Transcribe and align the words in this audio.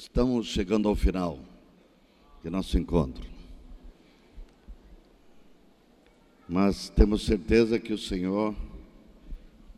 Estamos 0.00 0.46
chegando 0.46 0.88
ao 0.88 0.96
final 0.96 1.38
de 2.42 2.48
nosso 2.48 2.78
encontro. 2.78 3.28
Mas 6.48 6.88
temos 6.88 7.26
certeza 7.26 7.78
que 7.78 7.92
o 7.92 7.98
Senhor 7.98 8.56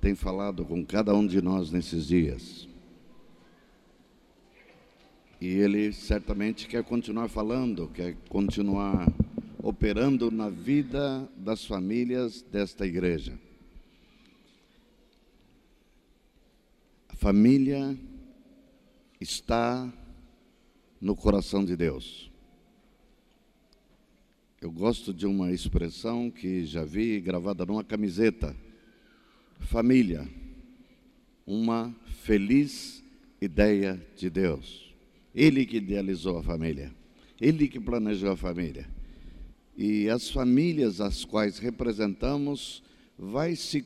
tem 0.00 0.14
falado 0.14 0.64
com 0.64 0.86
cada 0.86 1.12
um 1.12 1.26
de 1.26 1.42
nós 1.42 1.72
nesses 1.72 2.06
dias. 2.06 2.68
E 5.40 5.48
Ele 5.48 5.92
certamente 5.92 6.68
quer 6.68 6.84
continuar 6.84 7.26
falando, 7.26 7.88
quer 7.88 8.14
continuar 8.28 9.12
operando 9.60 10.30
na 10.30 10.48
vida 10.48 11.28
das 11.36 11.64
famílias 11.64 12.42
desta 12.42 12.86
igreja. 12.86 13.36
A 17.08 17.16
família 17.16 17.98
está 19.20 19.92
no 21.02 21.16
coração 21.16 21.64
de 21.64 21.74
Deus. 21.74 22.30
Eu 24.60 24.70
gosto 24.70 25.12
de 25.12 25.26
uma 25.26 25.50
expressão 25.50 26.30
que 26.30 26.64
já 26.64 26.84
vi 26.84 27.20
gravada 27.20 27.66
numa 27.66 27.82
camiseta: 27.82 28.56
família, 29.58 30.28
uma 31.44 31.92
feliz 32.22 33.02
ideia 33.40 34.00
de 34.16 34.30
Deus. 34.30 34.94
Ele 35.34 35.66
que 35.66 35.78
idealizou 35.78 36.38
a 36.38 36.42
família, 36.42 36.94
ele 37.40 37.66
que 37.66 37.80
planejou 37.80 38.30
a 38.30 38.36
família. 38.36 38.88
E 39.76 40.08
as 40.08 40.30
famílias 40.30 41.00
as 41.00 41.24
quais 41.24 41.58
representamos 41.58 42.80
vai 43.18 43.56
se 43.56 43.84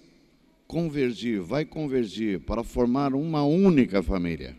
convergir, 0.67 1.41
vai 1.41 1.65
convergir 1.65 2.41
para 2.41 2.63
formar 2.63 3.15
uma 3.15 3.45
única 3.45 4.03
família, 4.03 4.55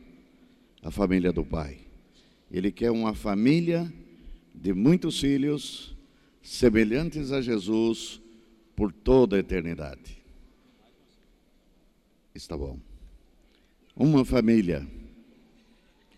a 0.81 0.89
família 0.89 1.31
do 1.31 1.45
Pai. 1.45 1.86
Ele 2.51 2.71
quer 2.71 2.91
uma 2.91 3.13
família 3.13 3.91
de 4.53 4.73
muitos 4.73 5.19
filhos, 5.19 5.95
semelhantes 6.41 7.31
a 7.31 7.41
Jesus, 7.41 8.21
por 8.75 8.91
toda 8.91 9.35
a 9.35 9.39
eternidade. 9.39 10.17
Está 12.33 12.55
bom. 12.55 12.79
Uma 13.95 14.23
família, 14.23 14.87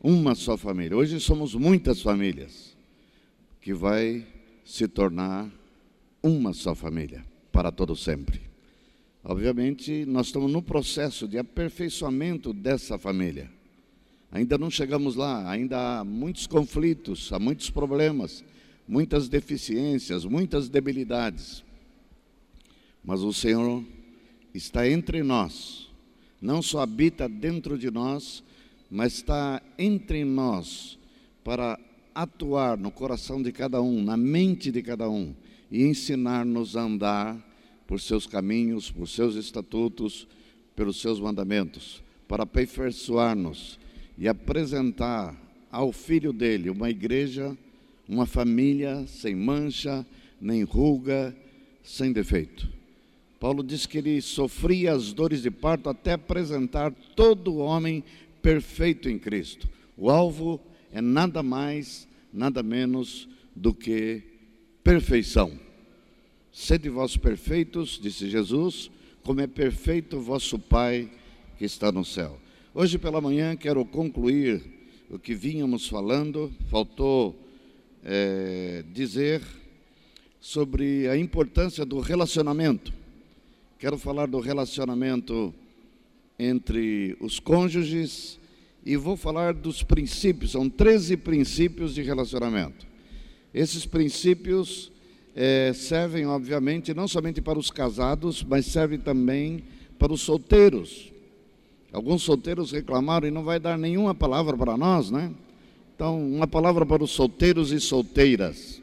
uma 0.02 0.36
só 0.36 0.58
família. 0.58 0.96
Hoje 0.96 1.20
somos 1.20 1.56
muitas 1.56 2.02
famílias, 2.02 2.76
que 3.62 3.74
vai 3.74 4.28
se 4.66 4.88
tornar 4.88 5.50
uma 6.22 6.54
só 6.54 6.76
família, 6.76 7.26
para 7.52 7.72
todo 7.72 7.96
sempre. 7.96 8.42
Obviamente, 9.24 10.06
nós 10.06 10.28
estamos 10.28 10.52
no 10.52 10.62
processo 10.62 11.28
de 11.28 11.38
aperfeiçoamento 11.38 12.54
dessa 12.54 12.98
família. 12.98 13.50
Ainda 14.32 14.58
não 14.58 14.70
chegamos 14.70 15.16
lá, 15.16 15.50
ainda 15.50 16.00
há 16.00 16.04
muitos 16.04 16.46
conflitos, 16.46 17.34
há 17.34 17.40
muitos 17.40 17.70
problemas, 17.70 18.44
muitas 18.88 19.28
deficiências, 19.28 20.24
muitas 20.24 20.70
debilidades. 20.70 21.64
Mas 23.04 23.22
o 23.22 23.34
Senhor 23.34 23.84
está 24.54 24.88
entre 24.88 25.24
nós, 25.24 25.90
não 26.40 26.62
só 26.62 26.82
habita 26.82 27.28
dentro 27.28 27.78
de 27.78 27.90
nós, 27.90 28.44
mas 28.90 29.14
está 29.14 29.62
entre 29.78 30.24
nós 30.24 31.00
para 31.44 31.80
atuar 32.14 32.78
no 32.78 32.92
coração 32.92 33.42
de 33.42 33.52
cada 33.52 33.82
um, 33.82 34.04
na 34.04 34.18
mente 34.18 34.72
de 34.72 34.82
cada 34.84 35.10
um 35.10 35.34
e 35.72 35.84
ensinar-nos 35.84 36.76
a 36.76 36.82
andar 36.82 37.50
por 37.88 38.00
seus 38.00 38.28
caminhos, 38.28 38.92
por 38.92 39.08
seus 39.08 39.36
estatutos, 39.36 40.28
pelos 40.76 41.02
seus 41.02 41.20
mandamentos, 41.20 42.04
para 42.28 42.44
aperfeiçoar-nos 42.44 43.80
e 44.20 44.28
apresentar 44.28 45.34
ao 45.72 45.94
filho 45.94 46.34
dele 46.34 46.70
uma 46.70 46.90
igreja, 46.90 47.58
uma 48.08 48.26
família 48.26 49.08
sem 49.08 49.34
mancha, 49.34 50.06
nem 50.42 50.64
ruga, 50.64 51.34
sem 51.82 52.12
defeito. 52.12 52.68
Paulo 53.40 53.64
diz 53.64 53.86
que 53.86 53.98
ele 53.98 54.22
sofria 54.22 54.92
as 54.92 55.14
dores 55.14 55.42
de 55.42 55.50
parto 55.50 55.88
até 55.88 56.12
apresentar 56.12 56.92
todo 57.16 57.60
homem 57.60 58.04
perfeito 58.42 59.08
em 59.08 59.18
Cristo. 59.18 59.70
O 59.96 60.10
alvo 60.10 60.60
é 60.92 61.00
nada 61.00 61.42
mais, 61.42 62.06
nada 62.34 62.62
menos 62.62 63.30
do 63.56 63.74
que 63.74 64.22
perfeição. 64.84 65.58
Sede 66.52 66.90
vós 66.90 67.16
perfeitos, 67.16 67.98
disse 68.02 68.30
Jesus, 68.30 68.92
como 69.24 69.40
é 69.40 69.48
perfeito 69.48 70.20
vosso 70.20 70.60
Pai 70.60 71.10
que 71.58 71.64
está 71.64 71.90
no 71.90 72.04
céu. 72.04 72.38
Hoje 72.72 73.00
pela 73.00 73.20
manhã 73.20 73.56
quero 73.56 73.84
concluir 73.84 74.62
o 75.10 75.18
que 75.18 75.34
vínhamos 75.34 75.88
falando, 75.88 76.54
faltou 76.70 77.36
é, 78.04 78.84
dizer 78.94 79.42
sobre 80.40 81.08
a 81.08 81.18
importância 81.18 81.84
do 81.84 82.00
relacionamento. 82.00 82.94
Quero 83.80 83.98
falar 83.98 84.28
do 84.28 84.40
relacionamento 84.40 85.52
entre 86.38 87.18
os 87.20 87.40
cônjuges 87.40 88.40
e 88.86 88.96
vou 88.96 89.18
falar 89.18 89.56
dos 89.56 89.82
princípios, 89.82 90.52
são 90.52 90.70
13 90.70 91.18
princípios 91.18 91.96
de 91.96 92.04
relacionamento. 92.04 92.86
Esses 93.52 93.88
princípios 93.88 94.92
é, 95.36 95.74
servem, 95.74 96.28
obviamente, 96.28 96.94
não 96.94 97.08
somente 97.08 97.42
para 97.42 97.58
os 97.58 97.72
casados, 97.72 98.44
mas 98.44 98.68
servem 98.68 99.00
também 99.00 99.64
para 99.98 100.14
os 100.14 100.22
solteiros. 100.22 101.12
Alguns 101.92 102.22
solteiros 102.22 102.72
reclamaram 102.72 103.28
e 103.28 103.32
não 103.32 103.44
vai 103.44 103.60
dar 103.60 103.78
nenhuma 103.78 104.14
palavra 104.14 104.56
para 104.56 104.78
nós, 104.78 105.10
né? 105.10 105.32
Então, 105.96 106.22
uma 106.26 106.48
palavra 106.48 106.86
para 106.86 107.04
os 107.04 107.12
solteiros 107.12 107.72
e 107.72 107.80
solteiras. 107.80 108.82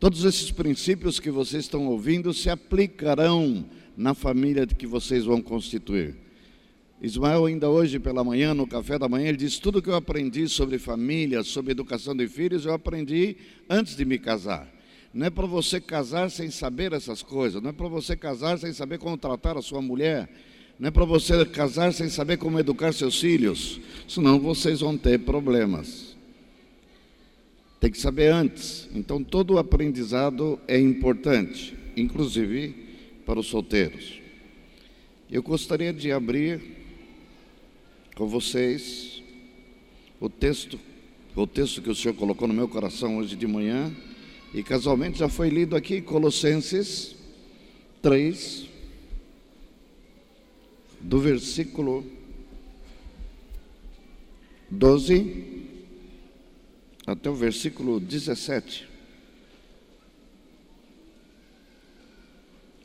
Todos 0.00 0.24
esses 0.24 0.50
princípios 0.50 1.20
que 1.20 1.30
vocês 1.30 1.64
estão 1.64 1.86
ouvindo 1.86 2.34
se 2.34 2.50
aplicarão 2.50 3.64
na 3.96 4.12
família 4.12 4.66
que 4.66 4.86
vocês 4.86 5.24
vão 5.24 5.40
constituir. 5.40 6.16
Ismael, 7.00 7.46
ainda 7.46 7.68
hoje 7.68 7.98
pela 7.98 8.24
manhã, 8.24 8.54
no 8.54 8.66
café 8.66 8.98
da 8.98 9.08
manhã, 9.08 9.28
ele 9.28 9.36
disse: 9.36 9.60
Tudo 9.60 9.82
que 9.82 9.90
eu 9.90 9.94
aprendi 9.94 10.48
sobre 10.48 10.78
família, 10.78 11.42
sobre 11.42 11.72
educação 11.72 12.16
de 12.16 12.26
filhos, 12.26 12.64
eu 12.64 12.72
aprendi 12.72 13.36
antes 13.68 13.96
de 13.96 14.04
me 14.04 14.18
casar. 14.18 14.72
Não 15.12 15.26
é 15.26 15.30
para 15.30 15.46
você 15.46 15.80
casar 15.80 16.30
sem 16.30 16.50
saber 16.50 16.92
essas 16.92 17.22
coisas, 17.22 17.62
não 17.62 17.70
é 17.70 17.72
para 17.72 17.88
você 17.88 18.16
casar 18.16 18.58
sem 18.58 18.72
saber 18.72 18.98
como 18.98 19.16
tratar 19.16 19.56
a 19.56 19.62
sua 19.62 19.80
mulher, 19.80 20.28
não 20.78 20.88
é 20.88 20.90
para 20.90 21.04
você 21.04 21.44
casar 21.44 21.92
sem 21.92 22.08
saber 22.08 22.36
como 22.36 22.58
educar 22.58 22.92
seus 22.92 23.20
filhos, 23.20 23.80
senão 24.08 24.40
vocês 24.40 24.80
vão 24.80 24.98
ter 24.98 25.20
problemas. 25.20 26.16
Tem 27.80 27.90
que 27.90 27.98
saber 27.98 28.32
antes. 28.32 28.88
Então, 28.94 29.22
todo 29.22 29.54
o 29.54 29.58
aprendizado 29.58 30.58
é 30.66 30.78
importante, 30.78 31.76
inclusive 31.96 32.74
para 33.24 33.38
os 33.38 33.46
solteiros. 33.46 34.20
Eu 35.30 35.42
gostaria 35.42 35.92
de 35.92 36.10
abrir 36.10 36.60
com 38.14 38.26
vocês 38.26 39.22
o 40.20 40.28
texto, 40.28 40.78
o 41.36 41.46
texto 41.46 41.82
que 41.82 41.90
o 41.90 41.94
Senhor 41.94 42.14
colocou 42.14 42.48
no 42.48 42.54
meu 42.54 42.68
coração 42.68 43.18
hoje 43.18 43.36
de 43.36 43.46
manhã, 43.46 43.94
e 44.52 44.62
casualmente 44.62 45.18
já 45.18 45.28
foi 45.28 45.48
lido 45.48 45.76
aqui, 45.76 46.00
Colossenses 46.00 47.16
3, 48.00 48.68
do 51.04 51.20
versículo 51.20 52.02
12 54.70 55.62
até 57.06 57.28
o 57.28 57.34
versículo 57.34 58.00
17. 58.00 58.88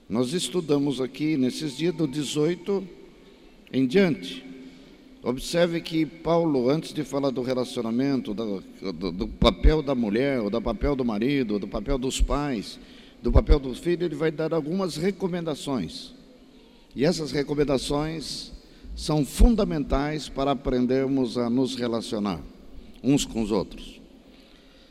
Nós 0.10 0.34
estudamos 0.34 1.00
aqui 1.00 1.38
nesses 1.38 1.78
dias 1.78 1.96
do 1.96 2.06
18 2.06 2.86
em 3.72 3.88
diante. 3.88 4.46
Observe 5.24 5.80
que 5.80 6.06
Paulo, 6.06 6.70
antes 6.70 6.94
de 6.94 7.06
falar 7.06 7.30
do 7.30 7.42
relacionamento, 7.42 8.34
do, 8.34 8.62
do, 8.92 9.12
do, 9.12 9.28
papel 9.28 9.82
da 9.82 9.96
mulher, 9.96 10.42
ou 10.42 10.50
do 10.50 10.62
papel 10.62 10.96
do 10.96 11.06
marido, 11.06 11.58
do 11.58 11.68
papel 11.68 11.98
dos 11.98 12.20
pais, 12.20 12.80
do 13.22 13.32
papel 13.32 13.60
do 13.60 13.74
filho, 13.74 14.06
ele 14.06 14.16
vai 14.16 14.32
dar 14.32 14.54
algumas 14.54 14.98
recomendações. 14.98 16.19
E 16.96 17.06
essas 17.06 17.32
recomendações 17.32 18.52
são 18.96 19.26
fundamentais 19.26 20.28
para 20.28 20.52
aprendermos 20.52 21.38
a 21.38 21.50
nos 21.50 21.76
relacionar 21.76 22.42
uns 23.04 23.26
com 23.26 23.42
os 23.42 23.52
outros. 23.52 24.00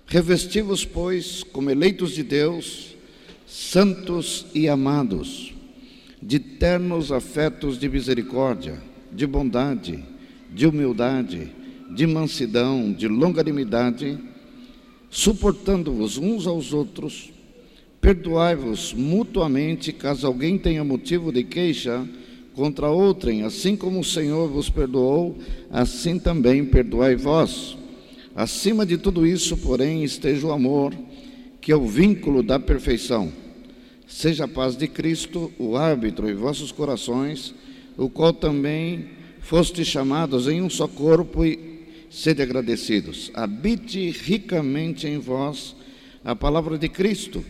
Revestivos, 0.06 0.84
pois, 0.84 1.42
como 1.42 1.70
eleitos 1.70 2.12
de 2.12 2.22
Deus, 2.22 2.96
santos 3.46 4.46
e 4.54 4.68
amados, 4.68 5.52
de 6.22 6.38
ternos 6.38 7.12
afetos 7.12 7.78
de 7.78 7.88
misericórdia, 7.88 8.82
de 9.12 9.26
bondade, 9.26 10.02
de 10.50 10.66
humildade, 10.66 11.52
de 11.90 12.06
mansidão, 12.06 12.92
de 12.92 13.06
longanimidade, 13.06 14.18
suportando-vos 15.10 16.16
uns 16.16 16.46
aos 16.46 16.72
outros, 16.72 17.30
perdoai-vos 18.00 18.92
mutuamente 18.94 19.92
caso 19.92 20.26
alguém 20.26 20.56
tenha 20.58 20.84
motivo 20.84 21.32
de 21.32 21.44
queixa 21.44 22.06
contra 22.54 22.88
outrem, 22.88 23.42
assim 23.42 23.76
como 23.76 24.00
o 24.00 24.04
Senhor 24.04 24.48
vos 24.48 24.68
perdoou, 24.68 25.38
assim 25.70 26.18
também 26.18 26.64
perdoai 26.64 27.14
vós. 27.14 27.76
Acima 28.34 28.84
de 28.84 28.98
tudo 28.98 29.26
isso, 29.26 29.56
porém, 29.56 30.02
esteja 30.02 30.46
o 30.46 30.52
amor, 30.52 30.92
que 31.60 31.72
é 31.72 31.76
o 31.76 31.86
vínculo 31.86 32.42
da 32.42 32.58
perfeição. 32.58 33.32
Seja 34.06 34.44
a 34.44 34.48
paz 34.48 34.76
de 34.76 34.88
Cristo 34.88 35.52
o 35.58 35.76
árbitro 35.76 36.28
em 36.28 36.34
vossos 36.34 36.72
corações, 36.72 37.54
o 37.96 38.08
qual 38.08 38.32
também 38.32 39.06
foste 39.40 39.84
chamados 39.84 40.48
em 40.48 40.62
um 40.62 40.70
só 40.70 40.88
corpo 40.88 41.44
e 41.44 41.86
sede 42.10 42.42
agradecidos. 42.42 43.30
Habite 43.34 44.10
ricamente 44.10 45.06
em 45.06 45.18
vós 45.18 45.76
a 46.24 46.34
palavra 46.34 46.78
de 46.78 46.88
Cristo. 46.88 47.44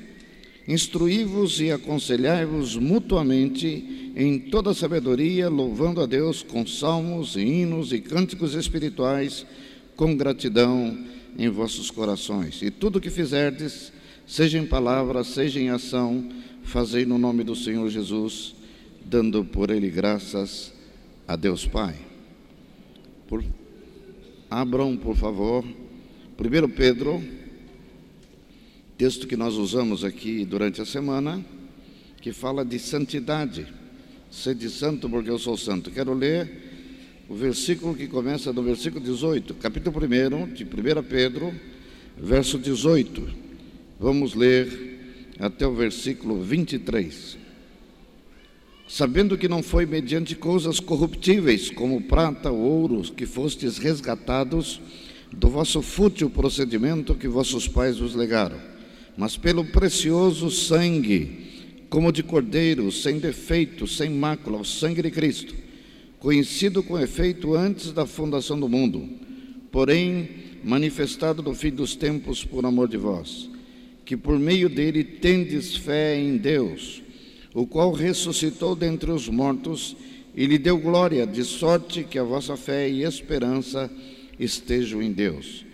Instruí-vos 0.69 1.63
e 1.63 1.73
aconselhai-vos 1.73 2.77
mutuamente 2.77 4.13
em 4.15 4.39
toda 4.39 4.75
sabedoria, 4.75 5.49
louvando 5.49 6.03
a 6.03 6.07
Deus 6.07 6.43
com 6.43 6.67
salmos, 6.67 7.37
hinos 7.37 7.91
e 7.91 8.01
cânticos 8.01 8.53
espirituais, 8.53 9.47
com 9.97 10.15
gratidão 10.15 11.07
em 11.39 11.49
vossos 11.49 11.91
corações. 11.91 12.61
E 12.61 12.71
tudo 12.71 12.97
o 12.97 13.01
que 13.01 13.09
fizerdes, 13.09 13.91
seja 14.27 14.59
em 14.59 14.67
palavra, 14.67 15.25
seja 15.25 15.59
em 15.59 15.71
ação, 15.71 16.29
fazei 16.63 17.07
no 17.07 17.17
nome 17.17 17.43
do 17.43 17.57
Senhor 17.57 17.89
Jesus, 17.89 18.55
dando 19.03 19.43
por 19.47 19.71
ele 19.71 19.89
graças 19.89 20.71
a 21.27 21.35
Deus 21.35 21.67
Pai. 21.67 21.97
Por... 23.27 23.43
Abram, 24.51 24.99
por 24.99 25.17
favor, 25.17 25.65
1 25.65 26.69
Pedro, 26.77 27.23
texto 28.99 29.29
que 29.29 29.37
nós 29.37 29.55
usamos 29.55 30.03
aqui 30.03 30.45
durante 30.45 30.83
a 30.83 30.85
semana, 30.85 31.43
que 32.21 32.33
fala 32.33 32.65
de 32.65 32.81
santidade. 32.81 33.67
Sede 34.29 34.69
santo 34.69 35.09
porque 35.09 35.31
eu 35.31 35.39
sou 35.39 35.57
santo. 35.57 35.91
Quero 35.91 36.13
ler 36.13 37.25
o 37.29 37.35
versículo 37.37 37.95
que 37.95 38.09
começa 38.09 38.53
no 38.53 38.63
versículo 38.63 39.03
18, 39.03 39.55
capítulo 39.55 39.97
1 39.97 40.53
de 40.53 40.65
1 40.65 41.03
Pedro, 41.05 41.55
verso 42.17 42.59
18. 42.59 43.27
Vamos 44.01 44.35
ler 44.35 45.31
até 45.39 45.65
o 45.65 45.73
versículo 45.73 46.43
23 46.43 47.39
sabendo 48.89 49.37
que 49.37 49.47
não 49.47 49.63
foi 49.63 49.85
mediante 49.85 50.35
coisas 50.35 50.81
corruptíveis, 50.81 51.71
como 51.71 52.01
prata 52.01 52.51
ou 52.51 52.59
ouro, 52.59 53.03
que 53.13 53.27
fostes 53.27 53.77
resgatados 53.77 54.81
do 55.31 55.49
vosso 55.51 55.83
fútil 55.83 56.31
procedimento 56.31 57.15
que 57.15 57.29
vossos 57.29 57.69
pais 57.69 57.99
vos 57.99 58.15
legaram, 58.15 58.59
mas 59.19 59.37
pelo 59.37 59.65
precioso 59.65 60.49
sangue, 60.49 61.83
como 61.91 62.13
de 62.13 62.23
cordeiro, 62.23 62.93
sem 62.93 63.19
defeito, 63.19 63.85
sem 63.85 64.09
mácula, 64.09 64.61
o 64.61 64.65
sangue 64.65 65.03
de 65.03 65.11
Cristo, 65.11 65.57
conhecido 66.21 66.85
com 66.85 66.97
efeito 66.97 67.53
antes 67.53 67.91
da 67.91 68.07
fundação 68.07 68.61
do 68.61 68.69
mundo, 68.69 69.09
porém 69.73 70.29
manifestado 70.63 71.43
no 71.43 71.53
fim 71.53 71.71
dos 71.71 71.97
tempos 71.97 72.45
por 72.45 72.65
amor 72.65 72.87
de 72.87 72.97
vós, 72.97 73.51
que 74.05 74.17
por 74.17 74.39
meio 74.39 74.69
dele 74.69 75.03
tendes 75.03 75.75
fé 75.75 76.17
em 76.17 76.37
Deus 76.37 77.03
o 77.53 77.67
qual 77.67 77.91
ressuscitou 77.91 78.77
dentre 78.77 79.11
os 79.11 79.29
mortos 79.29 79.97
e 80.37 80.47
lhe 80.47 80.59
deu 80.59 80.79
glória, 80.79 81.27
de 81.27 81.43
sorte 81.43 82.05
que 82.05 82.21
a 82.21 82.23
vossa 82.23 82.57
fé 82.57 82.89
e 82.89 83.03
esperança 83.03 83.91
estejam 84.39 85.03
em 85.03 85.11
Deus. 85.11 85.67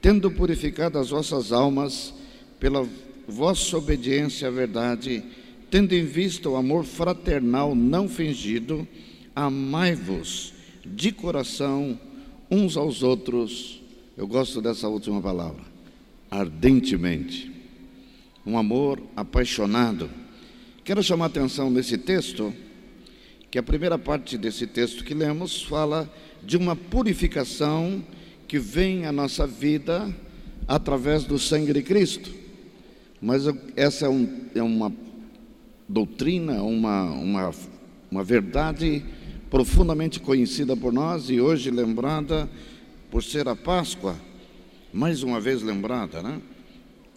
Tendo 0.00 0.30
purificado 0.30 1.00
as 1.00 1.10
vossas 1.10 1.50
almas 1.50 2.14
pela 2.62 2.88
vossa 3.26 3.76
obediência 3.76 4.46
à 4.46 4.50
verdade, 4.52 5.20
tendo 5.68 5.92
em 5.94 6.04
vista 6.04 6.48
o 6.48 6.54
amor 6.54 6.84
fraternal 6.84 7.74
não 7.74 8.08
fingido, 8.08 8.86
amai-vos 9.34 10.54
de 10.86 11.10
coração 11.10 11.98
uns 12.48 12.76
aos 12.76 13.02
outros. 13.02 13.82
Eu 14.16 14.28
gosto 14.28 14.62
dessa 14.62 14.86
última 14.86 15.20
palavra, 15.20 15.64
ardentemente. 16.30 17.50
Um 18.46 18.56
amor 18.56 19.02
apaixonado 19.16 20.08
Quero 20.84 21.00
chamar 21.00 21.26
a 21.26 21.28
atenção 21.28 21.70
nesse 21.70 21.96
texto, 21.96 22.52
que 23.52 23.56
a 23.56 23.62
primeira 23.62 23.96
parte 23.96 24.36
desse 24.36 24.66
texto 24.66 25.04
que 25.04 25.14
lemos 25.14 25.62
fala 25.62 26.12
de 26.42 26.56
uma 26.56 26.74
purificação 26.74 28.04
que 28.48 28.58
vem 28.58 29.06
à 29.06 29.12
nossa 29.12 29.46
vida 29.46 30.12
através 30.66 31.22
do 31.22 31.38
sangue 31.38 31.72
de 31.72 31.82
Cristo. 31.82 32.41
Mas 33.22 33.44
essa 33.76 34.06
é, 34.06 34.08
um, 34.08 34.28
é 34.52 34.62
uma 34.62 34.92
doutrina, 35.88 36.60
uma, 36.64 37.04
uma, 37.12 37.50
uma 38.10 38.24
verdade 38.24 39.04
profundamente 39.48 40.18
conhecida 40.18 40.76
por 40.76 40.92
nós 40.92 41.30
e 41.30 41.40
hoje 41.40 41.70
lembrada 41.70 42.50
por 43.12 43.22
ser 43.22 43.46
a 43.46 43.54
Páscoa, 43.54 44.16
mais 44.92 45.22
uma 45.22 45.40
vez 45.40 45.62
lembrada, 45.62 46.20
né? 46.20 46.40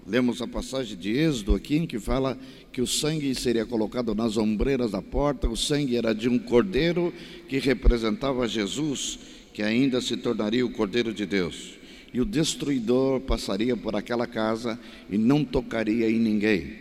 Lemos 0.05 0.43
a 0.43 0.47
passagem 0.47 0.95
de 0.95 1.09
Êxodo 1.17 1.55
aqui, 1.55 1.77
em 1.77 1.87
que 1.87 1.97
fala 1.97 2.37
que 2.71 2.81
o 2.81 2.85
sangue 2.85 3.33
seria 3.33 3.65
colocado 3.65 4.13
nas 4.13 4.37
ombreiras 4.37 4.91
da 4.91 5.01
porta, 5.01 5.49
o 5.49 5.57
sangue 5.57 5.97
era 5.97 6.13
de 6.13 6.29
um 6.29 6.37
cordeiro 6.37 7.11
que 7.49 7.57
representava 7.57 8.47
Jesus, 8.47 9.17
que 9.51 9.63
ainda 9.63 9.99
se 10.01 10.15
tornaria 10.15 10.63
o 10.63 10.71
cordeiro 10.71 11.11
de 11.11 11.25
Deus. 11.25 11.79
E 12.15 12.21
o 12.21 12.23
destruidor 12.23 13.19
passaria 13.19 13.75
por 13.75 13.93
aquela 13.93 14.25
casa 14.25 14.79
e 15.09 15.17
não 15.17 15.43
tocaria 15.43 16.09
em 16.09 16.17
ninguém. 16.17 16.77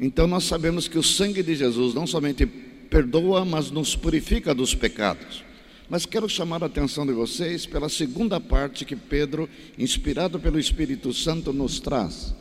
Então 0.00 0.26
nós 0.26 0.44
sabemos 0.44 0.88
que 0.88 0.96
o 0.96 1.02
sangue 1.02 1.42
de 1.42 1.54
Jesus 1.54 1.92
não 1.92 2.06
somente 2.06 2.46
perdoa, 2.46 3.44
mas 3.44 3.70
nos 3.70 3.94
purifica 3.94 4.54
dos 4.54 4.74
pecados. 4.74 5.44
Mas 5.90 6.06
quero 6.06 6.26
chamar 6.26 6.62
a 6.62 6.68
atenção 6.68 7.04
de 7.04 7.12
vocês 7.12 7.66
pela 7.66 7.90
segunda 7.90 8.40
parte 8.40 8.86
que 8.86 8.96
Pedro, 8.96 9.46
inspirado 9.78 10.40
pelo 10.40 10.58
Espírito 10.58 11.12
Santo, 11.12 11.52
nos 11.52 11.78
traz. 11.78 12.34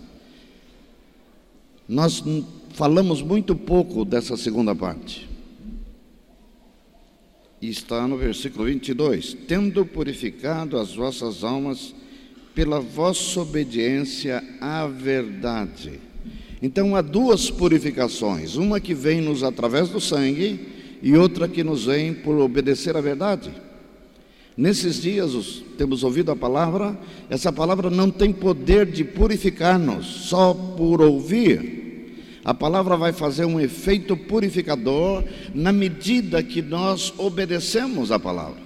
Nós 1.85 2.23
falamos 2.75 3.21
muito 3.21 3.53
pouco 3.53 4.05
dessa 4.05 4.37
segunda 4.37 4.73
parte. 4.73 5.28
Está 7.61 8.07
no 8.07 8.17
versículo 8.17 8.65
22: 8.65 9.35
Tendo 9.47 9.85
purificado 9.85 10.77
as 10.77 10.95
vossas 10.95 11.43
almas 11.43 11.93
pela 12.55 12.79
vossa 12.79 13.41
obediência 13.41 14.43
à 14.61 14.87
verdade. 14.87 15.99
Então 16.61 16.95
há 16.95 17.01
duas 17.01 17.49
purificações: 17.49 18.55
uma 18.55 18.79
que 18.79 18.93
vem 18.93 19.21
nos 19.21 19.43
através 19.43 19.89
do 19.89 19.99
sangue 19.99 20.67
e 21.01 21.15
outra 21.15 21.47
que 21.47 21.63
nos 21.63 21.85
vem 21.85 22.13
por 22.13 22.37
obedecer 22.39 22.95
à 22.95 23.01
verdade. 23.01 23.51
Nesses 24.55 25.01
dias 25.01 25.63
temos 25.77 26.03
ouvido 26.03 26.31
a 26.31 26.35
palavra, 26.35 26.99
essa 27.29 27.51
palavra 27.51 27.89
não 27.89 28.11
tem 28.11 28.33
poder 28.33 28.85
de 28.85 29.05
purificar-nos 29.05 30.05
só 30.05 30.53
por 30.53 31.01
ouvir. 31.01 31.78
A 32.49 32.53
palavra 32.55 32.97
vai 32.97 33.13
fazer 33.13 33.45
um 33.45 33.59
efeito 33.59 34.17
purificador 34.17 35.23
na 35.53 35.71
medida 35.71 36.41
que 36.41 36.63
nós 36.63 37.13
obedecemos 37.15 38.11
a 38.11 38.17
palavra. 38.17 38.59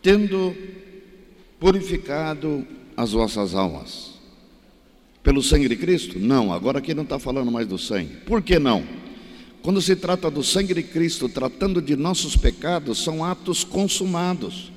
Tendo 0.00 0.56
purificado 1.60 2.66
as 2.96 3.12
vossas 3.12 3.54
almas. 3.54 4.14
Pelo 5.22 5.42
sangue 5.42 5.68
de 5.68 5.76
Cristo? 5.76 6.18
Não, 6.18 6.50
agora 6.50 6.78
aqui 6.78 6.94
não 6.94 7.02
está 7.02 7.18
falando 7.18 7.52
mais 7.52 7.66
do 7.66 7.76
sangue. 7.76 8.16
Por 8.24 8.40
que 8.40 8.58
não? 8.58 8.86
Quando 9.62 9.82
se 9.82 9.94
trata 9.94 10.30
do 10.30 10.42
sangue 10.42 10.72
de 10.72 10.82
Cristo, 10.82 11.28
tratando 11.28 11.82
de 11.82 11.94
nossos 11.94 12.34
pecados, 12.34 13.04
são 13.04 13.22
atos 13.22 13.64
consumados, 13.64 14.72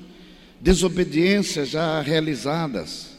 desobediências 0.60 1.70
já 1.70 1.98
realizadas, 2.02 3.15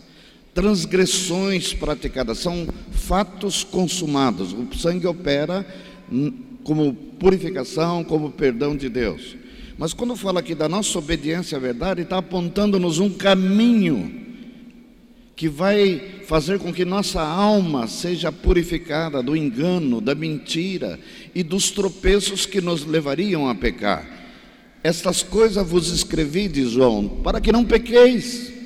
transgressões 0.57 1.71
praticadas, 1.71 2.39
são 2.39 2.67
fatos 2.89 3.63
consumados. 3.63 4.53
O 4.53 4.67
sangue 4.75 5.05
opera 5.05 5.63
como 6.63 6.95
purificação, 6.95 8.03
como 8.03 8.31
perdão 8.31 8.75
de 8.75 8.89
Deus. 8.89 9.37
Mas 9.77 9.93
quando 9.93 10.15
fala 10.15 10.39
aqui 10.39 10.55
da 10.55 10.67
nossa 10.67 10.97
obediência 10.97 11.59
à 11.59 11.61
verdade, 11.61 12.01
está 12.01 12.17
apontando-nos 12.17 12.97
um 12.97 13.07
caminho 13.07 14.25
que 15.35 15.47
vai 15.47 16.01
fazer 16.25 16.57
com 16.57 16.73
que 16.73 16.83
nossa 16.83 17.21
alma 17.21 17.87
seja 17.87 18.31
purificada 18.31 19.21
do 19.21 19.37
engano, 19.37 20.01
da 20.01 20.15
mentira 20.15 20.99
e 21.35 21.43
dos 21.43 21.69
tropeços 21.69 22.47
que 22.47 22.59
nos 22.59 22.83
levariam 22.83 23.47
a 23.47 23.53
pecar. 23.53 24.07
Estas 24.83 25.21
coisas 25.21 25.69
vos 25.69 25.89
escrevi, 25.89 26.47
diz 26.47 26.71
João, 26.71 27.07
para 27.07 27.39
que 27.39 27.51
não 27.51 27.63
pequeis. 27.63 28.56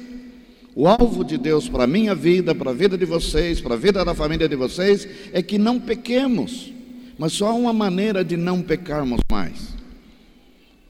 O 0.76 0.88
alvo 0.88 1.24
de 1.24 1.38
Deus 1.38 1.68
para 1.68 1.84
a 1.84 1.88
minha 1.88 2.16
vida, 2.16 2.56
para 2.56 2.72
a 2.72 2.74
vida 2.74 2.98
de 2.98 3.06
vocês, 3.06 3.60
para 3.60 3.76
a 3.76 3.78
vida 3.78 4.04
da 4.06 4.14
família 4.14 4.48
de 4.48 4.56
vocês, 4.56 5.08
é 5.34 5.42
que 5.42 5.58
não 5.58 5.80
pequemos. 5.80 6.72
Mas 7.18 7.34
só 7.34 7.50
há 7.50 7.54
uma 7.54 7.74
maneira 7.74 8.24
de 8.24 8.38
não 8.38 8.62
pecarmos 8.62 9.20
mais 9.30 9.82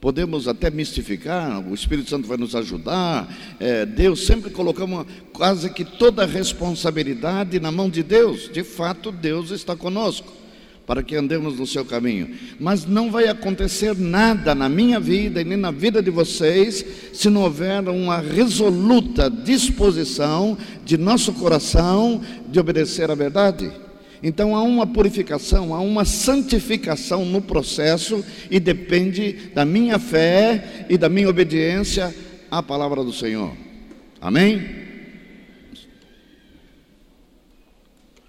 podemos 0.02 0.48
até 0.48 0.68
mistificar, 0.68 1.64
o 1.64 1.72
Espírito 1.72 2.10
Santo 2.10 2.26
vai 2.26 2.36
nos 2.36 2.56
ajudar. 2.56 3.32
É, 3.60 3.86
Deus 3.86 4.26
sempre 4.26 4.50
colocamos 4.50 5.06
quase 5.32 5.70
que 5.70 5.84
toda 5.84 6.24
a 6.24 6.26
responsabilidade 6.26 7.60
na 7.60 7.70
mão 7.70 7.88
de 7.88 8.02
Deus. 8.02 8.50
De 8.52 8.64
fato, 8.64 9.12
Deus 9.12 9.52
está 9.52 9.76
conosco. 9.76 10.41
Para 10.86 11.02
que 11.02 11.16
andemos 11.16 11.58
no 11.58 11.66
seu 11.66 11.84
caminho. 11.84 12.34
Mas 12.58 12.84
não 12.84 13.10
vai 13.10 13.28
acontecer 13.28 13.96
nada 13.96 14.54
na 14.54 14.68
minha 14.68 14.98
vida 14.98 15.40
e 15.40 15.44
nem 15.44 15.56
na 15.56 15.70
vida 15.70 16.02
de 16.02 16.10
vocês 16.10 16.84
se 17.12 17.30
não 17.30 17.42
houver 17.42 17.88
uma 17.88 18.18
resoluta 18.18 19.30
disposição 19.30 20.56
de 20.84 20.96
nosso 20.98 21.32
coração 21.32 22.20
de 22.48 22.58
obedecer 22.58 23.10
à 23.10 23.14
verdade. 23.14 23.70
Então 24.22 24.54
há 24.54 24.62
uma 24.62 24.86
purificação, 24.86 25.74
há 25.74 25.80
uma 25.80 26.04
santificação 26.04 27.24
no 27.24 27.42
processo 27.42 28.24
e 28.50 28.60
depende 28.60 29.50
da 29.54 29.64
minha 29.64 29.98
fé 29.98 30.86
e 30.88 30.96
da 30.96 31.08
minha 31.08 31.28
obediência 31.28 32.14
à 32.50 32.62
palavra 32.62 33.02
do 33.02 33.12
Senhor. 33.12 33.52
Amém? 34.20 34.82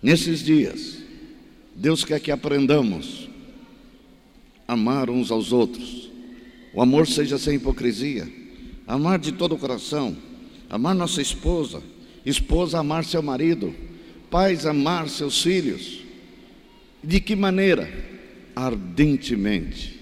Nesses 0.01 0.43
dias, 0.43 0.92
Deus 1.83 2.05
quer 2.05 2.21
que 2.21 2.31
aprendamos 2.31 3.27
a 4.65 4.71
amar 4.71 5.09
uns 5.09 5.29
aos 5.29 5.51
outros. 5.51 6.09
O 6.73 6.81
amor 6.81 7.05
seja 7.05 7.37
sem 7.37 7.55
hipocrisia. 7.55 8.25
Amar 8.87 9.19
de 9.19 9.33
todo 9.33 9.55
o 9.55 9.57
coração. 9.57 10.15
Amar 10.69 10.95
nossa 10.95 11.21
esposa. 11.21 11.83
Esposa 12.25 12.79
amar 12.79 13.03
seu 13.03 13.21
marido. 13.21 13.75
Pais 14.31 14.65
amar 14.65 15.09
seus 15.09 15.41
filhos. 15.41 15.99
De 17.03 17.19
que 17.19 17.35
maneira? 17.35 17.91
Ardentemente. 18.55 19.99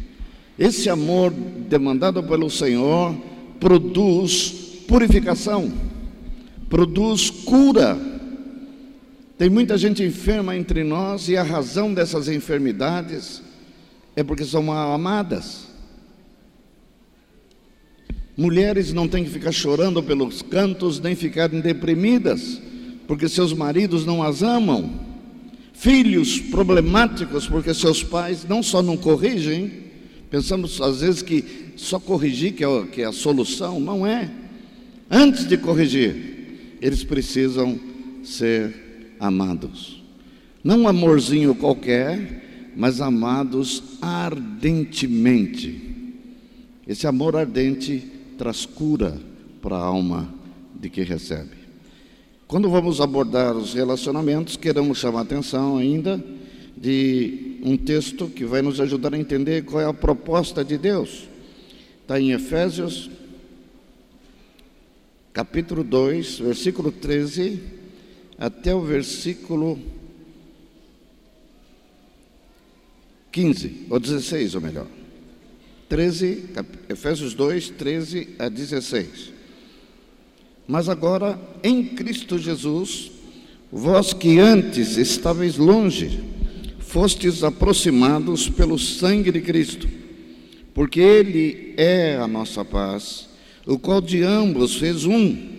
Esse 0.59 0.87
amor 0.87 1.31
demandado 1.31 2.21
pelo 2.21 2.47
Senhor 2.47 3.17
produz 3.59 4.83
purificação, 4.87 5.73
produz 6.69 7.31
cura 7.31 8.10
tem 9.41 9.49
muita 9.49 9.75
gente 9.75 10.03
enferma 10.03 10.55
entre 10.55 10.83
nós 10.83 11.27
e 11.27 11.35
a 11.35 11.41
razão 11.41 11.91
dessas 11.91 12.27
enfermidades 12.27 13.41
é 14.15 14.23
porque 14.23 14.45
são 14.45 14.61
mal 14.61 14.93
amadas. 14.93 15.65
Mulheres 18.37 18.93
não 18.93 19.07
têm 19.07 19.23
que 19.23 19.31
ficar 19.31 19.51
chorando 19.51 20.03
pelos 20.03 20.43
cantos 20.43 20.99
nem 20.99 21.15
ficarem 21.15 21.59
deprimidas, 21.59 22.61
porque 23.07 23.27
seus 23.27 23.51
maridos 23.51 24.05
não 24.05 24.21
as 24.21 24.43
amam. 24.43 24.99
Filhos 25.73 26.39
problemáticos, 26.39 27.47
porque 27.47 27.73
seus 27.73 28.03
pais 28.03 28.45
não 28.47 28.61
só 28.61 28.83
não 28.83 28.95
corrigem, 28.95 29.71
pensamos 30.29 30.79
às 30.79 31.01
vezes 31.01 31.23
que 31.23 31.73
só 31.75 31.99
corrigir 31.99 32.53
que 32.53 32.63
é, 32.63 32.85
que 32.91 33.01
é 33.01 33.05
a 33.05 33.11
solução, 33.11 33.79
não 33.79 34.05
é. 34.05 34.29
Antes 35.09 35.47
de 35.47 35.57
corrigir, 35.57 36.77
eles 36.79 37.03
precisam 37.03 37.79
ser 38.23 38.90
amados. 39.21 40.01
Não 40.63 40.81
um 40.81 40.87
amorzinho 40.87 41.53
qualquer, 41.53 42.71
mas 42.75 42.99
amados 42.99 43.83
ardentemente. 44.01 45.89
Esse 46.87 47.05
amor 47.05 47.35
ardente 47.35 48.03
traz 48.37 48.65
cura 48.65 49.17
para 49.61 49.75
a 49.75 49.83
alma 49.83 50.33
de 50.75 50.89
quem 50.89 51.03
recebe. 51.03 51.61
Quando 52.47 52.69
vamos 52.69 52.99
abordar 52.99 53.55
os 53.55 53.73
relacionamentos, 53.73 54.57
queremos 54.57 54.97
chamar 54.97 55.19
a 55.19 55.23
atenção 55.23 55.77
ainda 55.77 56.21
de 56.75 57.59
um 57.63 57.77
texto 57.77 58.27
que 58.27 58.43
vai 58.43 58.63
nos 58.63 58.79
ajudar 58.81 59.13
a 59.13 59.19
entender 59.19 59.63
qual 59.63 59.81
é 59.81 59.85
a 59.85 59.93
proposta 59.93 60.65
de 60.65 60.77
Deus. 60.77 61.29
Está 62.01 62.19
em 62.19 62.31
Efésios, 62.31 63.09
capítulo 65.31 65.83
2, 65.83 66.39
versículo 66.39 66.91
13 66.91 67.80
até 68.41 68.73
o 68.73 68.81
versículo 68.81 69.77
15, 73.31 73.85
ou 73.87 73.99
16, 73.99 74.55
ou 74.55 74.61
melhor. 74.61 74.87
13, 75.87 76.45
Efésios 76.89 77.35
2, 77.35 77.69
13 77.69 78.29
a 78.39 78.49
16. 78.49 79.31
Mas 80.67 80.89
agora, 80.89 81.39
em 81.63 81.83
Cristo 81.83 82.39
Jesus, 82.39 83.11
vós 83.71 84.11
que 84.11 84.39
antes 84.39 84.97
estáveis 84.97 85.57
longe, 85.57 86.23
fostes 86.79 87.43
aproximados 87.43 88.49
pelo 88.49 88.79
sangue 88.79 89.31
de 89.31 89.41
Cristo, 89.41 89.87
porque 90.73 90.99
Ele 90.99 91.75
é 91.77 92.17
a 92.17 92.27
nossa 92.27 92.65
paz, 92.65 93.29
o 93.67 93.77
qual 93.77 94.01
de 94.01 94.23
ambos 94.23 94.77
fez 94.77 95.05
um 95.05 95.50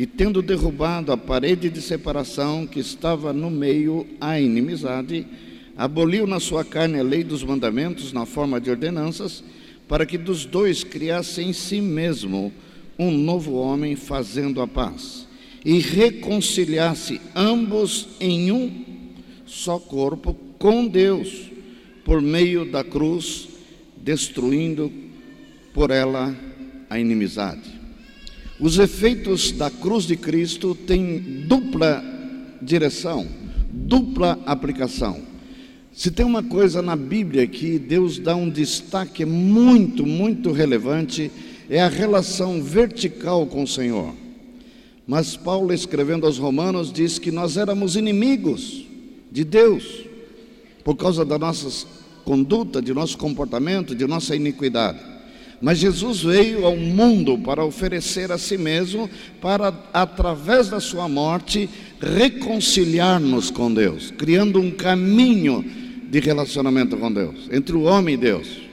e 0.00 0.06
tendo 0.06 0.40
derrubado 0.40 1.12
a 1.12 1.16
parede 1.18 1.68
de 1.68 1.82
separação 1.82 2.66
que 2.66 2.80
estava 2.80 3.34
no 3.34 3.50
meio 3.50 4.06
a 4.18 4.40
inimizade, 4.40 5.26
aboliu 5.76 6.26
na 6.26 6.40
sua 6.40 6.64
carne 6.64 6.98
a 6.98 7.02
lei 7.02 7.22
dos 7.22 7.44
mandamentos 7.44 8.10
na 8.10 8.24
forma 8.24 8.58
de 8.58 8.70
ordenanças, 8.70 9.44
para 9.86 10.06
que 10.06 10.16
dos 10.16 10.46
dois 10.46 10.82
criasse 10.82 11.42
em 11.42 11.52
si 11.52 11.82
mesmo 11.82 12.50
um 12.98 13.10
novo 13.10 13.56
homem 13.56 13.94
fazendo 13.94 14.62
a 14.62 14.66
paz, 14.66 15.28
e 15.62 15.78
reconciliasse 15.80 17.20
ambos 17.36 18.08
em 18.18 18.50
um 18.50 18.84
só 19.44 19.78
corpo 19.78 20.32
com 20.58 20.86
Deus, 20.86 21.50
por 22.06 22.22
meio 22.22 22.64
da 22.64 22.82
cruz, 22.82 23.50
destruindo 23.98 24.90
por 25.74 25.90
ela 25.90 26.34
a 26.88 26.98
inimizade. 26.98 27.79
Os 28.60 28.78
efeitos 28.78 29.52
da 29.52 29.70
cruz 29.70 30.04
de 30.04 30.16
Cristo 30.16 30.74
têm 30.74 31.18
dupla 31.46 32.04
direção, 32.60 33.26
dupla 33.72 34.38
aplicação. 34.44 35.22
Se 35.94 36.10
tem 36.10 36.26
uma 36.26 36.42
coisa 36.42 36.82
na 36.82 36.94
Bíblia 36.94 37.46
que 37.46 37.78
Deus 37.78 38.18
dá 38.18 38.36
um 38.36 38.50
destaque 38.50 39.24
muito, 39.24 40.04
muito 40.04 40.52
relevante, 40.52 41.32
é 41.70 41.80
a 41.80 41.88
relação 41.88 42.62
vertical 42.62 43.46
com 43.46 43.62
o 43.62 43.66
Senhor. 43.66 44.14
Mas 45.06 45.36
Paulo, 45.36 45.72
escrevendo 45.72 46.26
aos 46.26 46.36
Romanos, 46.36 46.92
diz 46.92 47.18
que 47.18 47.30
nós 47.30 47.56
éramos 47.56 47.96
inimigos 47.96 48.84
de 49.32 49.42
Deus, 49.42 50.04
por 50.84 50.96
causa 50.96 51.24
da 51.24 51.38
nossa 51.38 51.86
conduta, 52.26 52.82
de 52.82 52.92
nosso 52.92 53.16
comportamento, 53.16 53.94
de 53.94 54.06
nossa 54.06 54.36
iniquidade. 54.36 55.00
Mas 55.60 55.78
Jesus 55.78 56.22
veio 56.22 56.64
ao 56.64 56.74
mundo 56.74 57.36
para 57.36 57.64
oferecer 57.64 58.32
a 58.32 58.38
si 58.38 58.56
mesmo, 58.56 59.10
para, 59.42 59.74
através 59.92 60.70
da 60.70 60.80
sua 60.80 61.06
morte, 61.06 61.68
reconciliar-nos 62.00 63.50
com 63.50 63.72
Deus, 63.72 64.10
criando 64.16 64.58
um 64.58 64.70
caminho 64.70 65.62
de 66.08 66.18
relacionamento 66.18 66.96
com 66.96 67.12
Deus, 67.12 67.48
entre 67.52 67.76
o 67.76 67.82
homem 67.82 68.14
e 68.14 68.18
Deus. 68.18 68.70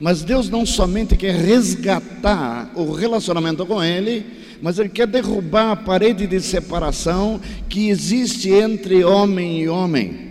Mas 0.00 0.22
Deus 0.22 0.48
não 0.48 0.64
somente 0.64 1.16
quer 1.16 1.34
resgatar 1.34 2.70
o 2.76 2.92
relacionamento 2.92 3.66
com 3.66 3.82
Ele, 3.82 4.24
mas 4.62 4.78
Ele 4.78 4.88
quer 4.88 5.08
derrubar 5.08 5.72
a 5.72 5.76
parede 5.76 6.24
de 6.24 6.40
separação 6.40 7.40
que 7.68 7.88
existe 7.88 8.48
entre 8.50 9.02
homem 9.02 9.62
e 9.62 9.68
homem. 9.68 10.28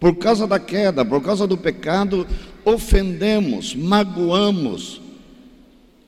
Por 0.00 0.16
causa 0.16 0.46
da 0.46 0.58
queda, 0.58 1.04
por 1.04 1.22
causa 1.22 1.46
do 1.46 1.56
pecado, 1.56 2.26
ofendemos, 2.66 3.76
magoamos, 3.76 5.00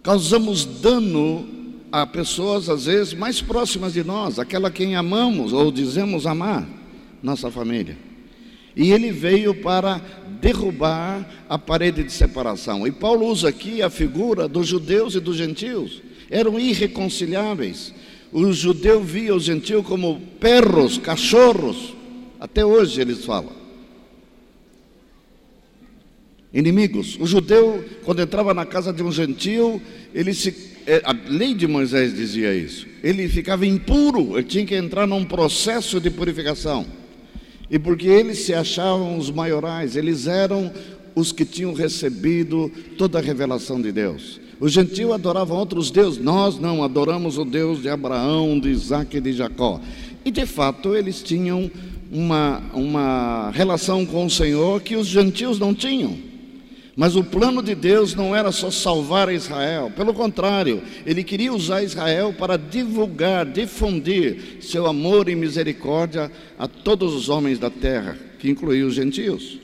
causamos 0.03 0.65
dano 0.65 1.47
a 1.93 2.05
pessoas 2.05 2.69
às 2.69 2.87
vezes 2.87 3.15
mais 3.15 3.41
próximas 3.41 3.93
de 3.93 4.03
nós, 4.03 4.41
aquela 4.41 4.69
quem 4.69 4.97
amamos 4.97 5.53
ou 5.53 5.71
dizemos 5.71 6.27
amar, 6.27 6.69
nossa 7.23 7.49
família. 7.49 7.97
E 8.75 8.91
ele 8.91 9.13
veio 9.13 9.55
para 9.55 10.03
derrubar 10.41 11.45
a 11.49 11.57
parede 11.57 12.03
de 12.03 12.13
separação. 12.13 12.87
E 12.87 12.93
Paulo 12.93 13.27
usa 13.27 13.49
aqui 13.49 13.81
a 13.81 13.89
figura 13.89 14.49
dos 14.49 14.67
judeus 14.67 15.15
e 15.15 15.21
dos 15.21 15.37
gentios. 15.37 16.03
Eram 16.29 16.59
irreconciliáveis. 16.59 17.95
O 18.33 18.53
judeu 18.53 19.03
via 19.03 19.35
o 19.35 19.41
gentio 19.41 19.83
como 19.83 20.21
perros, 20.39 20.99
cachorros. 20.99 21.95
Até 22.39 22.65
hoje 22.65 23.01
eles 23.01 23.25
falam 23.25 23.58
inimigos. 26.53 27.17
O 27.21 27.27
judeu, 27.27 27.85
quando 28.05 28.23
entrava 28.23 28.55
na 28.55 28.65
casa 28.65 28.93
de 28.93 29.03
um 29.03 29.13
gentio, 29.13 29.81
ele 30.15 30.33
se, 30.33 30.55
é, 30.87 31.03
a 31.05 31.15
lei 31.29 31.55
de 31.55 31.67
Moisés 31.67 32.15
dizia 32.15 32.55
isso. 32.55 32.87
Ele 33.03 33.29
ficava 33.29 33.67
impuro, 33.67 34.39
ele 34.39 34.45
tinha 34.45 34.65
que 34.65 34.75
entrar 34.75 35.07
num 35.07 35.25
processo 35.25 36.01
de 36.01 36.11
purificação. 36.11 36.87
E 37.71 37.79
porque 37.79 38.09
eles 38.09 38.39
se 38.41 38.55
achavam 38.55 39.19
os 39.19 39.31
maiorais, 39.31 39.95
eles 39.95 40.27
eram 40.27 40.73
os 41.15 41.33
que 41.33 41.45
tinham 41.45 41.75
recebido 41.75 42.71
toda 42.97 43.19
a 43.19 43.23
revelação 43.23 43.81
de 43.81 43.93
Deus. 43.93 44.41
Os 44.61 44.73
gentios 44.73 45.13
adoravam 45.13 45.57
outros 45.57 45.91
deuses, 45.91 46.19
nós 46.19 46.59
não 46.59 46.83
adoramos 46.83 47.39
o 47.39 47.45
Deus 47.45 47.83
de 47.83 47.89
Abraão, 47.89 48.59
de 48.59 48.71
Isaac 48.71 49.17
e 49.17 49.21
de 49.21 49.33
Jacó. 49.33 49.81
E 50.25 50.31
de 50.31 50.47
fato 50.47 50.97
eles 50.97 51.23
tinham 51.23 51.71
uma, 52.11 52.61
uma 52.73 53.51
relação 53.51 54.05
com 54.05 54.27
o 54.27 54.31
Senhor 54.31 54.81
que 54.81 54.97
os 54.97 55.07
gentios 55.07 55.59
não 55.59 55.75
tinham. 55.75 56.28
Mas 56.99 57.15
o 57.15 57.23
plano 57.23 57.63
de 57.63 57.77
Deus 57.77 58.17
não 58.17 58.35
era 58.35 58.51
só 58.51 58.73
salvar 58.73 59.33
Israel, 59.33 59.93
pelo 59.95 60.13
contrário, 60.13 60.83
ele 61.07 61.23
queria 61.23 61.53
usar 61.53 61.81
Israel 61.81 62.35
para 62.37 62.57
divulgar, 62.57 63.47
difundir 63.47 64.57
seu 64.61 64.85
amor 64.85 65.29
e 65.29 65.37
misericórdia 65.37 66.29
a 66.59 66.67
todos 66.67 67.15
os 67.15 67.29
homens 67.29 67.57
da 67.57 67.71
terra. 67.71 68.19
que 68.41 68.51
incluía 68.51 68.85
os 68.85 68.95
gentios. 68.95 69.59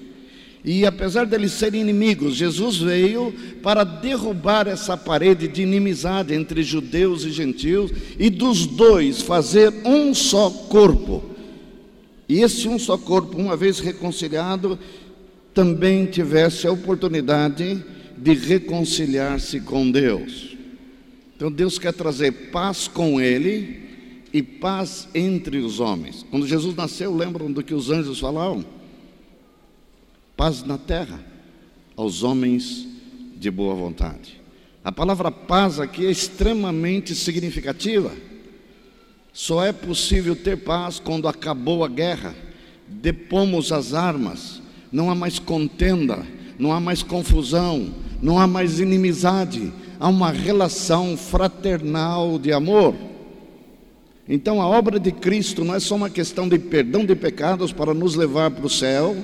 E 0.64 0.86
apesar 0.86 1.26
deles 1.26 1.52
serem 1.52 1.80
inimigos, 1.80 2.36
Jesus 2.36 2.78
veio 2.78 3.34
para 3.62 3.82
derrubar 3.82 4.68
essa 4.68 4.96
parede 4.96 5.48
de 5.48 5.62
inimizade 5.62 6.34
entre 6.34 6.62
judeus 6.62 7.24
e 7.24 7.30
gentios 7.30 7.90
e 8.18 8.30
dos 8.30 8.64
dois 8.64 9.22
fazer 9.22 9.72
um 9.84 10.14
só 10.14 10.50
corpo. 10.50 11.34
E 12.28 12.40
esse 12.40 12.66
um 12.66 12.78
só 12.78 12.96
corpo, 12.96 13.36
uma 13.36 13.56
vez 13.56 13.78
reconciliado, 13.78 14.78
também 15.54 16.06
tivesse 16.06 16.66
a 16.66 16.72
oportunidade 16.72 17.82
de 18.16 18.34
reconciliar-se 18.34 19.60
com 19.60 19.90
Deus. 19.90 20.56
Então 21.36 21.50
Deus 21.50 21.78
quer 21.78 21.92
trazer 21.92 22.50
paz 22.50 22.88
com 22.88 23.20
ele 23.20 23.82
e 24.32 24.42
paz 24.42 25.08
entre 25.14 25.58
os 25.58 25.80
homens. 25.80 26.24
Quando 26.30 26.46
Jesus 26.46 26.74
nasceu, 26.74 27.14
lembram 27.14 27.50
do 27.50 27.62
que 27.62 27.74
os 27.74 27.90
anjos 27.90 28.18
falavam? 28.18 28.64
paz 30.36 30.62
na 30.64 30.78
terra 30.78 31.20
aos 31.96 32.22
homens 32.22 32.86
de 33.36 33.50
boa 33.50 33.74
vontade. 33.74 34.40
A 34.82 34.92
palavra 34.92 35.30
paz 35.30 35.80
aqui 35.80 36.06
é 36.06 36.10
extremamente 36.10 37.14
significativa. 37.14 38.12
Só 39.32 39.64
é 39.64 39.72
possível 39.72 40.36
ter 40.36 40.58
paz 40.58 40.98
quando 40.98 41.26
acabou 41.26 41.84
a 41.84 41.88
guerra, 41.88 42.34
depomos 42.86 43.72
as 43.72 43.94
armas, 43.94 44.60
não 44.94 45.10
há 45.10 45.14
mais 45.14 45.40
contenda, 45.40 46.24
não 46.56 46.70
há 46.70 46.78
mais 46.78 47.02
confusão, 47.02 47.92
não 48.22 48.38
há 48.38 48.46
mais 48.46 48.78
inimizade, 48.78 49.72
há 49.98 50.08
uma 50.08 50.30
relação 50.30 51.16
fraternal 51.16 52.38
de 52.38 52.52
amor. 52.52 52.94
Então 54.28 54.62
a 54.62 54.68
obra 54.68 55.00
de 55.00 55.10
Cristo 55.10 55.64
não 55.64 55.74
é 55.74 55.80
só 55.80 55.96
uma 55.96 56.08
questão 56.08 56.48
de 56.48 56.60
perdão 56.60 57.04
de 57.04 57.16
pecados 57.16 57.72
para 57.72 57.92
nos 57.92 58.14
levar 58.14 58.52
para 58.52 58.64
o 58.64 58.70
céu, 58.70 59.16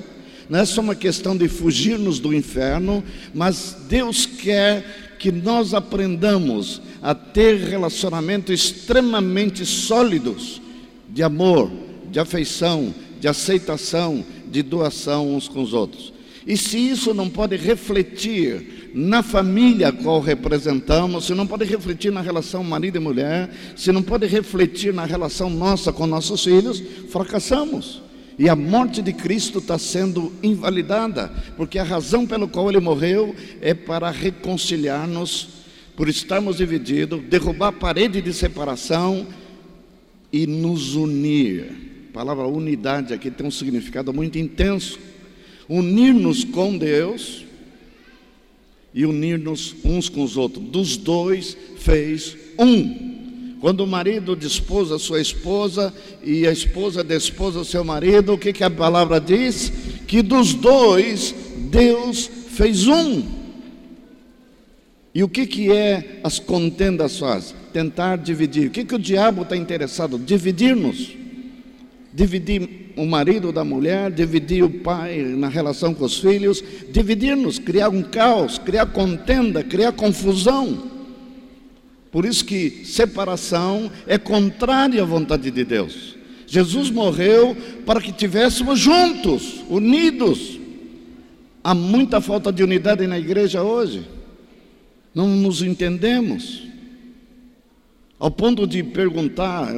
não 0.49 0.59
é 0.59 0.65
só 0.65 0.81
uma 0.81 0.93
questão 0.93 1.37
de 1.37 1.47
fugirmos 1.47 2.19
do 2.19 2.33
inferno, 2.33 3.01
mas 3.33 3.77
Deus 3.87 4.25
quer 4.25 5.15
que 5.17 5.31
nós 5.31 5.73
aprendamos 5.73 6.81
a 7.01 7.15
ter 7.15 7.55
relacionamentos 7.55 8.53
extremamente 8.53 9.65
sólidos 9.65 10.61
de 11.07 11.23
amor, 11.23 11.71
de 12.11 12.19
afeição, 12.19 12.93
de 13.21 13.27
aceitação, 13.29 14.25
de 14.51 14.61
doação 14.61 15.35
uns 15.35 15.47
com 15.47 15.61
os 15.61 15.73
outros. 15.73 16.13
E 16.45 16.57
se 16.57 16.77
isso 16.77 17.13
não 17.13 17.29
pode 17.29 17.55
refletir 17.55 18.91
na 18.93 19.21
família 19.21 19.89
a 19.89 19.91
qual 19.91 20.19
representamos, 20.19 21.25
se 21.25 21.33
não 21.33 21.45
pode 21.45 21.65
refletir 21.65 22.11
na 22.11 22.21
relação 22.21 22.63
marido 22.63 22.97
e 22.97 22.99
mulher, 22.99 23.49
se 23.75 23.91
não 23.91 24.01
pode 24.01 24.25
refletir 24.25 24.93
na 24.93 25.05
relação 25.05 25.49
nossa 25.49 25.93
com 25.93 26.07
nossos 26.07 26.43
filhos, 26.43 26.81
fracassamos. 27.09 28.01
E 28.39 28.49
a 28.49 28.55
morte 28.55 29.01
de 29.01 29.13
Cristo 29.13 29.59
está 29.59 29.77
sendo 29.77 30.31
invalidada, 30.41 31.31
porque 31.55 31.77
a 31.77 31.83
razão 31.83 32.25
pela 32.25 32.47
qual 32.47 32.69
ele 32.69 32.79
morreu 32.79 33.35
é 33.61 33.73
para 33.73 34.09
reconciliar-nos, 34.09 35.49
por 35.95 36.09
estarmos 36.09 36.57
divididos, 36.57 37.21
derrubar 37.21 37.67
a 37.67 37.71
parede 37.71 38.19
de 38.19 38.33
separação 38.33 39.27
e 40.33 40.47
nos 40.47 40.95
unir. 40.95 41.90
A 42.11 42.13
palavra 42.13 42.45
unidade 42.45 43.13
aqui 43.13 43.31
tem 43.31 43.47
um 43.47 43.51
significado 43.51 44.13
muito 44.13 44.37
intenso. 44.37 44.99
Unir-nos 45.69 46.43
com 46.43 46.77
Deus 46.77 47.45
e 48.93 49.05
unir-nos 49.05 49.73
uns 49.85 50.09
com 50.09 50.21
os 50.21 50.35
outros. 50.35 50.61
Dos 50.65 50.97
dois 50.97 51.55
fez 51.77 52.35
um. 52.59 53.55
Quando 53.61 53.85
o 53.85 53.87
marido 53.87 54.35
dispôs 54.35 54.91
a 54.91 54.99
sua 54.99 55.21
esposa 55.21 55.93
e 56.21 56.45
a 56.45 56.51
esposa 56.51 57.01
dispôs 57.01 57.55
o 57.55 57.63
seu 57.63 57.81
marido, 57.81 58.33
o 58.33 58.37
que, 58.37 58.51
que 58.51 58.63
a 58.65 58.69
palavra 58.69 59.17
diz? 59.17 59.71
Que 60.05 60.21
dos 60.21 60.53
dois 60.53 61.33
Deus 61.71 62.29
fez 62.49 62.87
um. 62.87 63.23
E 65.15 65.23
o 65.23 65.29
que, 65.29 65.47
que 65.47 65.71
é 65.71 66.19
as 66.25 66.39
contendas 66.39 67.17
faz? 67.17 67.55
Tentar 67.71 68.17
dividir. 68.17 68.67
O 68.67 68.71
que, 68.71 68.83
que 68.83 68.95
o 68.95 68.99
diabo 68.99 69.43
está 69.43 69.55
interessado? 69.55 70.19
Dividir-nos. 70.19 71.20
Dividir 72.13 72.91
o 72.97 73.05
marido 73.05 73.51
da 73.51 73.63
mulher, 73.63 74.11
dividir 74.11 74.63
o 74.63 74.69
pai 74.69 75.21
na 75.21 75.47
relação 75.47 75.93
com 75.93 76.03
os 76.03 76.19
filhos, 76.19 76.63
dividir-nos, 76.91 77.57
criar 77.57 77.89
um 77.89 78.03
caos, 78.03 78.57
criar 78.57 78.87
contenda, 78.87 79.63
criar 79.63 79.93
confusão. 79.93 80.91
Por 82.11 82.25
isso 82.25 82.43
que 82.43 82.83
separação 82.85 83.89
é 84.05 84.17
contrária 84.17 85.01
à 85.01 85.05
vontade 85.05 85.49
de 85.49 85.63
Deus. 85.63 86.17
Jesus 86.45 86.89
morreu 86.89 87.55
para 87.85 88.01
que 88.01 88.11
tivéssemos 88.11 88.77
juntos, 88.77 89.63
unidos. 89.69 90.59
Há 91.63 91.73
muita 91.73 92.19
falta 92.19 92.51
de 92.51 92.61
unidade 92.61 93.07
na 93.07 93.17
igreja 93.17 93.63
hoje. 93.63 94.05
Não 95.15 95.27
nos 95.27 95.61
entendemos. 95.61 96.70
Ao 98.21 98.29
ponto 98.29 98.67
de 98.67 98.83
perguntar, 98.83 99.73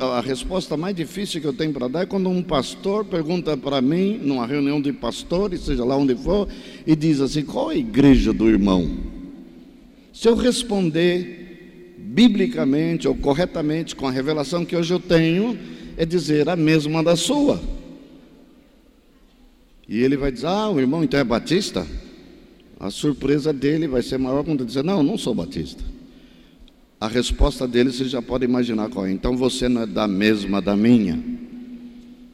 a 0.00 0.20
resposta 0.20 0.76
mais 0.76 0.94
difícil 0.94 1.40
que 1.40 1.46
eu 1.48 1.52
tenho 1.52 1.72
para 1.72 1.88
dar 1.88 2.02
é 2.02 2.06
quando 2.06 2.28
um 2.28 2.40
pastor 2.40 3.04
pergunta 3.04 3.56
para 3.56 3.82
mim, 3.82 4.16
numa 4.22 4.46
reunião 4.46 4.80
de 4.80 4.92
pastores, 4.92 5.62
seja 5.62 5.84
lá 5.84 5.96
onde 5.96 6.14
for, 6.14 6.46
e 6.86 6.94
diz 6.94 7.20
assim: 7.20 7.42
qual 7.42 7.72
é 7.72 7.74
a 7.74 7.78
igreja 7.78 8.32
do 8.32 8.48
irmão? 8.48 8.88
Se 10.12 10.28
eu 10.28 10.36
responder 10.36 11.96
biblicamente 11.98 13.08
ou 13.08 13.14
corretamente 13.16 13.96
com 13.96 14.06
a 14.06 14.12
revelação 14.12 14.64
que 14.64 14.76
hoje 14.76 14.94
eu 14.94 15.00
tenho, 15.00 15.58
é 15.96 16.06
dizer 16.06 16.48
a 16.48 16.54
mesma 16.54 17.02
da 17.02 17.16
sua. 17.16 17.60
E 19.88 19.98
ele 19.98 20.16
vai 20.16 20.30
dizer: 20.30 20.46
Ah, 20.46 20.70
o 20.70 20.78
irmão 20.78 21.02
então 21.02 21.18
é 21.18 21.24
batista? 21.24 21.84
A 22.78 22.88
surpresa 22.88 23.52
dele 23.52 23.88
vai 23.88 24.00
ser 24.00 24.16
maior 24.16 24.44
quando 24.44 24.64
dizer: 24.64 24.84
Não, 24.84 25.02
não 25.02 25.18
sou 25.18 25.34
batista. 25.34 25.82
A 27.00 27.08
resposta 27.08 27.66
dele 27.66 27.90
você 27.90 28.04
já 28.04 28.20
pode 28.20 28.44
imaginar 28.44 28.90
qual 28.90 29.06
é. 29.06 29.10
Então 29.10 29.36
você 29.36 29.68
não 29.68 29.82
é 29.82 29.86
da 29.86 30.06
mesma 30.06 30.60
da 30.60 30.76
minha. 30.76 31.18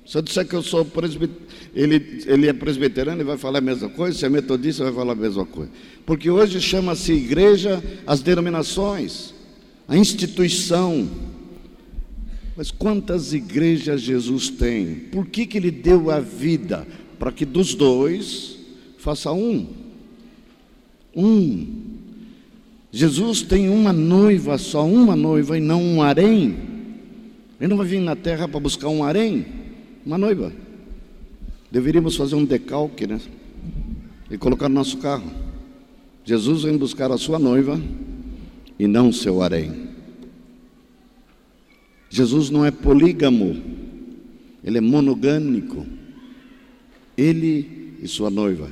Se 0.05 0.19
eu 0.19 0.23
disser 0.23 0.47
que 0.47 0.55
eu 0.55 0.63
sou 0.63 0.85
presbiteriano, 0.85 1.47
ele, 1.75 2.23
ele 2.27 2.49
é 2.49 2.53
presbiteriano, 2.53 3.19
ele 3.19 3.29
vai 3.29 3.39
falar 3.39 3.59
a 3.59 3.63
mesma 3.63 3.89
coisa. 3.89 4.19
Se 4.19 4.25
é 4.27 4.29
metodista, 4.29 4.85
vai 4.85 4.93
falar 4.93 5.13
a 5.13 5.17
mesma 5.17 5.47
coisa. 5.47 5.71
Porque 6.05 6.29
hoje 6.31 6.61
chama-se 6.61 7.13
igreja 7.13 7.83
as 8.07 8.21
denominações 8.21 9.37
a 9.89 9.97
instituição. 9.97 11.09
Mas 12.57 12.71
quantas 12.71 13.33
igrejas 13.33 14.01
Jesus 14.01 14.49
tem? 14.49 14.95
Por 14.95 15.27
que, 15.27 15.47
que 15.47 15.59
ele 15.59 15.71
deu 15.71 16.11
a 16.11 16.21
vida? 16.21 16.87
Para 17.19 17.31
que 17.31 17.45
dos 17.45 17.75
dois 17.75 18.59
faça 18.99 19.31
um. 19.33 19.69
Um. 21.15 21.86
Jesus 22.97 23.43
tem 23.43 23.69
uma 23.69 23.93
noiva 23.93 24.57
só, 24.57 24.87
uma 24.87 25.15
noiva 25.15 25.59
e 25.59 25.61
não 25.61 25.83
um 25.83 26.03
harém. 26.03 26.57
Ele 27.61 27.69
não 27.69 27.77
vai 27.77 27.87
vir 27.87 28.01
na 28.01 28.17
terra 28.17 28.49
para 28.49 28.59
buscar 28.59 28.89
um 28.89 29.05
harém, 29.05 29.45
uma 30.05 30.17
noiva. 30.17 30.51
Deveríamos 31.71 32.17
fazer 32.17 32.37
um 32.37 32.45
decalque, 32.47 33.07
né? 33.07 33.21
E 34.31 34.39
colocar 34.39 34.71
no 34.71 34.77
nosso 34.77 34.97
carro. 34.97 35.31
Jesus 36.25 36.63
vem 36.63 36.79
buscar 36.79 37.13
a 37.13 37.19
sua 37.19 37.39
noiva 37.39 37.79
e 38.79 38.87
não 38.87 39.13
seu 39.13 39.43
harém. 39.43 39.91
Jesus 42.09 42.49
não 42.49 42.65
é 42.65 42.71
polígamo, 42.71 43.63
ele 44.65 44.79
é 44.79 44.81
monogâmico. 44.81 45.85
Ele 47.15 47.99
e 48.03 48.09
sua 48.09 48.31
noiva 48.31 48.71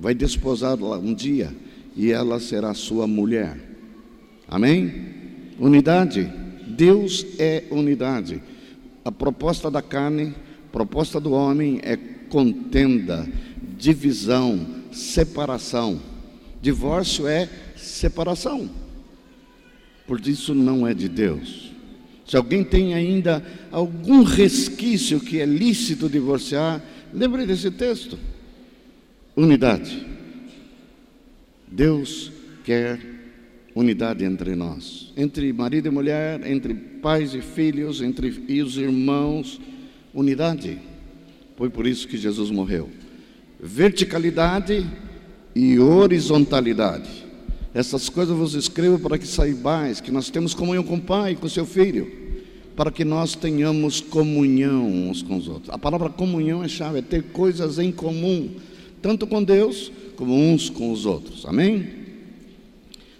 vai 0.00 0.14
desposá-la 0.14 0.96
um 0.96 1.12
dia 1.12 1.54
e 1.94 2.10
ela 2.10 2.40
será 2.40 2.72
sua 2.72 3.06
mulher. 3.06 3.65
Amém? 4.48 5.06
Unidade. 5.58 6.32
Deus 6.66 7.24
é 7.38 7.64
unidade. 7.70 8.42
A 9.04 9.12
proposta 9.12 9.70
da 9.70 9.80
carne, 9.80 10.34
proposta 10.72 11.20
do 11.20 11.32
homem 11.32 11.80
é 11.82 11.96
contenda, 12.28 13.26
divisão, 13.78 14.66
separação. 14.90 16.00
Divórcio 16.60 17.26
é 17.26 17.48
separação 17.76 18.68
por 20.06 20.20
isso 20.26 20.54
não 20.54 20.86
é 20.86 20.94
de 20.94 21.08
Deus. 21.08 21.72
Se 22.24 22.36
alguém 22.36 22.64
tem 22.64 22.94
ainda 22.94 23.44
algum 23.70 24.22
resquício 24.22 25.20
que 25.20 25.40
é 25.40 25.46
lícito 25.46 26.08
divorciar, 26.08 26.82
lembre 27.12 27.44
desse 27.46 27.70
texto. 27.70 28.18
Unidade. 29.36 30.06
Deus 31.66 32.32
quer 32.64 33.00
unidade 33.76 34.24
entre 34.24 34.56
nós, 34.56 35.12
entre 35.14 35.52
marido 35.52 35.86
e 35.86 35.90
mulher, 35.90 36.44
entre 36.50 36.72
pais 36.74 37.34
e 37.34 37.42
filhos, 37.42 38.00
entre 38.00 38.44
e 38.48 38.62
os 38.62 38.78
irmãos, 38.78 39.60
unidade. 40.14 40.78
Foi 41.56 41.68
por 41.68 41.86
isso 41.86 42.08
que 42.08 42.16
Jesus 42.16 42.50
morreu. 42.50 42.88
Verticalidade 43.60 44.86
e 45.54 45.78
horizontalidade. 45.78 47.26
Essas 47.74 48.08
coisas 48.08 48.34
vos 48.34 48.54
escrevo 48.54 48.98
para 48.98 49.18
que 49.18 49.26
saibais 49.26 50.00
que 50.00 50.10
nós 50.10 50.30
temos 50.30 50.54
comunhão 50.54 50.82
com 50.82 50.94
o 50.96 51.00
Pai 51.00 51.36
com 51.36 51.48
seu 51.48 51.66
Filho. 51.66 52.24
para 52.74 52.90
que 52.90 53.06
nós 53.06 53.34
tenhamos 53.34 54.02
comunhão 54.02 54.86
uns 54.86 55.22
com 55.22 55.38
os 55.38 55.48
outros. 55.48 55.70
A 55.70 55.78
palavra 55.78 56.10
comunhão 56.10 56.62
é 56.62 56.68
chave, 56.68 56.98
é 56.98 57.02
ter 57.02 57.22
coisas 57.22 57.78
em 57.78 57.90
comum, 57.90 58.50
tanto 59.00 59.26
com 59.26 59.42
Deus 59.42 59.90
como 60.14 60.34
uns 60.34 60.68
com 60.68 60.92
os 60.92 61.06
outros. 61.06 61.46
Amém? 61.46 62.05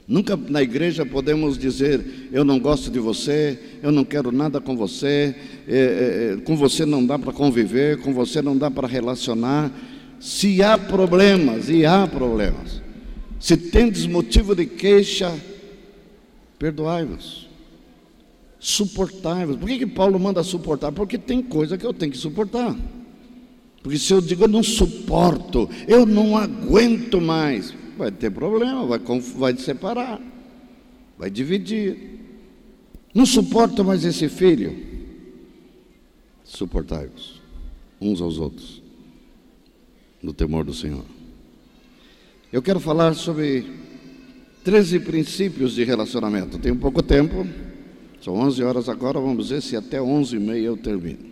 Nunca 0.08 0.36
na 0.36 0.62
igreja 0.62 1.04
podemos 1.04 1.58
dizer: 1.58 2.28
eu 2.32 2.44
não 2.44 2.60
gosto 2.60 2.90
de 2.90 2.98
você, 2.98 3.58
eu 3.82 3.90
não 3.90 4.04
quero 4.04 4.30
nada 4.30 4.60
com 4.60 4.76
você, 4.76 5.34
é, 5.66 5.76
é, 5.76 6.32
é 6.34 6.40
com 6.42 6.56
você 6.56 6.86
não 6.86 7.04
dá 7.04 7.18
para 7.18 7.32
conviver, 7.32 7.98
com 7.98 8.12
você 8.14 8.40
não 8.40 8.56
dá 8.56 8.70
para 8.70 8.86
relacionar. 8.86 9.72
Se 10.20 10.62
há 10.62 10.78
problemas, 10.78 11.68
e 11.68 11.84
há 11.84 12.06
problemas, 12.06 12.80
se 13.38 13.56
tendes 13.56 14.06
motivo 14.06 14.54
de 14.54 14.64
queixa, 14.64 15.34
perdoai-vos, 16.58 17.48
suportai-vos. 18.58 19.56
Por 19.56 19.68
que, 19.68 19.78
que 19.78 19.86
Paulo 19.86 20.18
manda 20.18 20.42
suportar? 20.42 20.92
Porque 20.92 21.18
tem 21.18 21.42
coisa 21.42 21.76
que 21.76 21.84
eu 21.84 21.92
tenho 21.92 22.12
que 22.12 22.18
suportar. 22.18 22.74
Porque 23.82 23.98
se 23.98 24.12
eu 24.12 24.20
digo 24.20 24.44
eu 24.44 24.48
não 24.48 24.62
suporto, 24.62 25.68
eu 25.86 26.06
não 26.06 26.36
aguento 26.36 27.20
mais, 27.20 27.74
vai 27.96 28.10
ter 28.10 28.30
problema, 28.30 28.86
vai, 28.86 29.00
vai 29.36 29.56
separar, 29.56 30.20
vai 31.18 31.30
dividir. 31.30 32.20
Não 33.14 33.24
suporto 33.24 33.84
mais 33.84 34.04
esse 34.04 34.28
filho. 34.28 34.76
Suportai-vos 36.44 37.42
uns 38.00 38.20
aos 38.20 38.38
outros, 38.38 38.82
no 40.22 40.32
temor 40.32 40.64
do 40.64 40.74
Senhor. 40.74 41.04
Eu 42.52 42.62
quero 42.62 42.78
falar 42.78 43.14
sobre 43.14 43.66
13 44.62 45.00
princípios 45.00 45.74
de 45.74 45.82
relacionamento. 45.82 46.58
Tenho 46.58 46.76
pouco 46.76 47.02
tempo, 47.02 47.46
são 48.20 48.34
11 48.34 48.62
horas 48.62 48.88
agora, 48.88 49.18
vamos 49.18 49.48
ver 49.48 49.62
se 49.62 49.76
até 49.76 50.00
11 50.00 50.36
e 50.36 50.38
meia 50.38 50.66
eu 50.66 50.76
termino. 50.76 51.26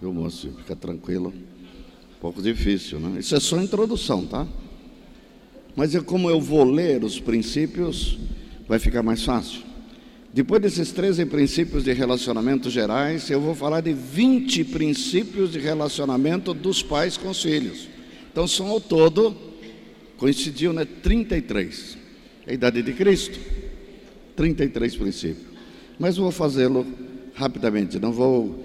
Viu, 0.00 0.12
moço? 0.12 0.50
Fica 0.58 0.76
tranquilo. 0.76 1.32
Um 1.32 2.20
pouco 2.20 2.40
difícil, 2.40 3.00
né? 3.00 3.18
Isso 3.20 3.34
é 3.34 3.40
só 3.40 3.60
introdução, 3.60 4.24
tá? 4.26 4.46
Mas 5.76 5.94
é 5.94 6.00
como 6.00 6.30
eu 6.30 6.40
vou 6.40 6.64
ler 6.64 7.04
os 7.04 7.20
princípios, 7.20 8.18
vai 8.66 8.78
ficar 8.78 9.02
mais 9.02 9.22
fácil. 9.22 9.60
Depois 10.32 10.60
desses 10.60 10.90
13 10.90 11.26
princípios 11.26 11.84
de 11.84 11.92
relacionamento 11.92 12.68
gerais, 12.70 13.30
eu 13.30 13.40
vou 13.40 13.54
falar 13.54 13.82
de 13.82 13.92
20 13.92 14.64
princípios 14.64 15.52
de 15.52 15.58
relacionamento 15.58 16.52
dos 16.52 16.82
pais 16.82 17.16
com 17.16 17.28
os 17.28 17.42
filhos. 17.42 17.88
Então 18.32 18.46
são 18.46 18.68
ao 18.68 18.80
todo, 18.80 19.36
coincidiu, 20.16 20.72
né? 20.72 20.84
33. 20.84 21.96
É 22.46 22.50
a 22.50 22.54
idade 22.54 22.82
de 22.82 22.92
Cristo. 22.92 23.38
33 24.34 24.96
princípios. 24.96 25.46
Mas 25.98 26.16
vou 26.16 26.30
fazê-lo 26.30 26.86
rapidamente, 27.34 27.98
não 27.98 28.12
vou. 28.12 28.62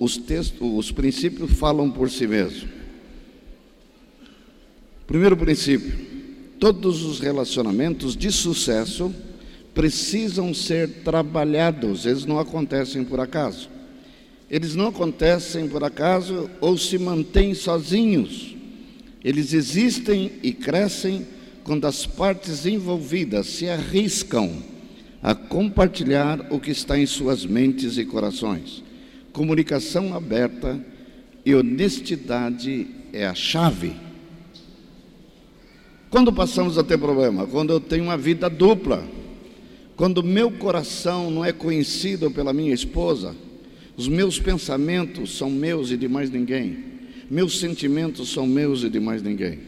Os 0.00 0.16
textos, 0.16 0.58
os 0.60 0.92
princípios 0.92 1.52
falam 1.52 1.90
por 1.90 2.10
si 2.10 2.26
mesmos. 2.26 2.83
Primeiro 5.06 5.36
princípio: 5.36 5.92
todos 6.58 7.02
os 7.02 7.20
relacionamentos 7.20 8.16
de 8.16 8.32
sucesso 8.32 9.14
precisam 9.74 10.54
ser 10.54 11.02
trabalhados, 11.04 12.06
eles 12.06 12.24
não 12.24 12.38
acontecem 12.38 13.04
por 13.04 13.20
acaso. 13.20 13.68
Eles 14.50 14.74
não 14.74 14.88
acontecem 14.88 15.68
por 15.68 15.82
acaso 15.82 16.48
ou 16.60 16.78
se 16.78 16.96
mantêm 16.98 17.54
sozinhos. 17.54 18.54
Eles 19.24 19.52
existem 19.52 20.32
e 20.42 20.52
crescem 20.52 21.26
quando 21.64 21.86
as 21.86 22.06
partes 22.06 22.66
envolvidas 22.66 23.46
se 23.46 23.68
arriscam 23.68 24.62
a 25.22 25.34
compartilhar 25.34 26.46
o 26.50 26.60
que 26.60 26.70
está 26.70 26.98
em 26.98 27.06
suas 27.06 27.46
mentes 27.46 27.96
e 27.96 28.04
corações. 28.04 28.84
Comunicação 29.32 30.14
aberta 30.14 30.78
e 31.44 31.54
honestidade 31.54 32.86
é 33.12 33.26
a 33.26 33.34
chave 33.34 33.94
quando 36.14 36.32
passamos 36.32 36.78
a 36.78 36.84
ter 36.84 36.96
problema? 36.96 37.44
Quando 37.44 37.72
eu 37.72 37.80
tenho 37.80 38.04
uma 38.04 38.16
vida 38.16 38.48
dupla. 38.48 39.04
Quando 39.96 40.22
meu 40.22 40.48
coração 40.48 41.28
não 41.28 41.44
é 41.44 41.52
conhecido 41.52 42.30
pela 42.30 42.52
minha 42.52 42.72
esposa, 42.72 43.34
os 43.96 44.06
meus 44.06 44.38
pensamentos 44.38 45.36
são 45.36 45.50
meus 45.50 45.90
e 45.90 45.96
de 45.96 46.06
mais 46.06 46.30
ninguém. 46.30 46.76
Meus 47.28 47.58
sentimentos 47.58 48.32
são 48.32 48.46
meus 48.46 48.84
e 48.84 48.88
de 48.88 49.00
mais 49.00 49.24
ninguém. 49.24 49.58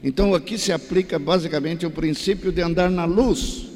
Então 0.00 0.36
aqui 0.36 0.56
se 0.56 0.70
aplica 0.70 1.18
basicamente 1.18 1.84
o 1.84 1.90
princípio 1.90 2.52
de 2.52 2.62
andar 2.62 2.92
na 2.92 3.04
luz, 3.04 3.66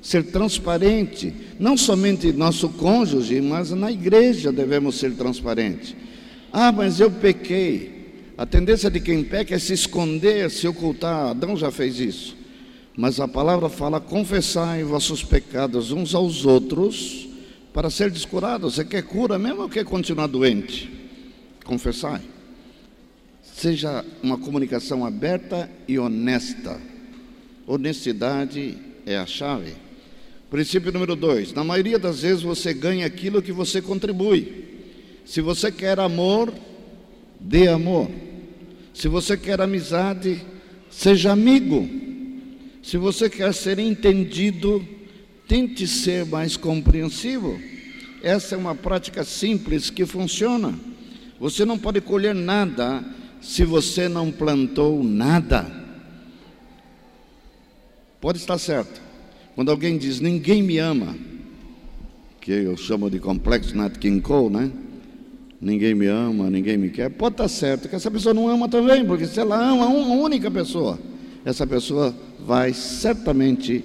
ser 0.00 0.24
transparente, 0.24 1.30
não 1.60 1.76
somente 1.76 2.32
nosso 2.32 2.70
cônjuge, 2.70 3.38
mas 3.42 3.70
na 3.72 3.92
igreja 3.92 4.50
devemos 4.50 4.94
ser 4.94 5.12
transparentes. 5.12 5.94
Ah, 6.50 6.72
mas 6.72 7.00
eu 7.00 7.10
pequei. 7.10 7.95
A 8.38 8.44
tendência 8.44 8.90
de 8.90 9.00
quem 9.00 9.24
peca 9.24 9.54
é 9.54 9.58
se 9.58 9.72
esconder, 9.72 10.50
se 10.50 10.68
ocultar. 10.68 11.30
Adão 11.30 11.56
já 11.56 11.70
fez 11.70 11.98
isso. 11.98 12.36
Mas 12.94 13.18
a 13.18 13.26
palavra 13.26 13.68
fala: 13.68 13.98
confessai 13.98 14.82
vossos 14.82 15.22
pecados 15.22 15.90
uns 15.90 16.14
aos 16.14 16.44
outros 16.44 17.28
para 17.72 17.88
ser 17.88 18.10
descurados. 18.10 18.74
Você 18.74 18.84
quer 18.84 19.02
cura 19.02 19.38
mesmo 19.38 19.62
ou 19.62 19.68
quer 19.68 19.84
continuar 19.84 20.26
doente? 20.26 20.90
Confessai. 21.64 22.20
Seja 23.42 24.04
uma 24.22 24.36
comunicação 24.36 25.04
aberta 25.06 25.70
e 25.88 25.98
honesta. 25.98 26.78
Honestidade 27.66 28.76
é 29.06 29.16
a 29.16 29.24
chave. 29.24 29.72
Princípio 30.50 30.92
número 30.92 31.16
dois: 31.16 31.54
na 31.54 31.64
maioria 31.64 31.98
das 31.98 32.20
vezes 32.20 32.42
você 32.42 32.74
ganha 32.74 33.06
aquilo 33.06 33.40
que 33.40 33.52
você 33.52 33.80
contribui. 33.80 34.64
Se 35.24 35.40
você 35.40 35.72
quer 35.72 35.98
amor, 35.98 36.52
dê 37.40 37.68
amor. 37.68 38.10
Se 38.96 39.08
você 39.08 39.36
quer 39.36 39.60
amizade, 39.60 40.40
seja 40.88 41.30
amigo. 41.30 41.86
Se 42.82 42.96
você 42.96 43.28
quer 43.28 43.52
ser 43.52 43.78
entendido, 43.78 44.82
tente 45.46 45.86
ser 45.86 46.24
mais 46.24 46.56
compreensivo. 46.56 47.60
Essa 48.22 48.54
é 48.54 48.58
uma 48.58 48.74
prática 48.74 49.22
simples 49.22 49.90
que 49.90 50.06
funciona. 50.06 50.74
Você 51.38 51.66
não 51.66 51.78
pode 51.78 52.00
colher 52.00 52.34
nada 52.34 53.04
se 53.42 53.66
você 53.66 54.08
não 54.08 54.32
plantou 54.32 55.04
nada. 55.04 55.70
Pode 58.18 58.38
estar 58.38 58.56
certo. 58.56 58.98
Quando 59.54 59.70
alguém 59.70 59.98
diz 59.98 60.20
ninguém 60.20 60.62
me 60.62 60.78
ama, 60.78 61.14
que 62.40 62.50
eu 62.50 62.78
chamo 62.78 63.10
de 63.10 63.20
complexo 63.20 63.76
Nat 63.76 63.98
King 63.98 64.22
Cole, 64.22 64.54
né? 64.54 64.72
Ninguém 65.60 65.94
me 65.94 66.06
ama, 66.06 66.50
ninguém 66.50 66.76
me 66.76 66.90
quer, 66.90 67.10
pode 67.10 67.34
estar 67.34 67.48
certo 67.48 67.88
que 67.88 67.96
essa 67.96 68.10
pessoa 68.10 68.34
não 68.34 68.48
ama 68.48 68.68
também, 68.68 69.04
porque 69.04 69.26
se 69.26 69.40
ela 69.40 69.56
ama 69.56 69.86
uma 69.86 70.14
única 70.14 70.50
pessoa, 70.50 70.98
essa 71.44 71.66
pessoa 71.66 72.14
vai 72.40 72.72
certamente 72.72 73.84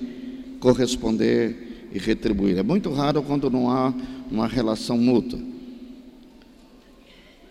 corresponder 0.59 1.89
e 1.93 1.99
retribuir. 1.99 2.57
É 2.57 2.63
muito 2.63 2.91
raro 2.91 3.21
quando 3.21 3.49
não 3.49 3.69
há 3.69 3.93
uma 4.29 4.47
relação 4.47 4.97
mútua. 4.97 5.39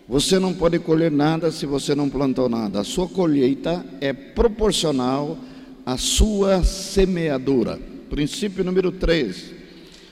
Você 0.07 0.39
não 0.39 0.53
pode 0.53 0.77
colher 0.79 1.11
nada 1.11 1.51
se 1.51 1.65
você 1.65 1.95
não 1.95 2.09
plantou 2.09 2.49
nada. 2.49 2.81
A 2.81 2.83
sua 2.83 3.07
colheita 3.07 3.85
é 4.01 4.11
proporcional 4.11 5.37
à 5.85 5.95
sua 5.95 6.63
semeadura. 6.63 7.79
Princípio 8.09 8.63
número 8.63 8.91
3. 8.91 9.53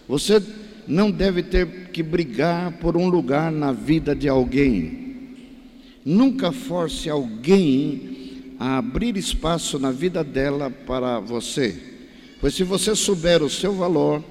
Você 0.08 0.42
não 0.90 1.12
deve 1.12 1.44
ter 1.44 1.68
que 1.94 2.02
brigar 2.02 2.72
por 2.80 2.98
um 2.98 3.08
lugar 3.08 3.52
na 3.52 3.72
vida 3.72 4.16
de 4.16 4.28
alguém. 4.28 5.28
Nunca 6.04 6.52
force 6.52 7.08
alguém 7.08 8.56
a 8.58 8.80
abrir 8.80 9.16
espaço 9.16 9.78
na 9.78 9.92
vida 9.92 10.24
dela 10.24 10.72
para 10.72 11.20
você, 11.20 11.78
pois 12.42 12.56
se 12.56 12.64
você 12.64 12.96
souber 12.96 13.44
o 13.44 13.50
seu 13.50 13.74
valor 13.74 14.24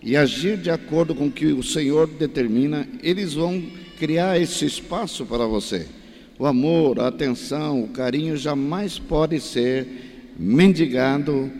e 0.00 0.16
agir 0.16 0.56
de 0.56 0.70
acordo 0.70 1.16
com 1.16 1.26
o 1.26 1.32
que 1.32 1.46
o 1.46 1.64
Senhor 1.64 2.06
determina, 2.06 2.88
eles 3.02 3.34
vão 3.34 3.60
criar 3.98 4.40
esse 4.40 4.64
espaço 4.64 5.26
para 5.26 5.46
você. 5.46 5.88
O 6.38 6.46
amor, 6.46 7.00
a 7.00 7.08
atenção, 7.08 7.82
o 7.82 7.88
carinho 7.88 8.36
jamais 8.36 9.00
pode 9.00 9.40
ser 9.40 10.32
mendigado 10.38 11.50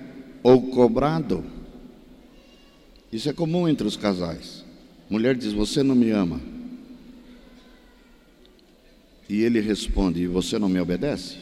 ou 0.43 0.63
cobrado. 0.71 1.45
Isso 3.13 3.29
é 3.29 3.33
comum 3.33 3.69
entre 3.69 3.87
os 3.87 3.97
casais. 3.97 4.65
Mulher 5.11 5.37
diz: 5.37 5.53
Você 5.53 5.83
não 5.83 5.95
me 5.95 6.11
ama. 6.11 6.41
E 9.29 9.43
ele 9.43 9.61
responde: 9.61 10.27
você 10.27 10.59
não 10.59 10.69
me 10.69 10.81
obedece? 10.81 11.37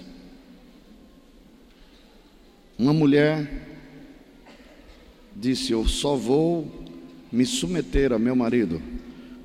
Uma 2.77 2.93
mulher 2.93 3.49
disse: 5.37 5.71
Eu 5.71 5.87
só 5.87 6.17
vou 6.17 6.69
me 7.31 7.47
submeter 7.47 8.13
a 8.13 8.19
meu 8.19 8.35
marido 8.35 8.83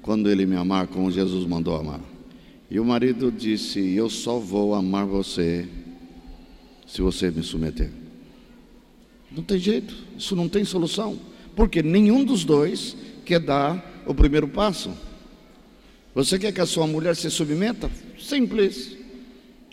quando 0.02 0.28
ele 0.30 0.48
me 0.48 0.56
amar 0.56 0.88
como 0.88 1.12
Jesus 1.12 1.46
mandou 1.48 1.76
amar. 1.76 2.02
E 2.72 2.80
o 2.80 2.86
marido 2.86 3.32
disse: 3.32 3.80
Eu 3.94 4.10
só 4.10 4.40
vou 4.40 4.74
amar 4.74 5.06
você 5.06 5.68
se 6.88 7.04
você 7.04 7.30
me 7.30 7.44
submeter. 7.44 7.92
Não 9.32 9.44
tem 9.44 9.60
jeito, 9.60 9.94
isso 10.18 10.36
não 10.36 10.50
tem 10.50 10.66
solução 10.66 11.20
porque 11.56 11.82
nenhum 11.82 12.24
dos 12.24 12.44
dois 12.44 12.96
quer 13.26 13.40
dar 13.40 14.04
o 14.06 14.14
primeiro 14.14 14.48
passo. 14.48 14.92
Você 16.14 16.40
quer 16.40 16.52
que 16.52 16.62
a 16.62 16.66
sua 16.66 16.88
mulher 16.88 17.16
se 17.16 17.30
submeta? 17.30 17.90
Simples. 18.20 18.96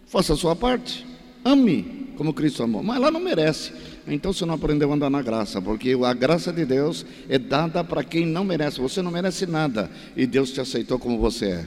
Faça 0.07 0.33
a 0.33 0.37
sua 0.37 0.57
parte. 0.57 1.07
Ame 1.45 2.03
como 2.17 2.33
Cristo 2.33 2.63
amou. 2.63 2.83
Mas 2.83 2.97
ela 2.97 3.11
não 3.11 3.21
merece. 3.21 3.73
Então 4.07 4.33
você 4.33 4.45
não 4.45 4.55
aprendeu 4.55 4.91
a 4.91 4.95
andar 4.95 5.11
na 5.11 5.23
graça, 5.23 5.63
porque 5.63 5.97
a 6.05 6.13
graça 6.13 6.53
de 6.53 6.65
Deus 6.65 7.07
é 7.29 7.39
dada 7.39 7.85
para 7.85 8.03
quem 8.03 8.27
não 8.27 8.45
merece. 8.45 8.81
Você 8.81 9.01
não 9.01 9.11
merece 9.11 9.47
nada 9.47 9.91
e 10.17 10.27
Deus 10.27 10.51
te 10.51 10.61
aceitou 10.61 10.99
como 10.99 11.19
você 11.19 11.47
é. 11.47 11.67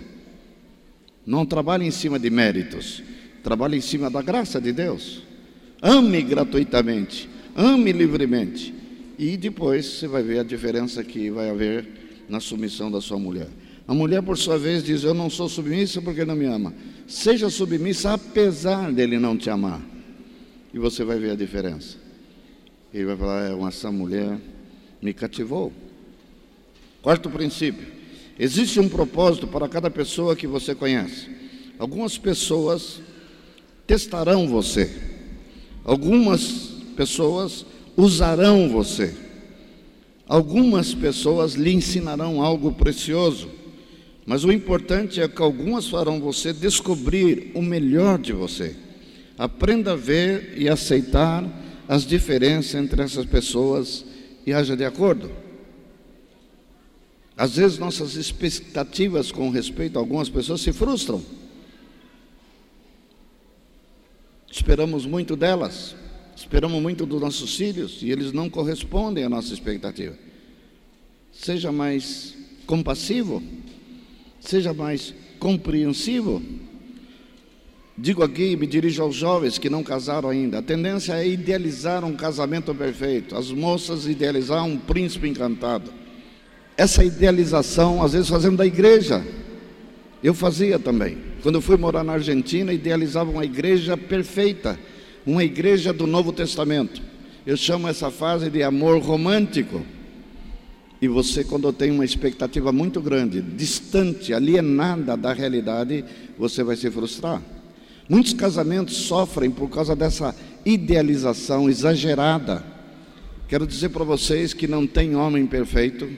Não 1.26 1.46
trabalhe 1.46 1.86
em 1.86 1.92
cima 1.92 2.20
de 2.20 2.30
méritos, 2.30 3.02
trabalhe 3.44 3.78
em 3.78 3.82
cima 3.82 4.10
da 4.10 4.22
graça 4.22 4.62
de 4.62 4.72
Deus. 4.72 5.24
Ame 5.82 6.22
gratuitamente, 6.22 7.30
ame 7.56 7.92
livremente. 7.92 8.74
E 9.18 9.38
depois 9.38 9.86
você 9.86 10.08
vai 10.08 10.24
ver 10.24 10.40
a 10.40 10.44
diferença 10.44 11.04
que 11.04 11.30
vai 11.30 11.50
haver 11.50 11.88
na 12.28 12.40
submissão 12.40 12.92
da 12.92 13.00
sua 13.00 13.18
mulher. 13.18 13.48
A 13.88 13.94
mulher, 13.94 14.22
por 14.22 14.38
sua 14.38 14.58
vez, 14.58 14.84
diz: 14.84 15.04
Eu 15.04 15.14
não 15.14 15.30
sou 15.30 15.48
submissa 15.48 16.02
porque 16.02 16.26
não 16.26 16.36
me 16.36 16.46
ama. 16.46 16.74
Seja 17.08 17.50
submissa 17.50 18.14
apesar 18.14 18.92
dele 18.92 19.20
não 19.20 19.38
te 19.38 19.50
amar. 19.50 19.82
E 20.74 20.80
você 20.80 21.04
vai 21.04 21.20
ver 21.20 21.32
a 21.32 21.36
diferença. 21.36 21.98
Ele 22.94 23.06
vai 23.06 23.16
falar: 23.16 23.52
é, 23.52 23.68
Essa 23.68 23.92
mulher 23.92 24.38
me 25.02 25.14
cativou. 25.14 25.72
Quarto 27.02 27.30
princípio: 27.30 27.88
existe 28.40 28.80
um 28.80 28.90
propósito 28.90 29.48
para 29.48 29.70
cada 29.70 29.90
pessoa 29.90 30.36
que 30.36 30.48
você 30.48 30.74
conhece. 30.74 31.30
Algumas 31.78 32.18
pessoas 32.18 33.02
testarão 33.86 34.48
você, 34.48 34.90
algumas 35.84 36.74
pessoas 36.96 37.66
usarão 37.96 38.70
você, 38.70 39.14
algumas 40.28 40.94
pessoas 40.94 41.54
lhe 41.54 41.74
ensinarão 41.74 42.42
algo 42.42 42.74
precioso. 42.74 43.50
Mas 44.26 44.44
o 44.44 44.52
importante 44.52 45.22
é 45.22 45.28
que 45.28 45.42
algumas 45.42 45.88
farão 45.88 46.20
você 46.20 46.52
descobrir 46.52 47.52
o 47.54 47.62
melhor 47.62 48.18
de 48.18 48.34
você. 48.34 48.76
Aprenda 49.38 49.92
a 49.92 49.96
ver 49.96 50.54
e 50.58 50.68
aceitar 50.68 51.48
as 51.88 52.06
diferenças 52.06 52.74
entre 52.74 53.02
essas 53.04 53.26
pessoas 53.26 54.04
e 54.46 54.52
haja 54.52 54.76
de 54.76 54.84
acordo. 54.84 55.30
Às 57.38 57.58
vezes 57.58 57.78
nossas 57.78 58.16
expectativas 58.16 59.32
com 59.32 59.50
respeito 59.50 59.98
a 59.98 60.02
algumas 60.02 60.30
pessoas 60.30 60.62
se 60.62 60.72
frustram. 60.72 61.22
Esperamos 64.50 65.06
muito 65.06 65.36
delas, 65.36 65.96
esperamos 66.36 66.82
muito 66.82 67.06
dos 67.06 67.22
nossos 67.22 67.56
filhos 67.56 68.02
e 68.02 68.12
eles 68.12 68.32
não 68.32 68.50
correspondem 68.50 69.24
à 69.24 69.30
nossa 69.30 69.54
expectativa. 69.54 70.16
Seja 71.32 71.72
mais 71.72 72.36
compassivo, 72.66 73.42
seja 74.40 74.74
mais 74.74 75.14
compreensivo. 75.40 76.42
Digo 77.98 78.24
aqui, 78.24 78.52
e 78.52 78.58
me 78.58 78.68
dirijo 78.68 79.02
aos 79.02 79.16
jovens 79.16 79.58
que 79.58 79.70
não 79.70 79.82
casaram 79.82 80.30
ainda. 80.30 80.60
A 80.60 80.62
tendência 80.62 81.14
é 81.14 81.28
idealizar 81.28 82.04
um 82.04 82.14
casamento 82.14 82.76
perfeito. 82.76 83.38
As 83.38 83.52
moças 83.52 84.06
idealizar 84.06 84.66
um 84.66 84.78
príncipe 84.78 85.30
encantado. 85.30 85.94
Essa 86.76 87.06
idealização, 87.06 88.04
às 88.04 88.12
vezes, 88.12 88.28
fazendo 88.28 88.58
da 88.58 88.66
igreja. 88.66 89.26
Eu 90.22 90.34
fazia 90.34 90.78
também. 90.78 91.18
Quando 91.42 91.56
eu 91.56 91.62
fui 91.62 91.78
morar 91.78 92.04
na 92.04 92.14
Argentina, 92.14 92.74
idealizava 92.74 93.32
uma 93.32 93.46
igreja 93.46 93.96
perfeita, 93.96 94.78
uma 95.26 95.44
igreja 95.44 95.92
do 95.92 96.06
Novo 96.06 96.32
Testamento. 96.32 97.02
Eu 97.46 97.58
chamo 97.58 97.88
essa 97.88 98.12
fase 98.12 98.50
de 98.50 98.62
amor 98.62 99.02
romântico. 99.02 99.86
E 101.02 101.08
você, 101.08 101.44
quando 101.44 101.72
tem 101.74 101.92
uma 101.92 102.06
expectativa 102.06 102.72
muito 102.72 103.02
grande, 103.02 103.42
distante, 103.42 104.34
alienada 104.34 105.18
da 105.18 105.34
realidade, 105.34 106.06
você 106.38 106.64
vai 106.64 106.76
se 106.76 106.90
frustrar. 106.90 107.42
Muitos 108.08 108.34
casamentos 108.34 108.96
sofrem 108.98 109.50
por 109.50 109.70
causa 109.70 109.96
dessa 109.96 110.36
idealização 110.66 111.70
exagerada. 111.70 112.64
Quero 113.48 113.68
dizer 113.68 113.90
para 113.90 114.04
vocês 114.04 114.54
que 114.54 114.68
não 114.68 114.88
tem 114.88 115.16
homem 115.16 115.46
perfeito 115.46 116.10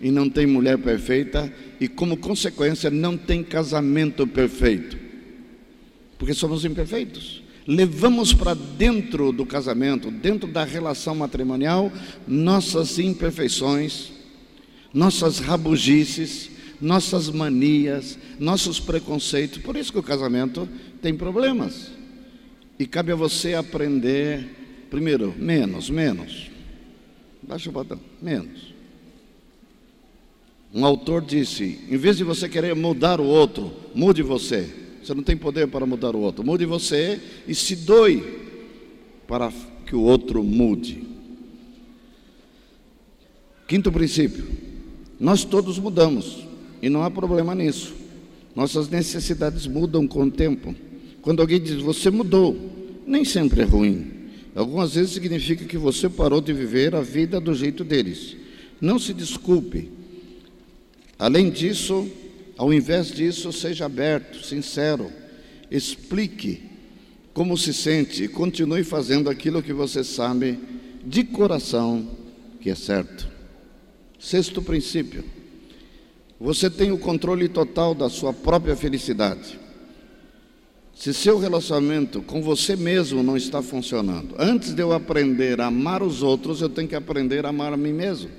e 0.00 0.10
não 0.10 0.28
tem 0.28 0.46
mulher 0.46 0.78
perfeita 0.78 1.52
e, 1.80 1.88
como 1.88 2.16
consequência, 2.16 2.90
não 2.90 3.16
tem 3.16 3.42
casamento 3.42 4.26
perfeito, 4.26 4.96
porque 6.18 6.34
somos 6.34 6.64
imperfeitos. 6.64 7.45
Levamos 7.66 8.32
para 8.32 8.54
dentro 8.54 9.32
do 9.32 9.44
casamento, 9.44 10.10
dentro 10.10 10.48
da 10.48 10.62
relação 10.64 11.16
matrimonial, 11.16 11.90
nossas 12.26 12.98
imperfeições, 12.98 14.12
nossas 14.94 15.40
rabugices, 15.40 16.50
nossas 16.80 17.28
manias, 17.28 18.18
nossos 18.38 18.78
preconceitos. 18.78 19.58
Por 19.58 19.76
isso 19.76 19.92
que 19.92 19.98
o 19.98 20.02
casamento 20.02 20.68
tem 21.02 21.16
problemas. 21.16 21.90
E 22.78 22.86
cabe 22.86 23.10
a 23.10 23.16
você 23.16 23.54
aprender, 23.54 24.86
primeiro, 24.88 25.34
menos, 25.36 25.90
menos. 25.90 26.50
Baixa 27.42 27.68
o 27.68 27.72
botão, 27.72 27.98
menos. 28.22 28.74
Um 30.72 30.84
autor 30.84 31.24
disse: 31.24 31.80
em 31.90 31.96
vez 31.96 32.16
de 32.16 32.22
você 32.22 32.48
querer 32.48 32.76
mudar 32.76 33.20
o 33.20 33.24
outro, 33.24 33.72
mude 33.94 34.22
você. 34.22 34.85
Você 35.06 35.14
não 35.14 35.22
tem 35.22 35.36
poder 35.36 35.68
para 35.68 35.86
mudar 35.86 36.16
o 36.16 36.18
outro. 36.18 36.44
Mude 36.44 36.66
você 36.66 37.20
e 37.46 37.54
se 37.54 37.76
doe 37.76 38.24
para 39.28 39.52
que 39.86 39.94
o 39.94 40.00
outro 40.00 40.42
mude. 40.42 41.04
Quinto 43.68 43.92
princípio: 43.92 44.44
nós 45.20 45.44
todos 45.44 45.78
mudamos. 45.78 46.44
E 46.82 46.88
não 46.88 47.04
há 47.04 47.10
problema 47.10 47.54
nisso. 47.54 47.94
Nossas 48.52 48.88
necessidades 48.88 49.68
mudam 49.68 50.08
com 50.08 50.24
o 50.24 50.30
tempo. 50.30 50.74
Quando 51.22 51.40
alguém 51.40 51.60
diz 51.60 51.76
você 51.76 52.10
mudou, 52.10 52.56
nem 53.06 53.24
sempre 53.24 53.62
é 53.62 53.64
ruim. 53.64 54.10
Algumas 54.56 54.96
vezes 54.96 55.12
significa 55.12 55.64
que 55.66 55.78
você 55.78 56.08
parou 56.08 56.40
de 56.40 56.52
viver 56.52 56.96
a 56.96 57.00
vida 57.00 57.40
do 57.40 57.54
jeito 57.54 57.84
deles. 57.84 58.36
Não 58.80 58.98
se 58.98 59.14
desculpe. 59.14 59.88
Além 61.16 61.48
disso, 61.48 62.10
ao 62.56 62.72
invés 62.72 63.10
disso, 63.10 63.52
seja 63.52 63.86
aberto, 63.86 64.44
sincero. 64.44 65.12
Explique 65.70 66.62
como 67.34 67.56
se 67.58 67.74
sente 67.74 68.24
e 68.24 68.28
continue 68.28 68.82
fazendo 68.82 69.28
aquilo 69.28 69.62
que 69.62 69.72
você 69.72 70.02
sabe 70.02 70.58
de 71.04 71.22
coração 71.24 72.08
que 72.60 72.70
é 72.70 72.74
certo. 72.74 73.28
Sexto 74.18 74.62
princípio 74.62 75.24
você 76.38 76.68
tem 76.68 76.92
o 76.92 76.98
controle 76.98 77.48
total 77.48 77.94
da 77.94 78.10
sua 78.10 78.32
própria 78.32 78.76
felicidade. 78.76 79.58
Se 80.94 81.12
seu 81.12 81.38
relacionamento 81.38 82.22
com 82.22 82.42
você 82.42 82.76
mesmo 82.76 83.22
não 83.22 83.36
está 83.36 83.62
funcionando, 83.62 84.34
antes 84.38 84.74
de 84.74 84.82
eu 84.82 84.92
aprender 84.92 85.60
a 85.60 85.66
amar 85.66 86.02
os 86.02 86.22
outros, 86.22 86.60
eu 86.60 86.68
tenho 86.68 86.88
que 86.88 86.94
aprender 86.94 87.44
a 87.44 87.50
amar 87.50 87.72
a 87.72 87.76
mim 87.76 87.92
mesmo. 87.92 88.30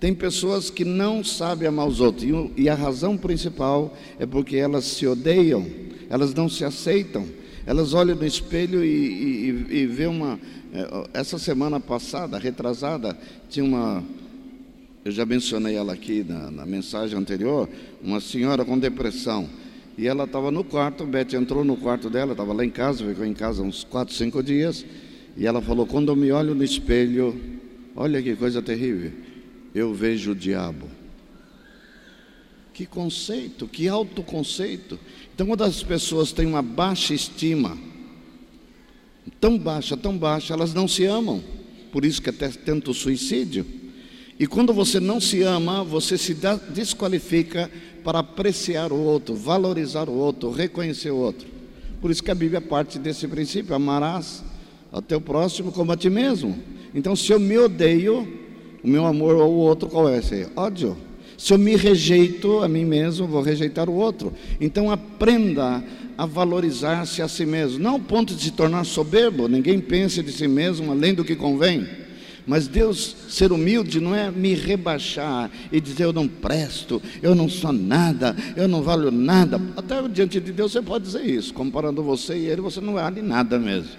Tem 0.00 0.14
pessoas 0.14 0.70
que 0.70 0.84
não 0.84 1.24
sabem 1.24 1.68
amar 1.68 1.88
os 1.88 2.00
outros, 2.00 2.24
e 2.56 2.68
a 2.68 2.74
razão 2.74 3.16
principal 3.16 3.96
é 4.18 4.24
porque 4.24 4.56
elas 4.56 4.84
se 4.84 5.06
odeiam, 5.06 5.66
elas 6.08 6.32
não 6.32 6.48
se 6.48 6.64
aceitam, 6.64 7.26
elas 7.66 7.94
olham 7.94 8.14
no 8.14 8.24
espelho 8.24 8.84
e, 8.84 8.88
e, 8.88 9.76
e 9.78 9.86
vê 9.86 10.06
uma. 10.06 10.38
É, 10.72 11.08
essa 11.14 11.38
semana 11.38 11.80
passada, 11.80 12.38
retrasada, 12.38 13.18
tinha 13.48 13.64
uma, 13.64 14.04
eu 15.04 15.10
já 15.10 15.24
mencionei 15.24 15.74
ela 15.74 15.94
aqui 15.94 16.24
na, 16.26 16.50
na 16.50 16.66
mensagem 16.66 17.18
anterior, 17.18 17.68
uma 18.02 18.20
senhora 18.20 18.64
com 18.64 18.78
depressão. 18.78 19.48
E 19.96 20.06
ela 20.06 20.24
estava 20.24 20.50
no 20.50 20.62
quarto, 20.62 21.04
Beth 21.04 21.34
entrou 21.34 21.64
no 21.64 21.76
quarto 21.76 22.08
dela, 22.08 22.32
estava 22.32 22.52
lá 22.52 22.64
em 22.64 22.70
casa, 22.70 23.04
ficou 23.04 23.24
em 23.24 23.34
casa 23.34 23.62
uns 23.62 23.82
4, 23.84 24.14
5 24.14 24.42
dias. 24.42 24.84
E 25.36 25.46
ela 25.46 25.60
falou: 25.60 25.86
Quando 25.86 26.12
eu 26.12 26.16
me 26.16 26.30
olho 26.30 26.54
no 26.54 26.62
espelho, 26.62 27.34
olha 27.96 28.22
que 28.22 28.36
coisa 28.36 28.62
terrível, 28.62 29.10
eu 29.74 29.92
vejo 29.94 30.32
o 30.32 30.34
diabo. 30.34 30.88
Que 32.72 32.86
conceito, 32.86 33.66
que 33.66 33.88
autoconceito. 33.88 34.98
Então, 35.34 35.46
quando 35.46 35.64
as 35.64 35.82
pessoas 35.82 36.32
têm 36.32 36.46
uma 36.46 36.62
baixa 36.62 37.12
estima, 37.12 37.76
tão 39.40 39.58
baixa, 39.58 39.96
tão 39.96 40.16
baixa, 40.16 40.54
elas 40.54 40.72
não 40.72 40.86
se 40.86 41.04
amam. 41.04 41.42
Por 41.90 42.04
isso 42.04 42.22
que 42.22 42.30
até 42.30 42.48
tenta 42.48 42.90
o 42.90 42.94
suicídio. 42.94 43.66
E 44.38 44.46
quando 44.46 44.72
você 44.72 45.00
não 45.00 45.20
se 45.20 45.42
ama, 45.42 45.82
você 45.82 46.16
se 46.16 46.36
desqualifica 46.72 47.70
para 48.04 48.20
apreciar 48.20 48.92
o 48.92 48.96
outro, 48.96 49.34
valorizar 49.34 50.08
o 50.08 50.12
outro, 50.12 50.50
reconhecer 50.50 51.10
o 51.10 51.16
outro. 51.16 51.48
Por 52.00 52.10
isso 52.10 52.22
que 52.22 52.30
a 52.30 52.34
Bíblia 52.34 52.60
parte 52.60 52.98
desse 52.98 53.26
princípio: 53.26 53.74
amarás 53.74 54.44
ao 54.92 55.02
teu 55.02 55.20
próximo 55.20 55.72
como 55.72 55.90
a 55.90 55.96
ti 55.96 56.08
mesmo. 56.08 56.56
Então, 56.94 57.16
se 57.16 57.32
eu 57.32 57.40
me 57.40 57.58
odeio, 57.58 58.47
o 58.82 58.88
meu 58.88 59.06
amor 59.06 59.40
ao 59.40 59.50
outro 59.50 59.88
qual 59.88 60.08
é 60.08 60.18
esse? 60.18 60.46
Ódio. 60.54 60.96
Se 61.36 61.52
eu 61.52 61.58
me 61.58 61.76
rejeito 61.76 62.62
a 62.64 62.68
mim 62.68 62.84
mesmo, 62.84 63.26
vou 63.26 63.40
rejeitar 63.40 63.88
o 63.88 63.94
outro. 63.94 64.32
Então, 64.60 64.90
aprenda 64.90 65.84
a 66.18 66.26
valorizar-se 66.26 67.22
a 67.22 67.28
si 67.28 67.46
mesmo, 67.46 67.78
não 67.78 67.92
ao 67.92 68.00
ponto 68.00 68.34
de 68.34 68.42
se 68.42 68.50
tornar 68.50 68.82
soberbo, 68.82 69.46
ninguém 69.46 69.78
pense 69.78 70.20
de 70.20 70.32
si 70.32 70.48
mesmo 70.48 70.90
além 70.90 71.14
do 71.14 71.24
que 71.24 71.36
convém 71.36 71.86
Mas 72.44 72.66
Deus 72.66 73.14
ser 73.28 73.52
humilde 73.52 74.00
não 74.00 74.12
é 74.16 74.28
me 74.28 74.52
rebaixar 74.52 75.48
e 75.70 75.80
dizer 75.80 76.04
eu 76.04 76.12
não 76.12 76.26
presto, 76.26 77.00
eu 77.22 77.36
não 77.36 77.48
sou 77.48 77.72
nada, 77.72 78.34
eu 78.56 78.66
não 78.66 78.82
valho 78.82 79.12
nada. 79.12 79.60
Até 79.76 80.08
diante 80.08 80.40
de 80.40 80.50
Deus 80.50 80.72
você 80.72 80.82
pode 80.82 81.04
dizer 81.04 81.24
isso, 81.24 81.54
comparando 81.54 82.02
você 82.02 82.36
e 82.36 82.46
ele, 82.46 82.62
você 82.62 82.80
não 82.80 82.94
vale 82.94 83.22
nada 83.22 83.56
mesmo. 83.56 83.92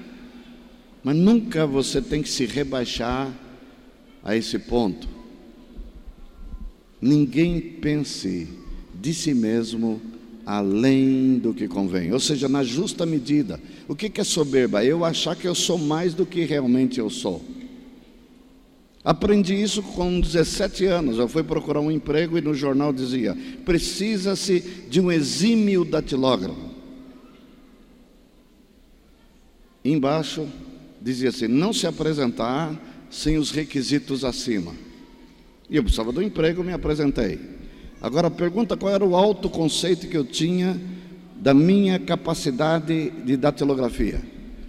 Mas 1.01 1.15
nunca 1.15 1.65
você 1.65 2.01
tem 2.01 2.21
que 2.21 2.29
se 2.29 2.45
rebaixar 2.45 3.29
a 4.23 4.35
esse 4.35 4.59
ponto. 4.59 5.07
Ninguém 7.01 7.59
pense 7.59 8.47
de 8.93 9.13
si 9.13 9.33
mesmo 9.33 10.01
além 10.45 11.37
do 11.37 11.53
que 11.53 11.67
convém, 11.67 12.11
ou 12.11 12.19
seja, 12.19 12.49
na 12.49 12.63
justa 12.63 13.05
medida. 13.05 13.59
O 13.87 13.95
que 13.95 14.19
é 14.19 14.23
soberba? 14.23 14.83
Eu 14.83 15.05
achar 15.05 15.35
que 15.35 15.47
eu 15.47 15.53
sou 15.53 15.77
mais 15.77 16.13
do 16.13 16.25
que 16.25 16.43
realmente 16.43 16.99
eu 16.99 17.09
sou. 17.09 17.41
Aprendi 19.03 19.53
isso 19.53 19.81
com 19.81 20.19
17 20.19 20.85
anos. 20.85 21.17
Eu 21.17 21.27
fui 21.27 21.43
procurar 21.43 21.79
um 21.79 21.91
emprego 21.91 22.37
e 22.37 22.41
no 22.41 22.53
jornal 22.53 22.91
dizia: 22.91 23.37
precisa-se 23.63 24.59
de 24.89 24.99
um 24.99 25.11
exímio 25.11 25.85
datilógrafo. 25.85 26.69
Embaixo 29.85 30.47
dizia 31.01 31.29
assim: 31.29 31.47
não 31.47 31.71
se 31.71 31.87
apresentar 31.87 32.88
sem 33.09 33.37
os 33.37 33.51
requisitos 33.51 34.23
acima. 34.23 34.73
E 35.69 35.75
eu 35.75 35.83
precisava 35.83 36.11
do 36.11 36.21
emprego, 36.21 36.63
me 36.63 36.73
apresentei. 36.73 37.39
Agora 38.01 38.31
pergunta 38.31 38.77
qual 38.77 38.93
era 38.93 39.05
o 39.05 39.15
autoconceito 39.15 40.07
que 40.07 40.17
eu 40.17 40.23
tinha 40.23 40.79
da 41.35 41.53
minha 41.53 41.99
capacidade 41.99 43.09
de 43.09 43.37
datilografia. 43.37 44.21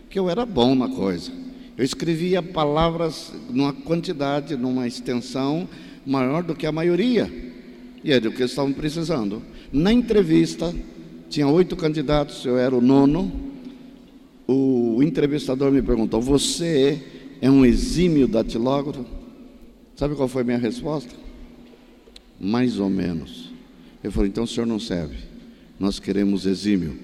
Que 0.08 0.18
eu 0.18 0.28
era 0.28 0.44
bom 0.44 0.74
na 0.74 0.88
coisa. 0.88 1.30
Eu 1.76 1.84
escrevia 1.84 2.42
palavras 2.42 3.32
numa 3.48 3.72
quantidade, 3.72 4.56
numa 4.56 4.86
extensão 4.86 5.68
maior 6.04 6.42
do 6.42 6.54
que 6.54 6.66
a 6.66 6.72
maioria. 6.72 7.30
E 8.02 8.12
é 8.12 8.20
do 8.20 8.30
que 8.30 8.38
eles 8.38 8.50
estavam 8.50 8.72
precisando. 8.72 9.42
Na 9.72 9.92
entrevista, 9.92 10.74
tinha 11.28 11.46
oito 11.46 11.76
candidatos, 11.76 12.44
eu 12.44 12.58
era 12.58 12.74
o 12.74 12.80
nono. 12.80 13.30
O 14.46 15.00
entrevistador 15.02 15.70
me 15.70 15.80
perguntou: 15.80 16.20
Você 16.20 17.00
é 17.40 17.50
um 17.50 17.64
exímio 17.64 18.28
datilógrafo? 18.28 19.04
Sabe 19.96 20.14
qual 20.14 20.28
foi 20.28 20.42
a 20.42 20.44
minha 20.44 20.58
resposta? 20.58 21.14
Mais 22.40 22.78
ou 22.78 22.88
menos. 22.88 23.52
Eu 24.02 24.12
falei: 24.12 24.28
Então 24.30 24.44
o 24.44 24.46
senhor 24.46 24.66
não 24.66 24.78
serve. 24.78 25.16
Nós 25.78 25.98
queremos 25.98 26.46
exímio. 26.46 26.98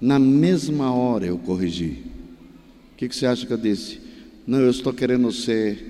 Na 0.00 0.18
mesma 0.18 0.92
hora 0.92 1.26
eu 1.26 1.38
corrigi. 1.38 2.04
O 2.92 2.96
que, 2.96 3.08
que 3.08 3.16
você 3.16 3.26
acha 3.26 3.46
que 3.46 3.52
eu 3.52 3.58
disse? 3.58 4.00
Não, 4.46 4.60
eu 4.60 4.70
estou 4.70 4.92
querendo 4.92 5.30
ser 5.32 5.84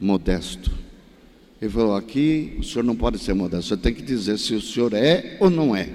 modesto. 0.00 0.70
Ele 1.60 1.70
falou: 1.70 1.96
aqui 1.96 2.56
o 2.58 2.62
senhor 2.62 2.84
não 2.84 2.96
pode 2.96 3.18
ser 3.18 3.34
modesto, 3.34 3.68
você 3.68 3.76
tem 3.76 3.94
que 3.94 4.02
dizer 4.02 4.38
se 4.38 4.54
o 4.54 4.60
senhor 4.60 4.94
é 4.94 5.36
ou 5.40 5.50
não 5.50 5.74
é. 5.74 5.88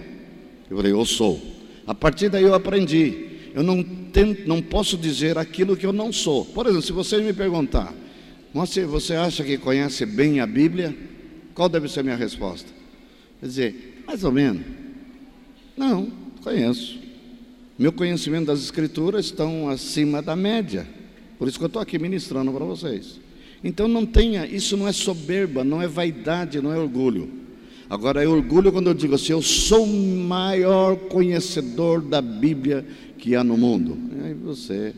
Eu 0.70 0.78
falei: 0.78 0.92
eu 0.92 1.06
sou. 1.06 1.42
A 1.86 1.94
partir 1.94 2.30
daí 2.30 2.44
eu 2.44 2.54
aprendi. 2.54 3.33
Eu 3.54 3.62
não, 3.64 3.84
tento, 3.84 4.48
não 4.48 4.62
posso 4.62 4.98
dizer 4.98 5.38
aquilo 5.38 5.78
que 5.78 5.86
eu 5.86 5.94
não 5.94 6.12
sou. 6.12 6.46
Por 6.46 6.66
exemplo, 6.66 6.82
se 6.82 6.92
você 6.92 7.18
me 7.20 7.34
perguntar, 7.34 7.94
você, 8.54 8.86
você 8.86 9.14
acha 9.14 9.44
que 9.44 9.58
conhece 9.58 10.06
bem 10.06 10.40
a 10.40 10.48
Bíblia? 10.48 10.96
Qual 11.54 11.70
deve 11.70 11.88
ser 11.88 12.00
a 12.00 12.04
minha 12.04 12.16
resposta? 12.16 12.70
Quer 13.40 13.46
dizer, 13.46 14.04
mais 14.08 14.24
ou 14.24 14.32
menos. 14.32 14.64
Não, 15.78 16.12
conheço. 16.42 17.00
Meu 17.78 17.92
conhecimento 17.92 18.48
das 18.48 18.64
Escrituras 18.64 19.26
estão 19.26 19.70
acima 19.70 20.22
da 20.22 20.36
média. 20.36 20.88
Por 21.38 21.48
isso 21.48 21.58
que 21.58 21.64
eu 21.64 21.68
estou 21.68 21.82
aqui 21.82 22.00
ministrando 22.00 22.52
para 22.52 22.66
vocês. 22.66 23.20
Então 23.64 23.88
não 23.88 24.06
tenha, 24.06 24.46
isso 24.46 24.76
não 24.76 24.88
é 24.88 24.92
soberba, 24.92 25.64
não 25.64 25.82
é 25.82 25.88
vaidade, 25.88 26.62
não 26.62 26.74
é 26.74 26.78
orgulho. 26.78 27.30
Agora 27.90 28.24
é 28.24 28.28
orgulho 28.28 28.72
quando 28.72 28.88
eu 28.88 28.94
digo 28.94 29.16
assim, 29.16 29.34
eu 29.34 29.42
sou 29.42 29.84
o 29.84 30.18
maior 30.18 30.96
conhecedor 30.96 32.02
da 32.02 32.22
Bíblia 32.22 32.86
que 33.24 33.38
há 33.38 33.44
no 33.44 33.56
mundo. 33.56 33.98
E 34.18 34.28
aí 34.28 34.34
você 34.34 34.94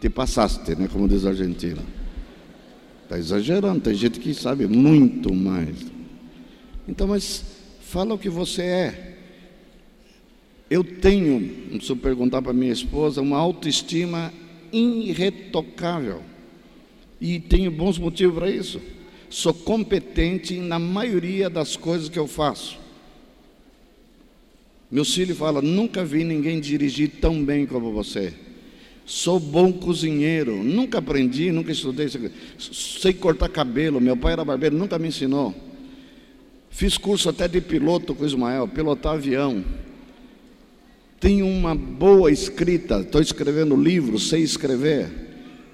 te 0.00 0.10
passaste, 0.10 0.74
né, 0.74 0.88
como 0.92 1.06
diz 1.06 1.24
a 1.24 1.28
Argentina. 1.28 1.80
Está 3.04 3.16
exagerando, 3.16 3.80
tem 3.80 3.94
gente 3.94 4.18
que 4.18 4.34
sabe 4.34 4.66
muito 4.66 5.32
mais. 5.32 5.76
Então, 6.88 7.06
mas 7.06 7.44
fala 7.82 8.14
o 8.14 8.18
que 8.18 8.28
você 8.28 8.62
é. 8.62 9.16
Eu 10.68 10.82
tenho, 10.82 11.68
preciso 11.68 11.94
perguntar 11.94 12.42
para 12.42 12.52
minha 12.52 12.72
esposa, 12.72 13.20
uma 13.20 13.38
autoestima 13.38 14.32
irretocável. 14.72 16.22
E 17.20 17.38
tenho 17.38 17.70
bons 17.70 18.00
motivos 18.00 18.34
para 18.36 18.50
isso. 18.50 18.80
Sou 19.28 19.54
competente 19.54 20.58
na 20.58 20.80
maioria 20.80 21.48
das 21.48 21.76
coisas 21.76 22.08
que 22.08 22.18
eu 22.18 22.26
faço. 22.26 22.79
Meu 24.90 25.04
filho 25.04 25.34
fala: 25.34 25.62
nunca 25.62 26.04
vi 26.04 26.24
ninguém 26.24 26.60
dirigir 26.60 27.10
tão 27.20 27.44
bem 27.44 27.66
como 27.66 27.92
você. 27.92 28.32
Sou 29.06 29.40
bom 29.40 29.72
cozinheiro, 29.72 30.62
nunca 30.62 30.98
aprendi, 30.98 31.50
nunca 31.50 31.72
estudei. 31.72 32.08
Sei 32.58 33.12
cortar 33.12 33.48
cabelo, 33.48 34.00
meu 34.00 34.16
pai 34.16 34.34
era 34.34 34.44
barbeiro, 34.44 34.76
nunca 34.76 34.98
me 34.98 35.08
ensinou. 35.08 35.54
Fiz 36.70 36.96
curso 36.96 37.28
até 37.28 37.48
de 37.48 37.60
piloto 37.60 38.14
com 38.14 38.24
Ismael, 38.24 38.68
pilotar 38.68 39.14
avião 39.14 39.64
tenho 41.20 41.46
uma 41.46 41.74
boa 41.74 42.32
escrita, 42.32 43.00
estou 43.00 43.20
escrevendo 43.20 43.76
livro, 43.76 44.18
sei 44.18 44.42
escrever. 44.42 45.28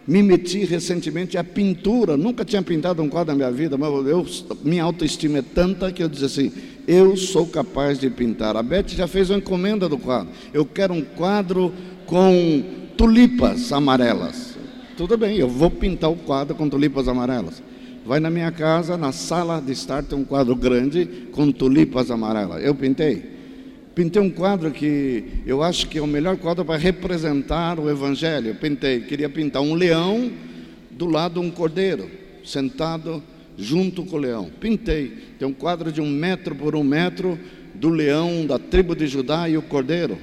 Me 0.05 0.20
meti 0.20 0.64
recentemente 0.64 1.38
à 1.38 1.44
pintura, 1.44 2.16
nunca 2.16 2.44
tinha 2.44 2.62
pintado 2.62 3.00
um 3.00 3.09
quadro 3.09 3.33
na 3.33 3.37
minha 3.37 3.52
vida, 3.52 3.79
mas 3.79 3.90
eu, 4.07 4.26
minha 4.64 4.83
autoestima 4.83 5.38
é 5.38 5.42
tanta 5.42 5.92
que 5.92 6.02
eu 6.02 6.09
disse 6.09 6.24
assim: 6.24 6.52
eu 6.87 7.16
sou 7.16 7.46
capaz 7.46 7.99
de 7.99 8.09
pintar. 8.09 8.57
A 8.57 8.62
Beth 8.62 8.88
já 8.88 9.07
fez 9.07 9.31
uma 9.31 9.38
encomenda 9.38 9.88
do 9.88 9.99
quadro. 9.99 10.33
Eu 10.53 10.64
quero 10.64 10.94
um 10.94 11.03
quadro 11.03 11.72
com 12.07 12.62
tulipas 12.96 13.72
amarelas. 13.72 14.57
Tudo 14.96 15.18
bem, 15.18 15.37
eu 15.37 15.49
vou 15.49 15.70
pintar 15.70 16.11
o 16.11 16.16
quadro 16.16 16.55
com 16.55 16.68
tulipas 16.68 17.09
amarelas. 17.09 17.62
Vai 18.05 18.20
na 18.20 18.31
minha 18.31 18.53
casa, 18.53 18.96
na 18.96 19.11
sala 19.11 19.61
de 19.61 19.72
estar, 19.72 20.03
tem 20.03 20.16
um 20.16 20.25
quadro 20.25 20.55
grande 20.55 21.29
com 21.33 21.51
tulipas 21.51 22.11
amarelas. 22.11 22.62
Eu 22.62 22.75
pintei. 22.75 23.35
Pintei 23.94 24.22
um 24.22 24.31
quadro 24.31 24.70
que 24.70 25.42
eu 25.44 25.62
acho 25.62 25.88
que 25.88 25.99
é 25.99 26.03
o 26.03 26.07
melhor 26.07 26.37
quadro 26.37 26.64
para 26.64 26.79
representar 26.79 27.81
o 27.81 27.90
Evangelho. 27.90 28.49
Eu 28.49 28.55
pintei, 28.55 29.01
queria 29.01 29.29
pintar 29.29 29.61
um 29.61 29.75
leão 29.75 30.31
do 30.90 31.07
lado 31.07 31.40
de 31.40 31.46
um 31.46 31.51
cordeiro, 31.51 32.09
sentado 32.44 33.22
junto 33.57 34.05
com 34.05 34.16
o 34.16 34.19
leão. 34.19 34.51
Pintei. 34.61 35.12
Tem 35.38 35.47
um 35.47 35.53
quadro 35.53 35.90
de 35.90 36.01
um 36.01 36.09
metro 36.09 36.55
por 36.55 36.75
um 36.75 36.85
metro 36.85 37.38
do 37.75 37.88
leão 37.88 38.47
da 38.47 38.59
tribo 38.59 38.95
de 38.95 39.07
Judá 39.07 39.49
e 39.49 39.57
o 39.57 39.62
cordeiro. 39.62 40.19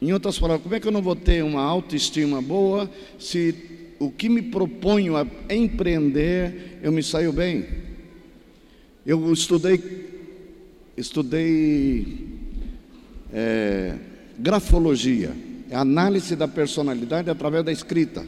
Em 0.00 0.12
outras 0.12 0.38
palavras, 0.38 0.62
como 0.62 0.74
é 0.74 0.80
que 0.80 0.88
eu 0.88 0.92
não 0.92 1.02
vou 1.02 1.14
ter 1.14 1.44
uma 1.44 1.62
autoestima 1.62 2.42
boa 2.42 2.90
se 3.18 3.54
o 4.00 4.10
que 4.10 4.28
me 4.28 4.42
proponho 4.42 5.16
a 5.16 5.26
empreender 5.48 6.80
eu 6.82 6.90
me 6.90 7.02
saio 7.02 7.32
bem? 7.32 7.66
Eu 9.06 9.32
estudei 9.32 10.10
estudei 10.96 12.28
é, 13.32 13.94
grafologia, 14.38 15.34
é 15.70 15.76
análise 15.76 16.36
da 16.36 16.46
personalidade 16.46 17.30
através 17.30 17.64
da 17.64 17.72
escrita. 17.72 18.26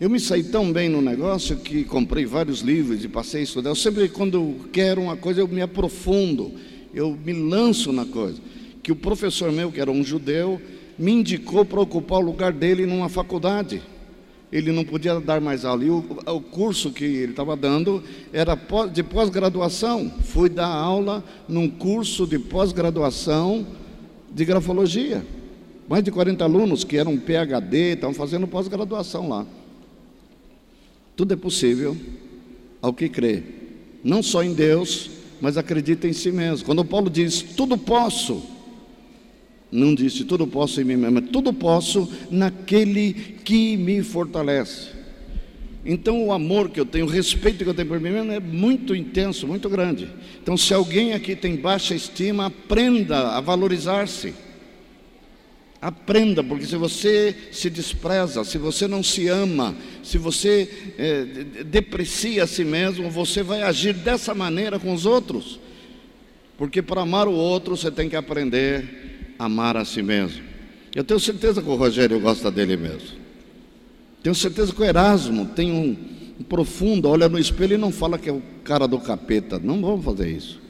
Eu 0.00 0.08
me 0.08 0.18
saí 0.18 0.42
tão 0.42 0.72
bem 0.72 0.88
no 0.88 1.02
negócio 1.02 1.56
que 1.58 1.84
comprei 1.84 2.24
vários 2.24 2.60
livros 2.60 3.04
e 3.04 3.08
passei 3.08 3.40
a 3.40 3.44
estudar. 3.44 3.70
Eu 3.70 3.74
sempre, 3.74 4.08
quando 4.08 4.56
quero 4.72 5.02
uma 5.02 5.16
coisa, 5.16 5.40
eu 5.40 5.48
me 5.48 5.60
aprofundo, 5.60 6.52
eu 6.94 7.18
me 7.22 7.34
lanço 7.34 7.92
na 7.92 8.06
coisa. 8.06 8.40
Que 8.82 8.90
o 8.90 8.96
professor 8.96 9.52
meu, 9.52 9.70
que 9.70 9.80
era 9.80 9.90
um 9.90 10.02
judeu, 10.02 10.60
me 10.98 11.12
indicou 11.12 11.66
para 11.66 11.80
ocupar 11.80 12.18
o 12.18 12.22
lugar 12.22 12.52
dele 12.52 12.86
numa 12.86 13.10
faculdade 13.10 13.82
ele 14.52 14.72
não 14.72 14.84
podia 14.84 15.20
dar 15.20 15.40
mais 15.40 15.64
aula. 15.64 15.84
E 15.84 15.90
o, 15.90 16.04
o 16.26 16.40
curso 16.40 16.90
que 16.90 17.04
ele 17.04 17.32
estava 17.32 17.56
dando 17.56 18.02
era 18.32 18.58
de 18.92 19.02
pós-graduação. 19.02 20.12
Fui 20.24 20.48
dar 20.48 20.66
aula 20.66 21.22
num 21.48 21.68
curso 21.68 22.26
de 22.26 22.38
pós-graduação 22.38 23.66
de 24.32 24.44
grafologia. 24.44 25.24
Mais 25.88 26.02
de 26.02 26.10
40 26.10 26.44
alunos 26.44 26.84
que 26.84 26.96
eram 26.96 27.16
PhD, 27.16 27.94
estavam 27.94 28.14
fazendo 28.14 28.46
pós-graduação 28.46 29.28
lá. 29.28 29.46
Tudo 31.20 31.34
é 31.34 31.36
possível 31.36 31.94
ao 32.80 32.94
que 32.94 33.06
crê. 33.06 33.42
Não 34.02 34.22
só 34.22 34.42
em 34.42 34.54
Deus, 34.54 35.10
mas 35.38 35.58
acredita 35.58 36.08
em 36.08 36.14
si 36.14 36.32
mesmo. 36.32 36.64
Quando 36.64 36.82
Paulo 36.82 37.10
diz, 37.10 37.42
tudo 37.42 37.76
posso 37.76 38.42
não 39.70 39.94
disse 39.94 40.24
tudo 40.24 40.46
posso 40.46 40.80
em 40.80 40.84
mim 40.84 40.96
mesmo, 40.96 41.20
tudo 41.20 41.52
posso 41.52 42.10
naquele 42.30 43.12
que 43.44 43.76
me 43.76 44.02
fortalece. 44.02 44.88
Então 45.84 46.24
o 46.24 46.32
amor 46.32 46.70
que 46.70 46.80
eu 46.80 46.86
tenho, 46.86 47.04
o 47.04 47.08
respeito 47.08 47.64
que 47.64 47.68
eu 47.68 47.74
tenho 47.74 47.88
por 47.88 48.00
mim 48.00 48.10
mesmo 48.10 48.32
é 48.32 48.40
muito 48.40 48.94
intenso, 48.94 49.46
muito 49.46 49.68
grande. 49.68 50.08
Então 50.42 50.56
se 50.56 50.72
alguém 50.72 51.12
aqui 51.12 51.36
tem 51.36 51.54
baixa 51.54 51.94
estima, 51.94 52.46
aprenda 52.46 53.36
a 53.36 53.42
valorizar-se. 53.42 54.32
Aprenda, 55.80 56.44
porque 56.44 56.66
se 56.66 56.76
você 56.76 57.34
se 57.50 57.70
despreza, 57.70 58.44
se 58.44 58.58
você 58.58 58.86
não 58.86 59.02
se 59.02 59.28
ama, 59.28 59.74
se 60.02 60.18
você 60.18 60.68
é, 60.98 61.24
deprecia 61.64 62.44
a 62.44 62.46
si 62.46 62.64
mesmo, 62.64 63.08
você 63.08 63.42
vai 63.42 63.62
agir 63.62 63.94
dessa 63.94 64.34
maneira 64.34 64.78
com 64.78 64.92
os 64.92 65.06
outros. 65.06 65.58
Porque 66.58 66.82
para 66.82 67.00
amar 67.00 67.26
o 67.26 67.32
outro, 67.32 67.74
você 67.74 67.90
tem 67.90 68.10
que 68.10 68.16
aprender 68.16 69.34
a 69.38 69.46
amar 69.46 69.78
a 69.78 69.84
si 69.86 70.02
mesmo. 70.02 70.42
Eu 70.94 71.02
tenho 71.02 71.18
certeza 71.18 71.62
que 71.62 71.68
o 71.70 71.76
Rogério 71.76 72.20
gosta 72.20 72.50
dele 72.50 72.76
mesmo. 72.76 73.18
Tenho 74.22 74.34
certeza 74.34 74.74
que 74.74 74.82
o 74.82 74.84
Erasmo 74.84 75.46
tem 75.46 75.72
um, 75.72 75.96
um 76.38 76.42
profundo, 76.42 77.08
olha 77.08 77.26
no 77.26 77.38
espelho 77.38 77.74
e 77.74 77.78
não 77.78 77.90
fala 77.90 78.18
que 78.18 78.28
é 78.28 78.32
o 78.32 78.42
cara 78.62 78.86
do 78.86 78.98
capeta. 78.98 79.58
Não 79.58 79.80
vamos 79.80 80.04
fazer 80.04 80.28
isso. 80.28 80.60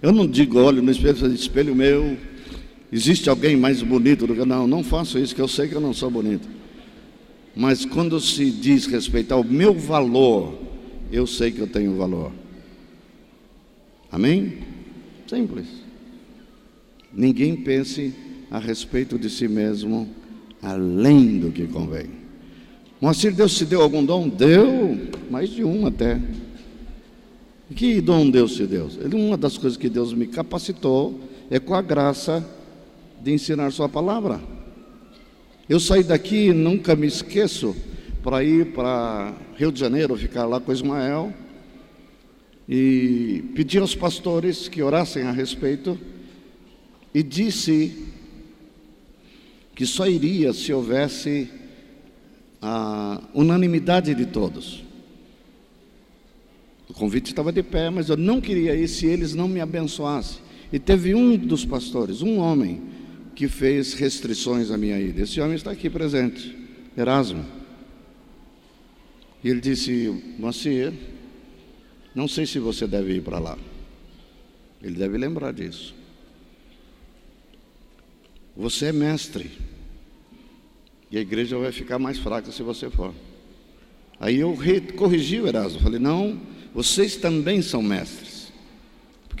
Eu 0.00 0.12
não 0.12 0.28
digo, 0.28 0.60
olha 0.60 0.80
no 0.80 0.90
espelho, 0.92 1.34
espelho 1.34 1.74
meu, 1.74 2.16
Existe 2.92 3.30
alguém 3.30 3.56
mais 3.56 3.82
bonito 3.82 4.26
do 4.26 4.34
que. 4.34 4.44
Não, 4.44 4.66
não 4.66 4.82
faço 4.82 5.18
isso, 5.18 5.34
que 5.34 5.40
eu 5.40 5.48
sei 5.48 5.68
que 5.68 5.74
eu 5.74 5.80
não 5.80 5.94
sou 5.94 6.10
bonito. 6.10 6.48
Mas 7.54 7.84
quando 7.84 8.20
se 8.20 8.50
diz 8.50 8.86
respeito 8.86 9.32
ao 9.32 9.44
meu 9.44 9.74
valor, 9.74 10.58
eu 11.12 11.26
sei 11.26 11.50
que 11.50 11.60
eu 11.60 11.66
tenho 11.66 11.96
valor. 11.96 12.32
Amém? 14.10 14.58
Simples. 15.28 15.66
Ninguém 17.12 17.56
pense 17.56 18.12
a 18.50 18.58
respeito 18.58 19.18
de 19.18 19.30
si 19.30 19.46
mesmo 19.46 20.08
além 20.62 21.38
do 21.38 21.50
que 21.50 21.66
convém. 21.66 22.10
Moacir, 23.00 23.32
Deus 23.32 23.56
te 23.56 23.64
deu 23.64 23.80
algum 23.80 24.04
dom? 24.04 24.28
Deu, 24.28 24.98
mais 25.30 25.48
de 25.48 25.64
um 25.64 25.86
até. 25.86 26.20
Que 27.74 28.00
dom 28.00 28.28
Deus 28.28 28.54
te 28.54 28.66
deu? 28.66 28.88
Uma 29.12 29.36
das 29.36 29.56
coisas 29.56 29.76
que 29.76 29.88
Deus 29.88 30.12
me 30.12 30.26
capacitou 30.26 31.18
é 31.50 31.58
com 31.58 31.74
a 31.74 31.80
graça 31.80 32.44
de 33.20 33.32
ensinar 33.32 33.70
Sua 33.72 33.88
palavra. 33.88 34.40
Eu 35.68 35.78
saí 35.78 36.02
daqui, 36.02 36.52
nunca 36.52 36.96
me 36.96 37.06
esqueço, 37.06 37.76
para 38.22 38.42
ir 38.42 38.72
para 38.72 39.34
Rio 39.56 39.70
de 39.70 39.80
Janeiro, 39.80 40.16
ficar 40.16 40.44
lá 40.46 40.60
com 40.60 40.72
Ismael, 40.72 41.32
e 42.68 43.44
pedi 43.54 43.78
aos 43.78 43.94
pastores 43.94 44.68
que 44.68 44.82
orassem 44.82 45.22
a 45.22 45.32
respeito, 45.32 45.98
e 47.14 47.22
disse 47.22 48.06
que 49.74 49.86
só 49.86 50.06
iria 50.06 50.52
se 50.52 50.72
houvesse 50.72 51.48
a 52.60 53.20
unanimidade 53.34 54.14
de 54.14 54.26
todos. 54.26 54.84
O 56.88 56.92
convite 56.92 57.30
estava 57.30 57.52
de 57.52 57.62
pé, 57.62 57.88
mas 57.88 58.08
eu 58.08 58.16
não 58.16 58.40
queria 58.40 58.74
ir 58.74 58.88
se 58.88 59.06
eles 59.06 59.34
não 59.34 59.48
me 59.48 59.60
abençoassem. 59.60 60.42
E 60.72 60.78
teve 60.78 61.14
um 61.14 61.36
dos 61.36 61.64
pastores, 61.64 62.20
um 62.20 62.38
homem, 62.38 62.82
que 63.40 63.48
fez 63.48 63.94
restrições 63.94 64.70
à 64.70 64.76
minha 64.76 65.00
ida. 65.00 65.22
Esse 65.22 65.40
homem 65.40 65.56
está 65.56 65.70
aqui 65.70 65.88
presente, 65.88 66.54
Erasmo. 66.94 67.42
E 69.42 69.48
ele 69.48 69.62
disse: 69.62 70.34
Moacir, 70.38 70.92
não 72.14 72.28
sei 72.28 72.44
se 72.44 72.58
você 72.58 72.86
deve 72.86 73.14
ir 73.14 73.22
para 73.22 73.38
lá. 73.38 73.56
Ele 74.82 74.94
deve 74.94 75.16
lembrar 75.16 75.54
disso. 75.54 75.94
Você 78.54 78.88
é 78.88 78.92
mestre. 78.92 79.50
E 81.10 81.16
a 81.16 81.22
igreja 81.22 81.56
vai 81.56 81.72
ficar 81.72 81.98
mais 81.98 82.18
fraca 82.18 82.52
se 82.52 82.62
você 82.62 82.90
for. 82.90 83.14
Aí 84.20 84.38
eu 84.40 84.54
corrigi 84.98 85.40
o 85.40 85.46
Erasmo. 85.46 85.80
Falei: 85.80 85.98
Não, 85.98 86.38
vocês 86.74 87.16
também 87.16 87.62
são 87.62 87.82
mestres. 87.82 88.29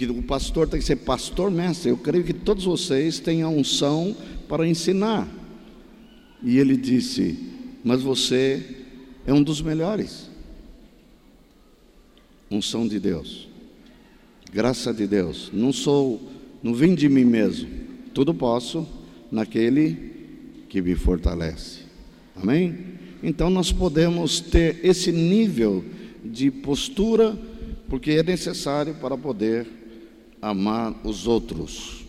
Porque 0.00 0.18
o 0.18 0.22
pastor 0.22 0.66
tem 0.66 0.80
que 0.80 0.86
ser 0.86 0.96
pastor 0.96 1.50
mestre. 1.50 1.90
Eu 1.90 1.96
creio 1.98 2.24
que 2.24 2.32
todos 2.32 2.64
vocês 2.64 3.18
têm 3.18 3.42
a 3.42 3.48
unção 3.50 4.16
para 4.48 4.66
ensinar. 4.66 5.28
E 6.42 6.56
ele 6.56 6.74
disse: 6.74 7.38
Mas 7.84 8.00
você 8.00 8.64
é 9.26 9.34
um 9.34 9.42
dos 9.42 9.60
melhores. 9.60 10.30
Unção 12.50 12.88
de 12.88 12.98
Deus. 12.98 13.46
Graça 14.50 14.94
de 14.94 15.06
Deus. 15.06 15.50
Não 15.52 15.70
sou, 15.70 16.18
não 16.62 16.72
vim 16.72 16.94
de 16.94 17.06
mim 17.06 17.26
mesmo. 17.26 17.68
Tudo 18.14 18.32
posso 18.32 18.88
naquele 19.30 20.64
que 20.70 20.80
me 20.80 20.94
fortalece. 20.94 21.80
Amém? 22.34 22.74
Então 23.22 23.50
nós 23.50 23.70
podemos 23.70 24.40
ter 24.40 24.80
esse 24.82 25.12
nível 25.12 25.84
de 26.24 26.50
postura, 26.50 27.38
porque 27.86 28.12
é 28.12 28.22
necessário 28.22 28.94
para 28.94 29.14
poder 29.14 29.79
amar 30.40 30.94
os 31.04 31.26
outros. 31.26 32.04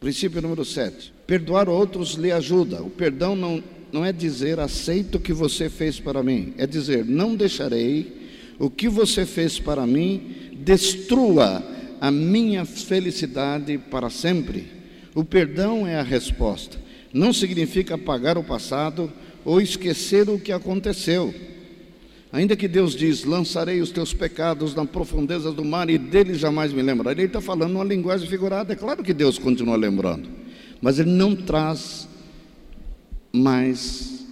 Princípio 0.00 0.42
número 0.42 0.64
7. 0.64 1.12
Perdoar 1.26 1.68
outros 1.68 2.12
lhe 2.14 2.30
ajuda. 2.30 2.82
O 2.82 2.90
perdão 2.90 3.34
não, 3.34 3.62
não 3.92 4.04
é 4.04 4.12
dizer 4.12 4.60
aceito 4.60 5.16
o 5.16 5.20
que 5.20 5.32
você 5.32 5.68
fez 5.68 5.98
para 5.98 6.22
mim, 6.22 6.54
é 6.58 6.66
dizer 6.66 7.04
não 7.04 7.34
deixarei 7.34 8.24
o 8.58 8.70
que 8.70 8.88
você 8.88 9.26
fez 9.26 9.58
para 9.58 9.86
mim 9.86 10.52
destrua 10.64 11.62
a 12.00 12.10
minha 12.10 12.64
felicidade 12.64 13.78
para 13.78 14.10
sempre. 14.10 14.66
O 15.14 15.24
perdão 15.24 15.86
é 15.86 15.98
a 15.98 16.02
resposta. 16.02 16.78
Não 17.12 17.32
significa 17.32 17.94
apagar 17.94 18.36
o 18.36 18.44
passado 18.44 19.12
ou 19.44 19.60
esquecer 19.60 20.28
o 20.28 20.38
que 20.38 20.52
aconteceu. 20.52 21.34
Ainda 22.34 22.56
que 22.56 22.66
Deus 22.66 22.96
diz: 22.96 23.22
lançarei 23.22 23.80
os 23.80 23.92
teus 23.92 24.12
pecados 24.12 24.74
na 24.74 24.84
profundeza 24.84 25.52
do 25.52 25.64
mar 25.64 25.88
e 25.88 25.96
deles 25.96 26.36
jamais 26.36 26.72
me 26.72 26.82
lembrarei. 26.82 27.22
Ele 27.22 27.28
está 27.28 27.40
falando 27.40 27.76
uma 27.76 27.84
linguagem 27.84 28.28
figurada. 28.28 28.72
É 28.72 28.76
claro 28.76 29.04
que 29.04 29.14
Deus 29.14 29.38
continua 29.38 29.76
lembrando, 29.76 30.28
mas 30.82 30.98
Ele 30.98 31.10
não 31.10 31.36
traz 31.36 32.08
mais 33.32 34.26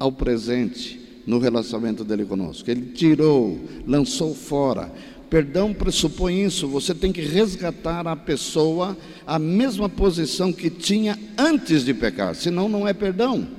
ao 0.00 0.10
presente 0.10 0.98
no 1.24 1.38
relacionamento 1.38 2.02
dele 2.02 2.24
conosco. 2.24 2.68
Ele 2.68 2.86
tirou, 2.86 3.60
lançou 3.86 4.34
fora. 4.34 4.92
Perdão 5.30 5.72
pressupõe 5.72 6.42
isso. 6.42 6.66
Você 6.66 6.92
tem 6.92 7.12
que 7.12 7.20
resgatar 7.20 8.04
a 8.08 8.16
pessoa 8.16 8.96
a 9.24 9.38
mesma 9.38 9.88
posição 9.88 10.52
que 10.52 10.68
tinha 10.68 11.16
antes 11.38 11.84
de 11.84 11.94
pecar, 11.94 12.34
senão 12.34 12.68
não 12.68 12.88
é 12.88 12.92
perdão. 12.92 13.57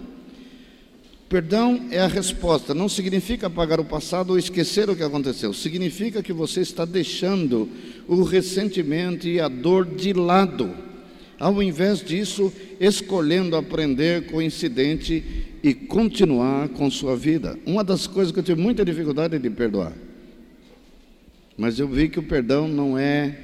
Perdão 1.30 1.86
é 1.92 2.00
a 2.00 2.08
resposta, 2.08 2.74
não 2.74 2.90
significa 2.90 3.46
apagar 3.46 3.80
o 3.80 3.86
passado 3.86 4.32
ou 4.32 4.40
esquecer 4.40 4.90
o 4.90 4.96
que 4.96 5.04
aconteceu, 5.04 5.54
significa 5.54 6.24
que 6.24 6.34
você 6.34 6.62
está 6.62 6.86
deixando 6.86 7.70
o 8.08 8.24
ressentimento 8.24 9.28
e 9.28 9.40
a 9.40 9.48
dor 9.48 9.86
de 9.86 10.12
lado, 10.12 10.74
ao 11.40 11.62
invés 11.62 12.04
disso, 12.04 12.52
escolhendo 12.80 13.56
aprender 13.56 14.26
com 14.26 14.38
o 14.38 14.42
incidente 14.42 15.24
e 15.62 15.72
continuar 15.72 16.70
com 16.70 16.90
sua 16.90 17.16
vida. 17.16 17.60
Uma 17.64 17.84
das 17.84 18.08
coisas 18.08 18.34
que 18.34 18.40
eu 18.40 18.44
tive 18.44 18.60
muita 18.60 18.84
dificuldade 18.84 19.36
é 19.36 19.40
de 19.40 19.52
perdoar, 19.52 19.94
mas 21.56 21.78
eu 21.78 21.88
vi 21.88 22.10
que 22.10 22.18
o 22.18 22.24
perdão 22.24 22.68
não 22.68 22.98
é 22.98 23.38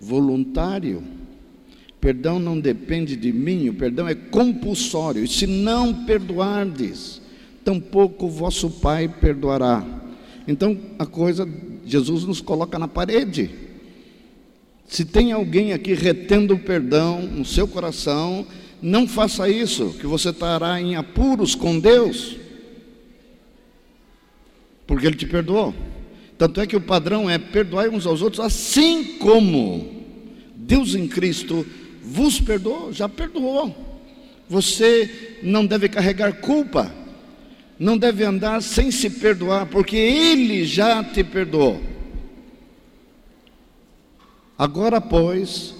voluntário. 0.00 1.02
Perdão 2.00 2.38
não 2.38 2.58
depende 2.58 3.14
de 3.14 3.30
mim, 3.30 3.68
o 3.68 3.74
perdão 3.74 4.08
é 4.08 4.14
compulsório. 4.14 5.22
E 5.22 5.28
se 5.28 5.46
não 5.46 6.06
perdoardes, 6.06 7.20
tampouco 7.62 8.28
vosso 8.28 8.70
Pai 8.70 9.06
perdoará. 9.06 9.84
Então 10.48 10.76
a 10.98 11.04
coisa, 11.04 11.46
Jesus 11.84 12.24
nos 12.24 12.40
coloca 12.40 12.78
na 12.78 12.88
parede. 12.88 13.50
Se 14.86 15.04
tem 15.04 15.30
alguém 15.30 15.72
aqui 15.72 15.92
retendo 15.92 16.54
o 16.54 16.58
perdão 16.58 17.22
no 17.22 17.44
seu 17.44 17.68
coração, 17.68 18.46
não 18.80 19.06
faça 19.06 19.48
isso, 19.48 19.94
que 20.00 20.06
você 20.06 20.30
estará 20.30 20.80
em 20.80 20.96
apuros 20.96 21.54
com 21.54 21.78
Deus, 21.78 22.36
porque 24.86 25.06
Ele 25.06 25.16
te 25.16 25.26
perdoou. 25.26 25.74
Tanto 26.38 26.60
é 26.60 26.66
que 26.66 26.74
o 26.74 26.80
padrão 26.80 27.28
é 27.28 27.36
perdoar 27.36 27.90
uns 27.90 28.06
aos 28.06 28.22
outros, 28.22 28.40
assim 28.40 29.18
como 29.18 30.02
Deus 30.56 30.94
em 30.94 31.06
Cristo 31.06 31.66
vos 32.10 32.40
perdoou, 32.40 32.92
já 32.92 33.08
perdoou. 33.08 33.72
Você 34.48 35.38
não 35.44 35.64
deve 35.64 35.88
carregar 35.88 36.40
culpa, 36.40 36.92
não 37.78 37.96
deve 37.96 38.24
andar 38.24 38.60
sem 38.60 38.90
se 38.90 39.08
perdoar, 39.08 39.66
porque 39.66 39.96
Ele 39.96 40.64
já 40.64 41.04
te 41.04 41.22
perdoou. 41.22 41.80
Agora, 44.58 45.00
pois, 45.00 45.74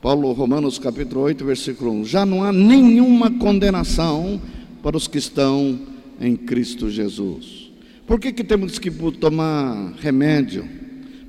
Paulo, 0.00 0.32
Romanos 0.32 0.78
capítulo 0.78 1.22
8, 1.22 1.44
versículo 1.44 1.90
1: 1.90 2.04
já 2.04 2.24
não 2.24 2.44
há 2.44 2.52
nenhuma 2.52 3.30
condenação 3.32 4.40
para 4.80 4.96
os 4.96 5.08
que 5.08 5.18
estão 5.18 5.78
em 6.20 6.36
Cristo 6.36 6.88
Jesus. 6.88 7.72
Por 8.06 8.20
que, 8.20 8.32
que 8.32 8.44
temos 8.44 8.78
que 8.78 8.90
tomar 8.90 9.92
remédio? 9.98 10.66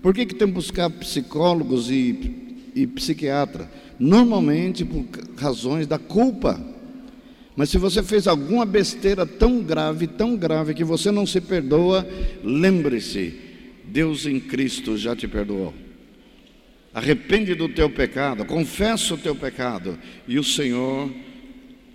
Por 0.04 0.14
que, 0.14 0.26
que 0.26 0.36
temos 0.36 0.70
que 0.70 0.80
buscar 0.80 0.90
psicólogos 0.92 1.90
e, 1.90 2.72
e 2.76 2.88
psiquiatra? 2.88 3.70
Normalmente 4.00 4.86
por 4.86 5.06
razões 5.38 5.86
da 5.86 6.00
culpa. 6.00 6.60
Mas 7.56 7.70
se 7.70 7.78
você 7.78 8.02
fez 8.02 8.26
alguma 8.28 8.66
besteira 8.66 9.26
tão 9.26 9.62
grave, 9.62 10.08
tão 10.08 10.36
grave, 10.38 10.74
que 10.74 10.84
você 10.84 11.12
não 11.12 11.26
se 11.26 11.41
perdoa, 11.41 12.08
lembre-se: 12.43 13.38
Deus 13.84 14.26
em 14.26 14.39
Cristo 14.39 14.97
já 14.97 15.16
te 15.16 15.28
perdoou. 15.28 15.74
Arrepende 16.93 17.54
do 17.54 17.68
teu 17.68 17.89
pecado, 17.89 18.45
confessa 18.45 19.14
o 19.14 19.18
teu 19.18 19.36
pecado, 19.36 20.00
e 20.28 20.39
o 20.39 20.43
Senhor 20.43 21.12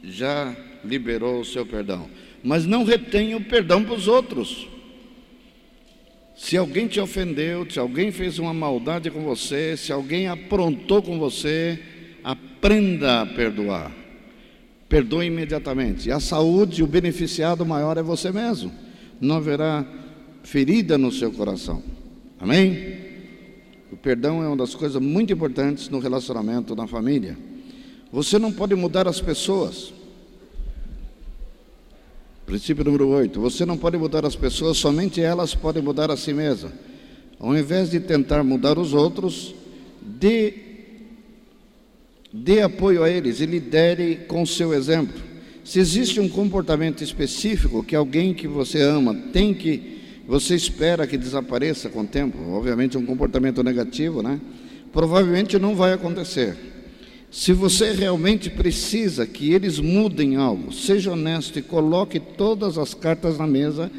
já 0.04 0.54
liberou 0.84 1.40
o 1.40 1.44
seu 1.44 1.64
perdão. 1.64 2.08
Mas 2.42 2.66
não 2.66 2.84
retenha 2.84 3.36
o 3.36 3.44
perdão 3.44 3.82
para 3.82 3.94
os 3.94 4.06
outros. 4.06 4.68
Se 6.36 6.56
alguém 6.56 6.86
te 6.86 7.00
ofendeu, 7.00 7.66
se 7.70 7.78
alguém 7.78 8.10
fez 8.10 8.38
uma 8.38 8.52
maldade 8.52 9.10
com 9.10 9.22
você, 9.22 9.76
se 9.76 9.92
alguém 9.92 10.28
aprontou 10.28 11.00
com 11.00 11.18
você, 11.18 11.80
aprenda 12.24 13.20
a 13.20 13.26
perdoar. 13.26 13.92
Perdoe 14.88 15.26
imediatamente. 15.26 16.10
A 16.10 16.18
saúde, 16.18 16.82
o 16.82 16.86
beneficiado 16.86 17.66
maior 17.66 17.98
é 17.98 18.02
você 18.02 18.32
mesmo. 18.32 18.72
Não 19.20 19.36
haverá 19.36 19.86
ferida 20.42 20.96
no 20.96 21.12
seu 21.12 21.30
coração. 21.30 21.82
Amém? 22.40 23.04
O 23.92 23.96
perdão 23.96 24.42
é 24.42 24.46
uma 24.46 24.56
das 24.56 24.74
coisas 24.74 25.00
muito 25.00 25.32
importantes 25.32 25.88
no 25.88 25.98
relacionamento 25.98 26.74
na 26.74 26.86
família. 26.86 27.36
Você 28.10 28.38
não 28.38 28.52
pode 28.52 28.74
mudar 28.74 29.06
as 29.06 29.20
pessoas. 29.20 29.92
Princípio 32.46 32.84
número 32.84 33.08
8. 33.08 33.40
Você 33.40 33.64
não 33.64 33.76
pode 33.76 33.96
mudar 33.96 34.24
as 34.24 34.36
pessoas, 34.36 34.76
somente 34.76 35.20
elas 35.20 35.54
podem 35.54 35.82
mudar 35.82 36.10
a 36.10 36.16
si 36.16 36.32
mesmas. 36.32 36.72
Ao 37.38 37.56
invés 37.56 37.90
de 37.90 38.00
tentar 38.00 38.42
mudar 38.44 38.78
os 38.78 38.94
outros, 38.94 39.54
dê, 40.00 40.73
dê 42.36 42.62
apoio 42.62 43.04
a 43.04 43.08
eles 43.08 43.40
e 43.40 43.46
lidere 43.46 44.16
com 44.26 44.42
o 44.42 44.46
seu 44.46 44.74
exemplo. 44.74 45.22
Se 45.62 45.78
existe 45.78 46.18
um 46.18 46.28
comportamento 46.28 47.04
específico 47.04 47.84
que 47.84 47.94
alguém 47.94 48.34
que 48.34 48.48
você 48.48 48.82
ama 48.82 49.14
tem 49.32 49.54
que, 49.54 50.00
você 50.26 50.56
espera 50.56 51.06
que 51.06 51.16
desapareça 51.16 51.88
com 51.88 52.00
o 52.00 52.06
tempo, 52.06 52.36
obviamente 52.50 52.98
um 52.98 53.06
comportamento 53.06 53.62
negativo, 53.62 54.20
né? 54.20 54.40
Provavelmente 54.92 55.60
não 55.60 55.76
vai 55.76 55.92
acontecer. 55.92 56.56
Se 57.30 57.52
você 57.52 57.92
realmente 57.92 58.50
precisa 58.50 59.26
que 59.26 59.52
eles 59.52 59.78
mudem 59.78 60.34
algo, 60.34 60.72
seja 60.72 61.12
honesto 61.12 61.58
e 61.58 61.62
coloque 61.62 62.18
todas 62.18 62.78
as 62.78 62.94
cartas 62.94 63.38
na 63.38 63.46
mesa 63.46 63.90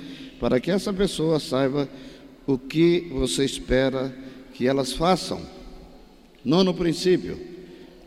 para 0.42 0.60
que 0.60 0.72
essa 0.72 0.92
pessoa 0.92 1.40
saiba 1.40 1.88
o 2.46 2.58
que 2.58 3.08
você 3.12 3.46
espera 3.46 4.14
que 4.54 4.68
elas 4.68 4.92
façam. 4.92 5.42
Nono 6.44 6.74
princípio: 6.74 7.55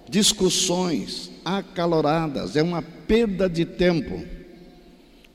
discussões 0.09 1.31
acaloradas 1.45 2.57
é 2.57 2.63
uma 2.63 2.83
perda 2.83 3.49
de 3.49 3.65
tempo. 3.65 4.23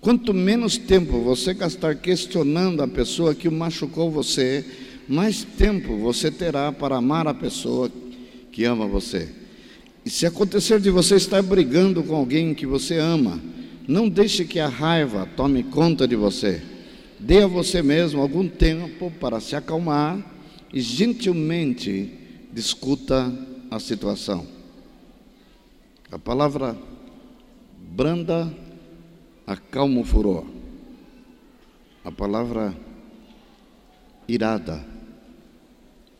Quanto 0.01 0.33
menos 0.33 0.77
tempo 0.77 1.21
você 1.21 1.53
gastar 1.53 1.95
questionando 1.95 2.81
a 2.81 2.87
pessoa 2.87 3.33
que 3.33 3.49
machucou 3.49 4.11
você, 4.11 4.65
mais 5.07 5.43
tempo 5.43 5.97
você 5.97 6.29
terá 6.29 6.71
para 6.71 6.97
amar 6.97 7.27
a 7.27 7.33
pessoa 7.33 7.89
que 8.51 8.65
ama 8.65 8.85
você. 8.85 9.29
E 10.05 10.09
se 10.09 10.25
acontecer 10.25 10.79
de 10.81 10.89
você 10.89 11.15
estar 11.15 11.41
brigando 11.41 12.03
com 12.03 12.15
alguém 12.15 12.53
que 12.53 12.65
você 12.65 12.97
ama, 12.97 13.39
não 13.87 14.09
deixe 14.09 14.43
que 14.43 14.59
a 14.59 14.67
raiva 14.67 15.27
tome 15.37 15.63
conta 15.63 16.07
de 16.07 16.15
você. 16.15 16.61
Dê 17.19 17.43
a 17.43 17.47
você 17.47 17.81
mesmo 17.81 18.21
algum 18.21 18.47
tempo 18.47 19.11
para 19.19 19.39
se 19.39 19.55
acalmar 19.55 20.19
e 20.73 20.81
gentilmente 20.81 22.11
discuta 22.51 23.33
a 23.71 23.79
situação. 23.79 24.52
A 26.13 26.19
palavra 26.19 26.77
branda 27.75 28.55
acalma 29.47 29.99
o 29.99 30.05
furor. 30.05 30.45
A 32.05 32.11
palavra 32.11 32.77
irada 34.27 34.85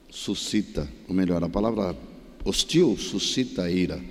suscita, 0.10 0.90
ou 1.08 1.14
melhor, 1.14 1.44
a 1.44 1.48
palavra 1.48 1.96
hostil 2.44 2.98
suscita 2.98 3.70
ira. 3.70 4.02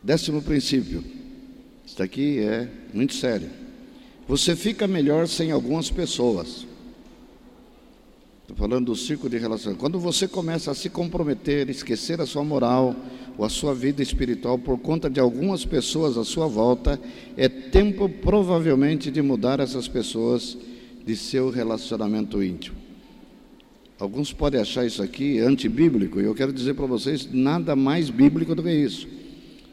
Décimo 0.00 0.42
princípio. 0.42 1.02
Isso 1.84 2.00
aqui 2.00 2.38
é 2.38 2.70
muito 2.94 3.14
sério. 3.14 3.50
Você 4.28 4.54
fica 4.54 4.86
melhor 4.86 5.26
sem 5.26 5.50
algumas 5.50 5.90
pessoas. 5.90 6.64
Estou 8.46 8.56
falando 8.56 8.86
do 8.86 8.94
círculo 8.94 9.28
de 9.28 9.38
relações. 9.38 9.76
Quando 9.76 9.98
você 9.98 10.28
começa 10.28 10.70
a 10.70 10.74
se 10.74 10.88
comprometer, 10.88 11.68
esquecer 11.68 12.20
a 12.20 12.26
sua 12.26 12.44
moral 12.44 12.94
ou 13.36 13.44
a 13.44 13.48
sua 13.48 13.74
vida 13.74 14.00
espiritual 14.00 14.56
por 14.56 14.78
conta 14.78 15.10
de 15.10 15.18
algumas 15.18 15.64
pessoas 15.64 16.16
à 16.16 16.22
sua 16.22 16.46
volta, 16.46 16.98
é 17.36 17.48
tempo 17.48 18.08
provavelmente 18.08 19.10
de 19.10 19.20
mudar 19.20 19.58
essas 19.58 19.88
pessoas 19.88 20.56
de 21.04 21.16
seu 21.16 21.50
relacionamento 21.50 22.40
íntimo. 22.40 22.76
Alguns 23.98 24.32
podem 24.32 24.60
achar 24.60 24.86
isso 24.86 25.02
aqui 25.02 25.40
antibíblico, 25.40 26.20
e 26.20 26.24
eu 26.24 26.34
quero 26.34 26.52
dizer 26.52 26.74
para 26.74 26.86
vocês 26.86 27.28
nada 27.32 27.74
mais 27.74 28.10
bíblico 28.10 28.54
do 28.54 28.62
que 28.62 28.70
isso. 28.70 29.08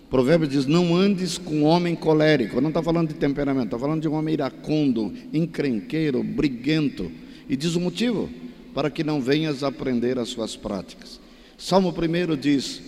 Provérbios 0.09 0.49
diz: 0.49 0.65
Não 0.65 0.95
andes 0.95 1.37
com 1.37 1.57
um 1.57 1.65
homem 1.65 1.95
colérico. 1.95 2.59
Não 2.59 2.69
está 2.69 2.81
falando 2.81 3.09
de 3.09 3.13
temperamento, 3.13 3.65
está 3.65 3.77
falando 3.77 4.01
de 4.01 4.07
um 4.07 4.13
homem 4.13 4.33
iracundo, 4.33 5.13
encrenqueiro, 5.31 6.23
briguento. 6.23 7.11
E 7.47 7.55
diz 7.55 7.75
o 7.75 7.79
motivo: 7.79 8.29
para 8.73 8.89
que 8.89 9.03
não 9.03 9.21
venhas 9.21 9.63
aprender 9.63 10.17
as 10.17 10.29
suas 10.29 10.55
práticas. 10.55 11.19
Salmo 11.57 11.93
1 11.93 12.35
diz: 12.35 12.81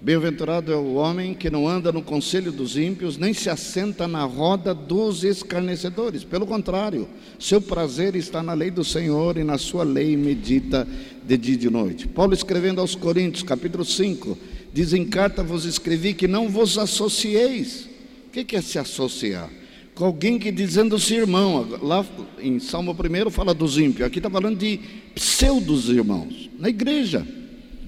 Bem-aventurado 0.00 0.72
é 0.72 0.76
o 0.76 0.94
homem 0.94 1.32
que 1.32 1.48
não 1.48 1.68
anda 1.68 1.92
no 1.92 2.02
conselho 2.02 2.50
dos 2.50 2.76
ímpios, 2.76 3.16
nem 3.16 3.32
se 3.32 3.48
assenta 3.48 4.08
na 4.08 4.24
roda 4.24 4.74
dos 4.74 5.22
escarnecedores. 5.22 6.24
Pelo 6.24 6.44
contrário, 6.44 7.08
seu 7.38 7.60
prazer 7.60 8.16
está 8.16 8.42
na 8.42 8.52
lei 8.52 8.68
do 8.68 8.82
Senhor 8.82 9.36
e 9.36 9.44
na 9.44 9.58
sua 9.58 9.84
lei 9.84 10.16
medita 10.16 10.88
de 11.24 11.36
dia 11.36 11.54
e 11.54 11.56
de 11.56 11.70
noite. 11.70 12.08
Paulo 12.08 12.34
escrevendo 12.34 12.80
aos 12.80 12.96
Coríntios, 12.96 13.44
capítulo 13.44 13.84
5, 13.84 14.36
diz: 14.72 14.92
Em 14.92 15.04
carta 15.04 15.42
vos 15.44 15.64
escrevi 15.64 16.14
que 16.14 16.26
não 16.26 16.48
vos 16.48 16.78
associeis. 16.78 17.88
O 18.26 18.30
que 18.30 18.56
é 18.56 18.60
se 18.60 18.80
associar? 18.80 19.50
Com 19.94 20.06
alguém 20.06 20.38
que 20.38 20.50
dizendo-se 20.50 21.14
irmão, 21.14 21.66
lá 21.82 22.04
em 22.40 22.58
Salmo 22.58 22.92
1 22.92 23.30
fala 23.30 23.52
dos 23.52 23.76
ímpios, 23.76 24.06
aqui 24.06 24.18
está 24.18 24.30
falando 24.30 24.58
de 24.58 24.80
pseudos 25.14 25.90
irmãos, 25.90 26.48
na 26.58 26.70
igreja. 26.70 27.26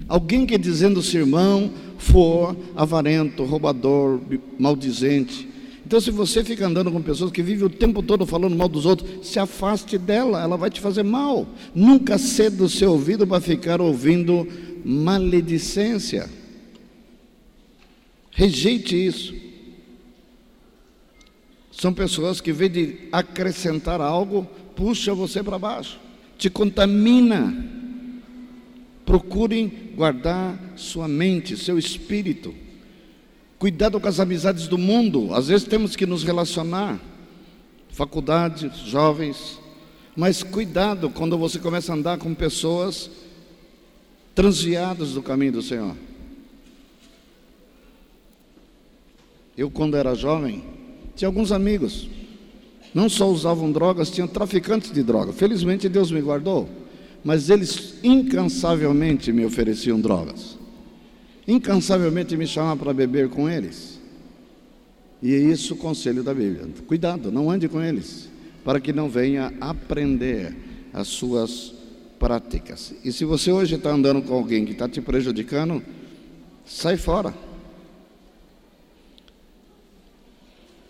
Alguém 0.07 0.45
que 0.45 0.59
dizendo-se 0.59 1.17
irmão 1.17 1.71
for 1.97 2.55
avarento, 2.77 3.45
roubador, 3.45 4.21
maldizente. 4.59 5.49
Então, 5.87 5.99
se 5.99 6.11
você 6.11 6.45
fica 6.45 6.67
andando 6.67 6.91
com 6.93 7.01
pessoas 7.01 7.31
que 7.31 7.43
vivem 7.43 7.67
o 7.67 7.71
tempo 7.71 8.03
todo 8.03 8.27
falando 8.27 8.57
mal 8.57 8.69
dos 8.69 8.85
outros, 8.85 9.27
se 9.27 9.39
afaste 9.39 9.97
dela, 9.97 10.43
ela 10.43 10.57
vai 10.57 10.71
te 10.71 10.81
fazer 10.81 11.03
mal. 11.03 11.47
Nunca 11.75 12.19
ceda 12.19 12.65
o 12.65 12.69
seu 12.69 12.93
ouvido 12.93 13.27
para 13.27 13.41
ficar 13.41 13.81
ouvindo 13.81 14.47
maledicência. 14.85 16.29
Rejeite 18.31 19.07
isso. 19.07 19.44
São 21.77 21.93
pessoas 21.93 22.41
que, 22.41 22.51
em 22.51 22.55
vez 22.55 22.73
de 22.73 22.99
acrescentar 23.11 24.01
algo, 24.01 24.49
puxa 24.77 25.13
você 25.13 25.43
para 25.43 25.59
baixo, 25.59 25.99
te 26.39 26.49
contamina. 26.49 27.73
Procurem 29.05 29.91
guardar 29.95 30.59
sua 30.77 31.09
mente, 31.09 31.57
seu 31.57 31.79
espírito. 31.79 32.55
Cuidado 33.59 34.01
com 34.01 34.09
as 34.09 34.21
amizades 34.21 34.67
do 34.69 34.79
mundo. 34.79 35.35
Às 35.35 35.49
vezes 35.49 35.67
temos 35.67 35.95
que 35.97 36.07
nos 36.07 36.23
relacionar. 36.23 36.99
Faculdade, 37.91 38.71
jovens. 38.87 39.61
Mas 40.17 40.43
cuidado 40.43 41.11
quando 41.11 41.37
você 41.37 41.59
começa 41.59 41.93
a 41.93 41.97
andar 41.97 42.19
com 42.19 42.35
pessoas 42.35 43.11
transviadas 44.35 45.13
do 45.13 45.23
caminho 45.23 45.53
do 45.53 45.63
Senhor. 45.63 45.95
Eu, 49.57 49.71
quando 49.71 49.97
era 49.97 50.15
jovem, 50.15 50.65
tinha 51.15 51.29
alguns 51.29 51.53
amigos. 51.53 52.09
Não 52.95 53.09
só 53.09 53.29
usavam 53.29 53.73
drogas, 53.73 54.11
tinham 54.11 54.29
traficantes 54.29 54.93
de 54.93 55.03
drogas. 55.03 55.35
Felizmente 55.37 55.89
Deus 55.89 56.11
me 56.11 56.21
guardou 56.21 56.69
mas 57.25 57.49
eles 57.49 57.95
incansavelmente 58.05 59.33
me 59.33 59.47
ofereciam 59.47 59.99
drogas. 59.99 60.59
Incansavelmente 61.49 62.37
me 62.37 62.47
chamavam 62.47 62.77
para 62.77 62.93
beber 62.93 63.31
com 63.31 63.49
eles. 63.49 63.99
E 65.23 65.35
é 65.35 65.39
isso 65.39 65.73
o 65.73 65.77
conselho 65.79 66.23
da 66.23 66.35
Bíblia. 66.35 66.69
Cuidado, 66.87 67.33
não 67.33 67.51
ande 67.51 67.67
com 67.67 67.81
eles, 67.81 68.29
para 68.63 68.79
que 68.79 68.93
não 68.93 69.09
venha 69.09 69.55
aprender 69.59 70.55
as 70.93 71.09
suas 71.09 71.73
práticas. 72.19 72.95
E 73.03 73.11
se 73.11 73.25
você 73.25 73.51
hoje 73.51 73.77
está 73.77 73.91
andando 73.91 74.21
com 74.21 74.35
alguém 74.35 74.67
que 74.67 74.73
está 74.73 74.87
te 74.87 75.01
prejudicando, 75.01 75.83
sai 76.67 76.99
fora. 76.99 77.33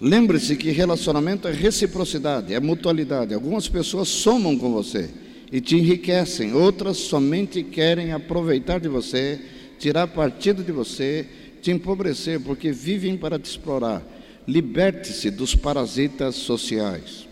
Lembre-se 0.00 0.56
que 0.56 0.70
relacionamento 0.70 1.46
é 1.46 1.52
reciprocidade, 1.52 2.52
é 2.52 2.60
mutualidade. 2.60 3.32
Algumas 3.32 3.68
pessoas 3.68 4.08
somam 4.08 4.58
com 4.58 4.72
você 4.72 5.08
e 5.52 5.60
te 5.60 5.76
enriquecem, 5.76 6.52
outras 6.52 6.96
somente 6.96 7.62
querem 7.62 8.12
aproveitar 8.12 8.80
de 8.80 8.88
você, 8.88 9.40
tirar 9.78 10.08
partido 10.08 10.64
de 10.64 10.72
você, 10.72 11.26
te 11.62 11.70
empobrecer, 11.70 12.40
porque 12.40 12.72
vivem 12.72 13.16
para 13.16 13.38
te 13.38 13.46
explorar. 13.46 14.02
Liberte-se 14.46 15.30
dos 15.30 15.54
parasitas 15.54 16.34
sociais. 16.34 17.26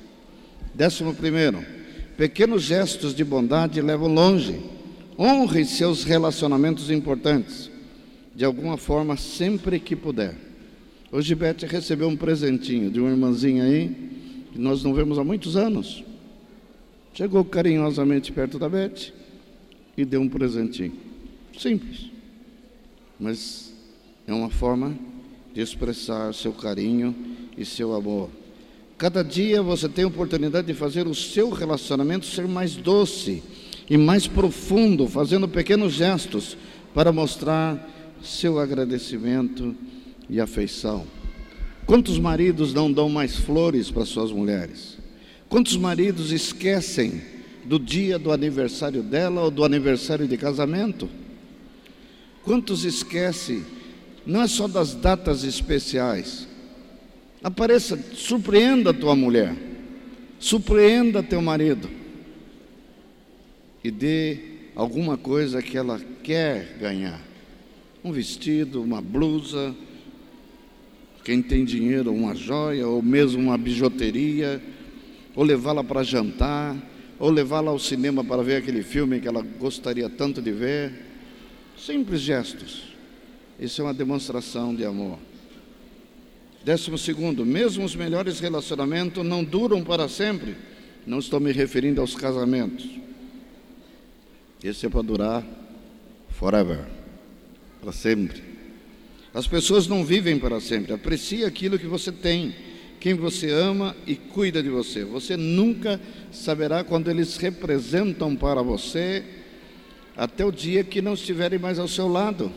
Décimo 0.74 1.14
primeiro, 1.14 1.64
pequenos 2.16 2.62
gestos 2.62 3.14
de 3.14 3.24
bondade 3.24 3.82
levam 3.82 4.08
longe. 4.08 4.60
Honre 5.18 5.64
seus 5.64 6.04
relacionamentos 6.04 6.90
importantes. 6.90 7.70
de 8.34 8.44
alguma 8.44 8.76
forma 8.76 9.16
sempre 9.16 9.78
que 9.78 9.94
puder. 9.94 10.34
Hoje 11.14 11.34
Beth 11.34 11.66
recebeu 11.68 12.08
um 12.08 12.16
presentinho 12.16 12.90
de 12.90 12.98
uma 12.98 13.10
irmãzinha 13.10 13.64
aí, 13.64 13.94
que 14.50 14.58
nós 14.58 14.82
não 14.82 14.94
vemos 14.94 15.18
há 15.18 15.22
muitos 15.22 15.58
anos. 15.58 16.02
Chegou 17.12 17.44
carinhosamente 17.44 18.32
perto 18.32 18.58
da 18.58 18.66
Beth 18.66 19.12
e 19.94 20.06
deu 20.06 20.22
um 20.22 20.28
presentinho. 20.28 20.94
Simples. 21.58 22.08
Mas 23.20 23.74
é 24.26 24.32
uma 24.32 24.48
forma 24.48 24.98
de 25.52 25.60
expressar 25.60 26.32
seu 26.32 26.50
carinho 26.50 27.14
e 27.58 27.64
seu 27.66 27.92
amor. 27.92 28.30
Cada 28.96 29.22
dia 29.22 29.60
você 29.62 29.90
tem 29.90 30.04
a 30.04 30.08
oportunidade 30.08 30.66
de 30.66 30.72
fazer 30.72 31.06
o 31.06 31.14
seu 31.14 31.50
relacionamento 31.50 32.24
ser 32.24 32.48
mais 32.48 32.74
doce 32.74 33.42
e 33.90 33.98
mais 33.98 34.26
profundo, 34.26 35.06
fazendo 35.06 35.46
pequenos 35.46 35.92
gestos 35.92 36.56
para 36.94 37.12
mostrar 37.12 37.86
seu 38.22 38.58
agradecimento 38.58 39.76
e 40.28 40.40
afeição. 40.40 41.06
Quantos 41.86 42.18
maridos 42.18 42.72
não 42.72 42.92
dão 42.92 43.08
mais 43.08 43.36
flores 43.36 43.90
para 43.90 44.04
suas 44.04 44.32
mulheres? 44.32 44.98
Quantos 45.48 45.76
maridos 45.76 46.32
esquecem 46.32 47.20
do 47.64 47.78
dia 47.78 48.18
do 48.18 48.32
aniversário 48.32 49.02
dela 49.02 49.42
ou 49.42 49.50
do 49.50 49.64
aniversário 49.64 50.26
de 50.26 50.36
casamento? 50.36 51.08
Quantos 52.44 52.84
esquecem, 52.84 53.64
não 54.24 54.42
é 54.42 54.46
só 54.46 54.66
das 54.66 54.94
datas 54.94 55.44
especiais. 55.44 56.48
Apareça, 57.42 57.98
surpreenda 58.14 58.90
a 58.90 58.94
tua 58.94 59.14
mulher, 59.14 59.54
surpreenda 60.38 61.22
teu 61.22 61.42
marido 61.42 61.90
e 63.82 63.90
dê 63.90 64.38
alguma 64.76 65.16
coisa 65.16 65.60
que 65.60 65.76
ela 65.76 66.00
quer 66.22 66.76
ganhar 66.78 67.20
um 68.04 68.12
vestido, 68.12 68.82
uma 68.82 69.00
blusa, 69.00 69.74
quem 71.24 71.42
tem 71.42 71.64
dinheiro, 71.64 72.12
uma 72.12 72.34
joia, 72.34 72.86
ou 72.86 73.02
mesmo 73.02 73.40
uma 73.40 73.58
bijuteria, 73.58 74.62
ou 75.34 75.44
levá-la 75.44 75.84
para 75.84 76.02
jantar, 76.02 76.76
ou 77.18 77.30
levá-la 77.30 77.70
ao 77.70 77.78
cinema 77.78 78.24
para 78.24 78.42
ver 78.42 78.56
aquele 78.56 78.82
filme 78.82 79.20
que 79.20 79.28
ela 79.28 79.42
gostaria 79.42 80.08
tanto 80.08 80.42
de 80.42 80.50
ver. 80.50 80.92
Simples 81.76 82.20
gestos. 82.20 82.92
Isso 83.58 83.80
é 83.80 83.84
uma 83.84 83.94
demonstração 83.94 84.74
de 84.74 84.84
amor. 84.84 85.18
Décimo 86.64 86.98
segundo, 86.98 87.44
mesmo 87.44 87.84
os 87.84 87.94
melhores 87.94 88.40
relacionamentos 88.40 89.24
não 89.24 89.42
duram 89.42 89.82
para 89.82 90.08
sempre. 90.08 90.56
Não 91.06 91.18
estou 91.18 91.40
me 91.40 91.52
referindo 91.52 92.00
aos 92.00 92.14
casamentos. 92.14 92.88
Esse 94.62 94.86
é 94.86 94.88
para 94.88 95.02
durar 95.02 95.44
forever 96.30 96.86
para 97.80 97.92
sempre. 97.92 98.51
As 99.34 99.46
pessoas 99.46 99.86
não 99.86 100.04
vivem 100.04 100.38
para 100.38 100.60
sempre. 100.60 100.92
Aprecie 100.92 101.44
aquilo 101.44 101.78
que 101.78 101.86
você 101.86 102.12
tem, 102.12 102.54
quem 103.00 103.14
você 103.14 103.50
ama 103.50 103.96
e 104.06 104.14
cuida 104.14 104.62
de 104.62 104.68
você. 104.68 105.04
Você 105.04 105.36
nunca 105.36 106.00
saberá 106.30 106.84
quando 106.84 107.10
eles 107.10 107.36
representam 107.36 108.36
para 108.36 108.62
você 108.62 109.24
até 110.16 110.44
o 110.44 110.52
dia 110.52 110.84
que 110.84 111.00
não 111.00 111.14
estiverem 111.14 111.58
mais 111.58 111.78
ao 111.78 111.88
seu 111.88 112.08
lado. 112.08 112.52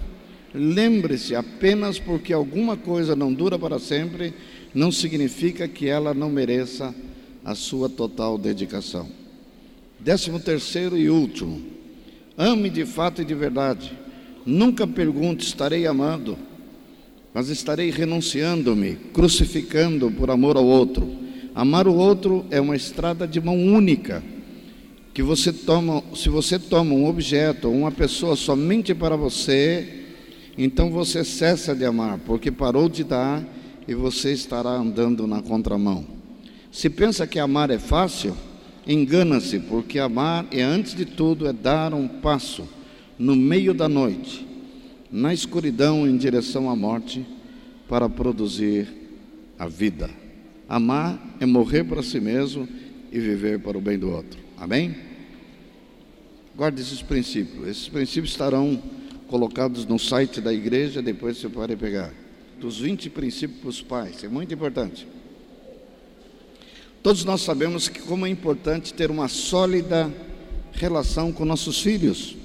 Lembre-se, 0.54 1.36
apenas 1.36 2.00
porque 2.00 2.32
alguma 2.32 2.78
coisa 2.78 3.16
não 3.16 3.34
dura 3.34 3.58
para 3.58 3.80
sempre, 3.80 4.34
não 4.74 4.92
significa 4.92 5.68
que 5.68 5.88
ela 5.88 6.14
não 6.14 6.30
mereça 6.30 6.94
a 7.44 7.56
sua 7.56 7.90
total 7.90 8.38
dedicação. 8.38 9.10
Décimo 10.00 10.40
terceiro 10.40 10.98
e 10.98 11.10
último, 11.10 11.62
ame 12.38 12.70
de 12.70 12.86
fato 12.86 13.22
e 13.22 13.26
de 13.26 13.34
verdade. 13.34 13.98
Nunca 14.46 14.86
pergunte: 14.86 15.46
estarei 15.46 15.88
amando, 15.88 16.38
mas 17.36 17.50
estarei 17.50 17.92
renunciando-me, 17.92 18.96
crucificando 19.12 20.10
por 20.10 20.32
amor 20.32 20.56
ao 20.56 20.64
outro. 20.64 21.06
Amar 21.54 21.86
o 21.86 21.94
outro 21.94 22.46
é 22.50 22.62
uma 22.62 22.78
estrada 22.78 23.28
de 23.28 23.42
mão 23.42 23.62
única, 23.62 24.24
que 25.14 25.22
você 25.22 25.52
toma, 25.52 26.02
se 26.16 26.30
você 26.30 26.58
toma 26.58 26.96
um 26.96 27.06
objeto, 27.06 27.70
uma 27.70 27.92
pessoa 27.92 28.38
somente 28.38 28.96
para 28.96 29.18
você, 29.18 30.06
então 30.58 30.90
você 30.90 31.26
cessa 31.26 31.76
de 31.76 31.84
amar, 31.84 32.20
porque 32.20 32.50
parou 32.50 32.88
de 32.88 33.04
dar 33.04 33.44
e 33.86 33.94
você 33.94 34.32
estará 34.32 34.70
andando 34.70 35.28
na 35.28 35.42
contramão. 35.42 36.06
Se 36.72 36.90
pensa 36.90 37.28
que 37.28 37.38
amar 37.38 37.70
é 37.70 37.78
fácil, 37.78 38.34
engana-se, 38.88 39.60
porque 39.60 40.00
amar 40.00 40.46
é 40.52 40.62
antes 40.62 40.96
de 40.96 41.04
tudo 41.04 41.50
é 41.50 41.52
dar 41.52 41.94
um 41.94 42.08
passo 42.08 42.64
no 43.20 43.36
meio 43.36 43.74
da 43.74 43.90
noite, 43.90 44.55
na 45.12 45.34
escuridão 45.34 46.08
em 46.08 46.18
direção 46.18 46.70
à 46.70 46.76
morte, 46.76 47.26
para 47.88 48.10
produzir 48.10 48.88
a 49.58 49.68
vida. 49.68 50.10
Amar 50.68 51.38
é 51.40 51.46
morrer 51.46 51.84
para 51.84 52.02
si 52.02 52.20
mesmo 52.20 52.68
e 53.12 53.20
viver 53.20 53.60
para 53.60 53.78
o 53.78 53.82
bem 53.82 53.98
do 53.98 54.10
outro. 54.10 54.40
Amém? 54.58 54.96
Guarde 56.56 56.82
esses 56.82 57.02
princípios. 57.02 57.68
Esses 57.68 57.88
princípios 57.88 58.32
estarão 58.32 58.82
colocados 59.28 59.86
no 59.86 60.00
site 60.00 60.42
da 60.42 60.54
igreja, 60.54 61.02
depois 61.02 61.38
você 61.38 61.50
pode 61.50 61.76
pegar. 61.76 62.12
Dos 62.60 62.80
20 62.80 63.10
princípios 63.10 63.60
para 63.60 63.70
os 63.70 63.82
pais, 63.82 64.24
é 64.24 64.28
muito 64.28 64.54
importante. 64.54 65.08
Todos 67.04 67.24
nós 67.24 67.42
sabemos 67.42 67.88
que 67.88 68.00
como 68.00 68.26
é 68.26 68.30
importante 68.30 68.94
ter 68.94 69.12
uma 69.12 69.28
sólida 69.28 70.12
relação 70.72 71.32
com 71.32 71.46
nossos 71.46 71.82
filhos. 71.82 72.36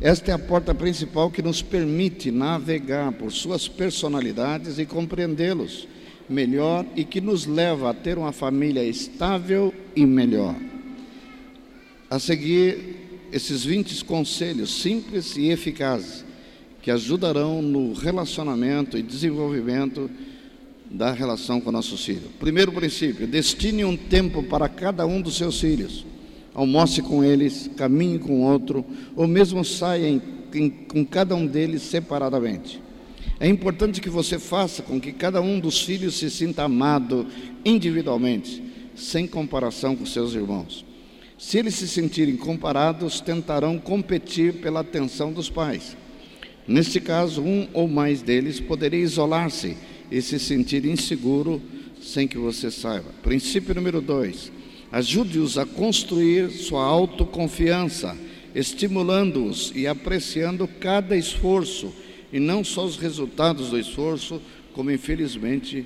Esta 0.00 0.30
é 0.30 0.34
a 0.34 0.38
porta 0.38 0.72
principal 0.72 1.28
que 1.28 1.42
nos 1.42 1.60
permite 1.60 2.30
navegar 2.30 3.10
por 3.12 3.32
suas 3.32 3.66
personalidades 3.66 4.78
e 4.78 4.86
compreendê-los 4.86 5.88
melhor 6.28 6.86
e 6.94 7.04
que 7.04 7.20
nos 7.20 7.46
leva 7.46 7.90
a 7.90 7.94
ter 7.94 8.16
uma 8.16 8.30
família 8.30 8.84
estável 8.84 9.74
e 9.96 10.06
melhor. 10.06 10.54
A 12.08 12.18
seguir, 12.20 12.96
esses 13.32 13.64
20 13.64 14.04
conselhos 14.04 14.80
simples 14.80 15.36
e 15.36 15.48
eficazes 15.48 16.24
que 16.80 16.92
ajudarão 16.92 17.60
no 17.60 17.92
relacionamento 17.92 18.96
e 18.96 19.02
desenvolvimento 19.02 20.08
da 20.90 21.12
relação 21.12 21.60
com 21.60 21.72
nossos 21.72 22.04
filhos. 22.04 22.30
Primeiro 22.38 22.70
princípio: 22.72 23.26
destine 23.26 23.84
um 23.84 23.96
tempo 23.96 24.44
para 24.44 24.68
cada 24.68 25.04
um 25.06 25.20
dos 25.20 25.36
seus 25.36 25.60
filhos 25.60 26.06
almoce 26.54 27.02
com 27.02 27.22
eles, 27.24 27.70
caminhe 27.76 28.18
com 28.18 28.42
outro, 28.42 28.84
ou 29.14 29.26
mesmo 29.26 29.64
saia 29.64 30.08
em, 30.08 30.22
em, 30.54 30.70
com 30.70 31.04
cada 31.04 31.34
um 31.34 31.46
deles 31.46 31.82
separadamente. 31.82 32.80
É 33.40 33.46
importante 33.46 34.00
que 34.00 34.10
você 34.10 34.38
faça 34.38 34.82
com 34.82 35.00
que 35.00 35.12
cada 35.12 35.40
um 35.40 35.60
dos 35.60 35.80
filhos 35.80 36.16
se 36.16 36.28
sinta 36.28 36.64
amado 36.64 37.26
individualmente, 37.64 38.62
sem 38.96 39.26
comparação 39.26 39.94
com 39.94 40.04
seus 40.04 40.34
irmãos. 40.34 40.84
Se 41.38 41.56
eles 41.56 41.74
se 41.74 41.86
sentirem 41.86 42.36
comparados, 42.36 43.20
tentarão 43.20 43.78
competir 43.78 44.54
pela 44.54 44.80
atenção 44.80 45.32
dos 45.32 45.48
pais. 45.48 45.96
Neste 46.66 47.00
caso, 47.00 47.40
um 47.40 47.68
ou 47.72 47.86
mais 47.86 48.22
deles 48.22 48.58
poderia 48.58 48.98
isolar-se 48.98 49.76
e 50.10 50.20
se 50.20 50.38
sentir 50.38 50.84
inseguro 50.84 51.62
sem 52.02 52.26
que 52.26 52.36
você 52.36 52.70
saiba. 52.70 53.10
Princípio 53.22 53.74
número 53.74 54.00
dois: 54.00 54.50
Ajude-os 54.90 55.58
a 55.58 55.66
construir 55.66 56.50
sua 56.50 56.82
autoconfiança, 56.82 58.16
estimulando-os 58.54 59.70
e 59.74 59.86
apreciando 59.86 60.66
cada 60.66 61.16
esforço, 61.16 61.92
e 62.32 62.40
não 62.40 62.64
só 62.64 62.84
os 62.84 62.96
resultados 62.96 63.70
do 63.70 63.78
esforço, 63.78 64.40
como 64.72 64.90
infelizmente 64.90 65.84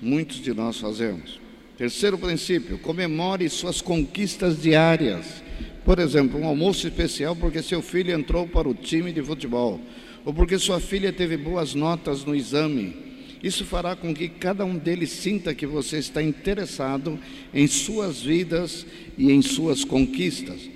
muitos 0.00 0.36
de 0.36 0.52
nós 0.52 0.78
fazemos. 0.78 1.40
Terceiro 1.78 2.18
princípio: 2.18 2.78
comemore 2.78 3.48
suas 3.48 3.80
conquistas 3.80 4.60
diárias. 4.60 5.42
Por 5.84 5.98
exemplo, 5.98 6.38
um 6.38 6.46
almoço 6.46 6.86
especial 6.86 7.34
porque 7.34 7.62
seu 7.62 7.82
filho 7.82 8.12
entrou 8.12 8.46
para 8.46 8.68
o 8.68 8.74
time 8.74 9.12
de 9.12 9.22
futebol, 9.22 9.80
ou 10.24 10.32
porque 10.32 10.58
sua 10.58 10.78
filha 10.78 11.12
teve 11.12 11.36
boas 11.36 11.74
notas 11.74 12.24
no 12.24 12.34
exame 12.34 13.11
isso 13.42 13.64
fará 13.64 13.96
com 13.96 14.14
que 14.14 14.28
cada 14.28 14.64
um 14.64 14.78
deles 14.78 15.10
sinta 15.10 15.52
que 15.52 15.66
você 15.66 15.98
está 15.98 16.22
interessado 16.22 17.18
em 17.52 17.66
suas 17.66 18.22
vidas 18.22 18.86
e 19.18 19.32
em 19.32 19.42
suas 19.42 19.84
conquistas. 19.84 20.70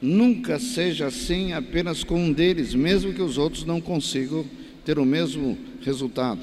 Nunca 0.00 0.58
seja 0.58 1.06
assim 1.06 1.52
apenas 1.52 2.02
com 2.02 2.18
um 2.24 2.32
deles, 2.32 2.74
mesmo 2.74 3.12
que 3.12 3.22
os 3.22 3.38
outros 3.38 3.64
não 3.64 3.80
consigam 3.80 4.44
ter 4.84 4.98
o 4.98 5.04
mesmo 5.04 5.56
resultado. 5.82 6.40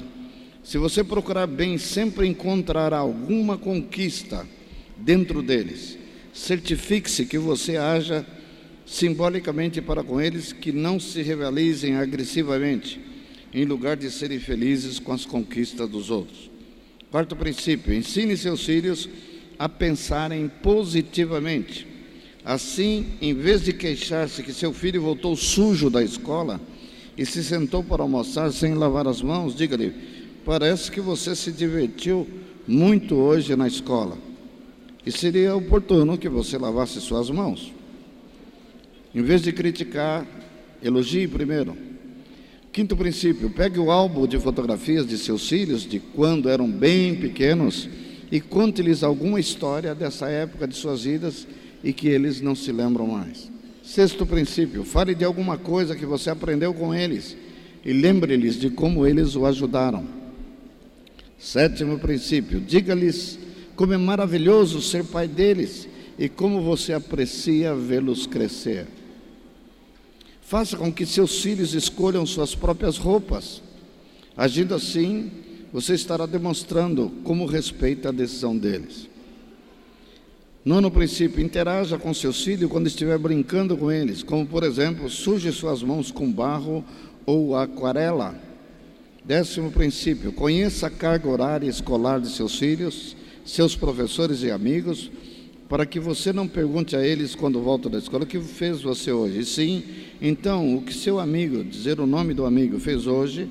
Se 0.64 0.78
você 0.78 1.04
procurar 1.04 1.46
bem, 1.46 1.76
sempre 1.76 2.26
encontrará 2.26 2.96
alguma 2.96 3.58
conquista 3.58 4.48
dentro 4.96 5.42
deles. 5.42 5.98
Certifique-se 6.32 7.26
que 7.26 7.36
você 7.36 7.76
haja 7.76 8.24
simbolicamente 8.86 9.82
para 9.82 10.02
com 10.02 10.18
eles, 10.18 10.54
que 10.54 10.72
não 10.72 10.98
se 10.98 11.20
rivalizem 11.20 11.96
agressivamente 11.96 13.09
em 13.52 13.64
lugar 13.64 13.96
de 13.96 14.10
serem 14.10 14.38
felizes 14.38 14.98
com 14.98 15.12
as 15.12 15.24
conquistas 15.24 15.88
dos 15.88 16.10
outros. 16.10 16.50
Quarto 17.10 17.34
princípio: 17.34 17.94
ensine 17.94 18.36
seus 18.36 18.64
filhos 18.64 19.08
a 19.58 19.68
pensarem 19.68 20.48
positivamente. 20.62 21.86
Assim, 22.44 23.06
em 23.20 23.34
vez 23.34 23.62
de 23.62 23.72
queixar-se 23.72 24.42
que 24.42 24.52
seu 24.52 24.72
filho 24.72 25.02
voltou 25.02 25.36
sujo 25.36 25.90
da 25.90 26.02
escola, 26.02 26.60
e 27.16 27.26
se 27.26 27.44
sentou 27.44 27.84
para 27.84 28.02
almoçar 28.02 28.50
sem 28.52 28.74
lavar 28.74 29.06
as 29.06 29.20
mãos, 29.20 29.54
diga-lhe: 29.54 29.92
parece 30.44 30.90
que 30.90 31.00
você 31.00 31.36
se 31.36 31.52
divertiu 31.52 32.26
muito 32.66 33.16
hoje 33.16 33.54
na 33.56 33.66
escola. 33.66 34.16
E 35.04 35.10
seria 35.10 35.56
oportuno 35.56 36.16
que 36.16 36.28
você 36.28 36.56
lavasse 36.56 37.00
suas 37.00 37.28
mãos. 37.30 37.72
Em 39.14 39.22
vez 39.22 39.42
de 39.42 39.52
criticar, 39.52 40.26
elogie 40.82 41.26
primeiro. 41.26 41.89
Quinto 42.72 42.96
princípio: 42.96 43.50
pegue 43.50 43.78
o 43.78 43.90
álbum 43.90 44.26
de 44.26 44.38
fotografias 44.38 45.06
de 45.06 45.18
seus 45.18 45.48
filhos 45.48 45.82
de 45.82 45.98
quando 45.98 46.48
eram 46.48 46.70
bem 46.70 47.16
pequenos 47.16 47.88
e 48.30 48.40
conte-lhes 48.40 49.02
alguma 49.02 49.40
história 49.40 49.94
dessa 49.94 50.28
época 50.28 50.68
de 50.68 50.76
suas 50.76 51.02
vidas 51.02 51.48
e 51.82 51.92
que 51.92 52.08
eles 52.08 52.40
não 52.40 52.54
se 52.54 52.70
lembram 52.70 53.08
mais. 53.08 53.50
Sexto 53.82 54.24
princípio: 54.24 54.84
fale 54.84 55.14
de 55.14 55.24
alguma 55.24 55.58
coisa 55.58 55.96
que 55.96 56.06
você 56.06 56.30
aprendeu 56.30 56.72
com 56.72 56.94
eles 56.94 57.36
e 57.84 57.92
lembre-lhes 57.92 58.54
de 58.54 58.70
como 58.70 59.04
eles 59.04 59.34
o 59.34 59.46
ajudaram. 59.46 60.06
Sétimo 61.36 61.98
princípio: 61.98 62.60
diga-lhes 62.60 63.36
como 63.74 63.94
é 63.94 63.96
maravilhoso 63.96 64.80
ser 64.80 65.04
pai 65.04 65.26
deles 65.26 65.88
e 66.16 66.28
como 66.28 66.62
você 66.62 66.92
aprecia 66.92 67.74
vê-los 67.74 68.26
crescer. 68.26 68.86
Faça 70.50 70.76
com 70.76 70.92
que 70.92 71.06
seus 71.06 71.40
filhos 71.40 71.74
escolham 71.74 72.26
suas 72.26 72.56
próprias 72.56 72.98
roupas. 72.98 73.62
Agindo 74.36 74.74
assim, 74.74 75.30
você 75.72 75.94
estará 75.94 76.26
demonstrando 76.26 77.12
como 77.22 77.46
respeita 77.46 78.08
a 78.08 78.12
decisão 78.12 78.58
deles. 78.58 79.08
Nono 80.64 80.90
princípio: 80.90 81.40
interaja 81.40 81.96
com 81.96 82.12
seus 82.12 82.42
filhos 82.42 82.68
quando 82.68 82.88
estiver 82.88 83.16
brincando 83.16 83.76
com 83.76 83.92
eles, 83.92 84.24
como 84.24 84.44
por 84.44 84.64
exemplo, 84.64 85.08
suje 85.08 85.52
suas 85.52 85.84
mãos 85.84 86.10
com 86.10 86.32
barro 86.32 86.84
ou 87.24 87.54
aquarela. 87.54 88.34
Décimo 89.24 89.70
princípio: 89.70 90.32
conheça 90.32 90.88
a 90.88 90.90
carga 90.90 91.28
horária 91.28 91.70
escolar 91.70 92.20
de 92.20 92.28
seus 92.28 92.58
filhos, 92.58 93.16
seus 93.44 93.76
professores 93.76 94.42
e 94.42 94.50
amigos, 94.50 95.12
para 95.70 95.86
que 95.86 96.00
você 96.00 96.32
não 96.32 96.48
pergunte 96.48 96.96
a 96.96 97.06
eles 97.06 97.36
quando 97.36 97.62
volta 97.62 97.88
da 97.88 97.96
escola 97.96 98.24
o 98.24 98.26
que 98.26 98.40
fez 98.40 98.82
você 98.82 99.12
hoje. 99.12 99.44
Sim, 99.44 99.84
então, 100.20 100.74
o 100.74 100.82
que 100.82 100.92
seu 100.92 101.20
amigo, 101.20 101.62
dizer 101.62 102.00
o 102.00 102.06
nome 102.08 102.34
do 102.34 102.44
amigo, 102.44 102.80
fez 102.80 103.06
hoje, 103.06 103.48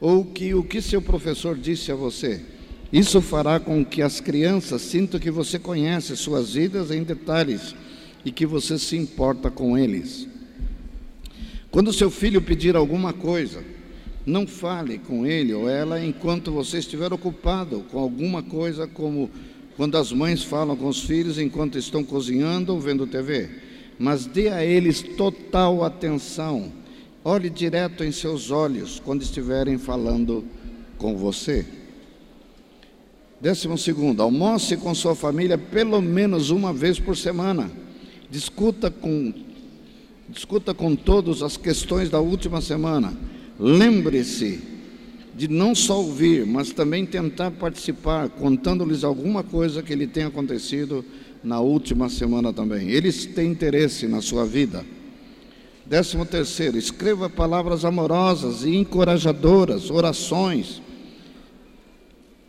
ou 0.00 0.24
que 0.24 0.54
o 0.54 0.62
que 0.62 0.80
seu 0.80 1.02
professor 1.02 1.58
disse 1.58 1.90
a 1.90 1.96
você. 1.96 2.40
Isso 2.92 3.20
fará 3.20 3.58
com 3.58 3.84
que 3.84 4.02
as 4.02 4.20
crianças 4.20 4.82
sintam 4.82 5.18
que 5.18 5.32
você 5.32 5.58
conhece 5.58 6.16
suas 6.16 6.54
vidas 6.54 6.92
em 6.92 7.02
detalhes 7.02 7.74
e 8.24 8.30
que 8.30 8.46
você 8.46 8.78
se 8.78 8.96
importa 8.96 9.50
com 9.50 9.76
eles. 9.76 10.28
Quando 11.72 11.92
seu 11.92 12.08
filho 12.08 12.40
pedir 12.40 12.76
alguma 12.76 13.12
coisa, 13.12 13.64
não 14.24 14.46
fale 14.46 14.98
com 14.98 15.26
ele 15.26 15.52
ou 15.52 15.68
ela 15.68 16.00
enquanto 16.04 16.52
você 16.52 16.78
estiver 16.78 17.12
ocupado 17.12 17.80
com 17.90 17.98
alguma 17.98 18.44
coisa, 18.44 18.86
como 18.86 19.28
quando 19.76 19.96
as 19.98 20.10
mães 20.10 20.42
falam 20.42 20.76
com 20.76 20.88
os 20.88 21.02
filhos 21.02 21.38
enquanto 21.38 21.76
estão 21.76 22.02
cozinhando 22.02 22.72
ou 22.72 22.80
vendo 22.80 23.06
TV. 23.06 23.50
Mas 23.98 24.26
dê 24.26 24.48
a 24.48 24.64
eles 24.64 25.02
total 25.02 25.84
atenção. 25.84 26.72
Olhe 27.24 27.50
direto 27.50 28.02
em 28.02 28.12
seus 28.12 28.50
olhos 28.50 29.00
quando 29.04 29.22
estiverem 29.22 29.78
falando 29.78 30.44
com 30.96 31.16
você. 31.16 31.66
Décimo 33.40 33.76
segundo, 33.76 34.22
almoce 34.22 34.76
com 34.76 34.94
sua 34.94 35.14
família 35.14 35.58
pelo 35.58 36.00
menos 36.00 36.50
uma 36.50 36.72
vez 36.72 36.98
por 36.98 37.16
semana. 37.16 37.70
Discuta 38.30 38.90
com, 38.90 39.32
discuta 40.28 40.72
com 40.72 40.96
todos 40.96 41.42
as 41.42 41.56
questões 41.56 42.08
da 42.08 42.18
última 42.18 42.62
semana. 42.62 43.16
Lembre-se 43.58 44.75
de 45.36 45.48
não 45.48 45.74
só 45.74 45.98
ouvir, 45.98 46.46
mas 46.46 46.72
também 46.72 47.04
tentar 47.04 47.50
participar, 47.50 48.30
contando-lhes 48.30 49.04
alguma 49.04 49.42
coisa 49.42 49.82
que 49.82 49.94
lhe 49.94 50.06
tenha 50.06 50.28
acontecido 50.28 51.04
na 51.44 51.60
última 51.60 52.08
semana 52.08 52.54
também. 52.54 52.88
Eles 52.88 53.26
têm 53.26 53.50
interesse 53.50 54.06
na 54.06 54.22
sua 54.22 54.46
vida. 54.46 54.82
Décimo 55.84 56.24
terceiro, 56.24 56.78
escreva 56.78 57.28
palavras 57.28 57.84
amorosas 57.84 58.64
e 58.64 58.74
encorajadoras, 58.74 59.90
orações 59.90 60.80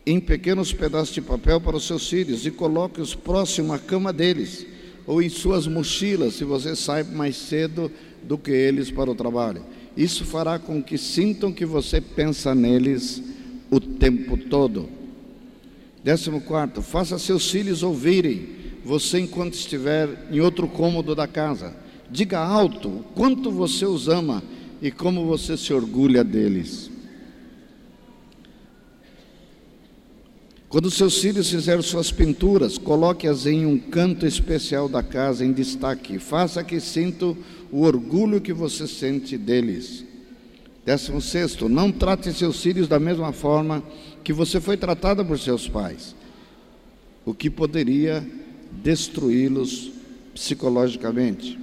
em 0.06 0.18
pequenos 0.18 0.72
pedaços 0.72 1.14
de 1.14 1.20
papel 1.20 1.60
para 1.60 1.76
os 1.76 1.86
seus 1.86 2.08
filhos 2.08 2.46
e 2.46 2.50
coloque-os 2.50 3.14
próximo 3.14 3.74
à 3.74 3.78
cama 3.78 4.14
deles 4.14 4.66
ou 5.06 5.22
em 5.22 5.28
suas 5.28 5.66
mochilas, 5.66 6.34
se 6.34 6.44
você 6.44 6.74
sai 6.74 7.02
mais 7.02 7.36
cedo 7.36 7.92
do 8.22 8.38
que 8.38 8.50
eles 8.50 8.90
para 8.90 9.10
o 9.10 9.14
trabalho. 9.14 9.62
Isso 9.98 10.24
fará 10.24 10.60
com 10.60 10.80
que 10.80 10.96
sintam 10.96 11.52
que 11.52 11.66
você 11.66 12.00
pensa 12.00 12.54
neles 12.54 13.20
o 13.68 13.80
tempo 13.80 14.36
todo. 14.36 14.88
Décimo 16.04 16.40
quarto, 16.40 16.80
faça 16.82 17.18
seus 17.18 17.50
filhos 17.50 17.82
ouvirem 17.82 18.48
você 18.84 19.18
enquanto 19.18 19.54
estiver 19.54 20.28
em 20.30 20.38
outro 20.38 20.68
cômodo 20.68 21.16
da 21.16 21.26
casa. 21.26 21.74
Diga 22.08 22.38
alto 22.38 22.88
o 22.88 23.04
quanto 23.12 23.50
você 23.50 23.86
os 23.86 24.06
ama 24.08 24.40
e 24.80 24.92
como 24.92 25.26
você 25.26 25.56
se 25.56 25.74
orgulha 25.74 26.22
deles. 26.22 26.88
Quando 30.68 30.92
seus 30.92 31.18
filhos 31.18 31.50
fizerem 31.50 31.82
suas 31.82 32.12
pinturas, 32.12 32.78
coloque-as 32.78 33.46
em 33.46 33.66
um 33.66 33.76
canto 33.76 34.24
especial 34.26 34.88
da 34.88 35.02
casa, 35.02 35.44
em 35.44 35.50
destaque. 35.50 36.20
Faça 36.20 36.62
que 36.62 36.78
sintam 36.78 37.36
o 37.70 37.82
orgulho 37.82 38.40
que 38.40 38.52
você 38.52 38.86
sente 38.86 39.36
deles. 39.36 40.04
Décimo 40.84 41.20
sexto, 41.20 41.68
não 41.68 41.92
trate 41.92 42.32
seus 42.32 42.62
filhos 42.62 42.88
da 42.88 42.98
mesma 42.98 43.32
forma 43.32 43.82
que 44.24 44.32
você 44.32 44.60
foi 44.60 44.76
tratada 44.76 45.24
por 45.24 45.38
seus 45.38 45.68
pais, 45.68 46.14
o 47.24 47.34
que 47.34 47.50
poderia 47.50 48.26
destruí-los 48.82 49.90
psicologicamente. 50.34 51.58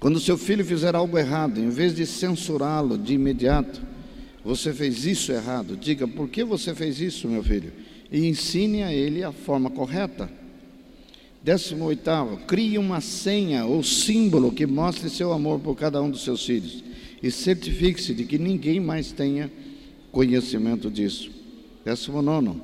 Quando 0.00 0.20
seu 0.20 0.36
filho 0.36 0.64
fizer 0.64 0.94
algo 0.94 1.16
errado, 1.18 1.58
em 1.58 1.68
vez 1.68 1.94
de 1.94 2.06
censurá-lo 2.06 2.98
de 2.98 3.14
imediato, 3.14 3.80
você 4.44 4.72
fez 4.72 5.04
isso 5.04 5.32
errado. 5.32 5.76
Diga, 5.76 6.06
por 6.06 6.28
que 6.28 6.44
você 6.44 6.74
fez 6.74 7.00
isso, 7.00 7.28
meu 7.28 7.42
filho? 7.42 7.72
E 8.10 8.26
ensine 8.26 8.82
a 8.82 8.92
ele 8.92 9.24
a 9.24 9.32
forma 9.32 9.70
correta. 9.70 10.30
Décimo 11.46 11.84
oitavo, 11.84 12.38
crie 12.38 12.76
uma 12.76 13.00
senha 13.00 13.66
ou 13.66 13.80
símbolo 13.80 14.50
que 14.50 14.66
mostre 14.66 15.08
seu 15.08 15.32
amor 15.32 15.60
por 15.60 15.76
cada 15.76 16.02
um 16.02 16.10
dos 16.10 16.24
seus 16.24 16.44
filhos. 16.44 16.82
E 17.22 17.30
certifique-se 17.30 18.12
de 18.12 18.24
que 18.24 18.36
ninguém 18.36 18.80
mais 18.80 19.12
tenha 19.12 19.48
conhecimento 20.10 20.90
disso. 20.90 21.30
Décimo 21.84 22.20
nono, 22.20 22.60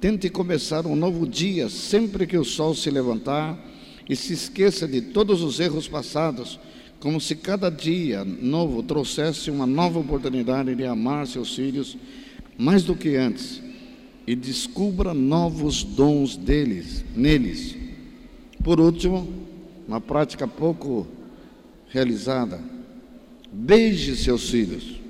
tente 0.00 0.30
começar 0.30 0.86
um 0.86 0.94
novo 0.94 1.26
dia 1.26 1.68
sempre 1.68 2.24
que 2.24 2.38
o 2.38 2.44
sol 2.44 2.72
se 2.72 2.88
levantar 2.88 3.58
e 4.08 4.14
se 4.14 4.34
esqueça 4.34 4.86
de 4.86 5.00
todos 5.00 5.42
os 5.42 5.58
erros 5.58 5.88
passados 5.88 6.56
como 7.00 7.20
se 7.20 7.34
cada 7.34 7.68
dia 7.68 8.24
novo 8.24 8.80
trouxesse 8.80 9.50
uma 9.50 9.66
nova 9.66 9.98
oportunidade 9.98 10.72
de 10.76 10.84
amar 10.84 11.26
seus 11.26 11.56
filhos 11.56 11.98
mais 12.56 12.84
do 12.84 12.94
que 12.94 13.16
antes 13.16 13.60
e 14.24 14.36
descubra 14.36 15.12
novos 15.12 15.82
dons 15.82 16.36
deles, 16.36 17.04
neles. 17.16 17.79
Por 18.62 18.78
último, 18.78 19.26
uma 19.88 20.00
prática 20.00 20.46
pouco 20.46 21.06
realizada, 21.88 22.60
beije 23.52 24.14
seus 24.14 24.48
filhos 24.50 25.00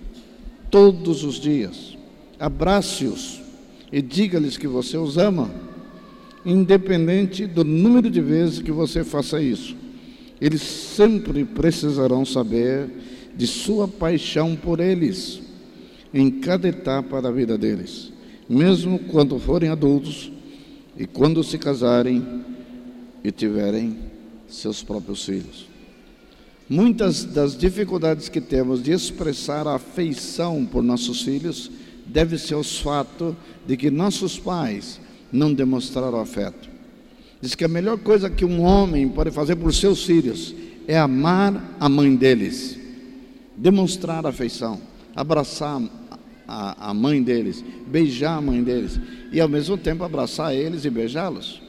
todos 0.70 1.24
os 1.24 1.34
dias, 1.40 1.98
abrace-os 2.38 3.42
e 3.92 4.00
diga-lhes 4.00 4.56
que 4.56 4.68
você 4.68 4.96
os 4.96 5.18
ama, 5.18 5.50
independente 6.46 7.44
do 7.44 7.64
número 7.64 8.08
de 8.08 8.20
vezes 8.20 8.62
que 8.62 8.70
você 8.70 9.02
faça 9.02 9.42
isso. 9.42 9.76
Eles 10.40 10.62
sempre 10.62 11.44
precisarão 11.44 12.24
saber 12.24 12.88
de 13.36 13.46
sua 13.46 13.88
paixão 13.88 14.56
por 14.56 14.80
eles 14.80 15.42
em 16.14 16.30
cada 16.30 16.68
etapa 16.68 17.20
da 17.20 17.30
vida 17.30 17.58
deles, 17.58 18.12
mesmo 18.48 18.98
quando 18.98 19.38
forem 19.38 19.68
adultos 19.68 20.32
e 20.96 21.06
quando 21.06 21.42
se 21.42 21.58
casarem 21.58 22.24
e 23.22 23.30
tiverem 23.30 23.98
seus 24.48 24.82
próprios 24.82 25.24
filhos. 25.24 25.68
Muitas 26.68 27.24
das 27.24 27.56
dificuldades 27.56 28.28
que 28.28 28.40
temos 28.40 28.82
de 28.82 28.92
expressar 28.92 29.66
a 29.66 29.74
afeição 29.74 30.64
por 30.64 30.82
nossos 30.82 31.22
filhos 31.22 31.70
deve 32.06 32.38
ser 32.38 32.54
o 32.54 32.62
fato 32.62 33.36
de 33.66 33.76
que 33.76 33.90
nossos 33.90 34.38
pais 34.38 35.00
não 35.32 35.52
demonstraram 35.52 36.20
afeto. 36.20 36.68
Diz 37.40 37.54
que 37.54 37.64
a 37.64 37.68
melhor 37.68 37.98
coisa 37.98 38.30
que 38.30 38.44
um 38.44 38.62
homem 38.62 39.08
pode 39.08 39.30
fazer 39.30 39.56
por 39.56 39.72
seus 39.72 40.04
filhos 40.04 40.54
é 40.86 40.98
amar 40.98 41.76
a 41.80 41.88
mãe 41.88 42.14
deles, 42.14 42.78
demonstrar 43.56 44.26
afeição, 44.26 44.80
abraçar 45.14 45.80
a, 46.46 46.90
a 46.90 46.94
mãe 46.94 47.22
deles, 47.22 47.64
beijar 47.86 48.36
a 48.36 48.40
mãe 48.40 48.62
deles 48.62 49.00
e 49.32 49.40
ao 49.40 49.48
mesmo 49.48 49.76
tempo 49.76 50.04
abraçar 50.04 50.54
eles 50.54 50.84
e 50.84 50.90
beijá-los. 50.90 51.62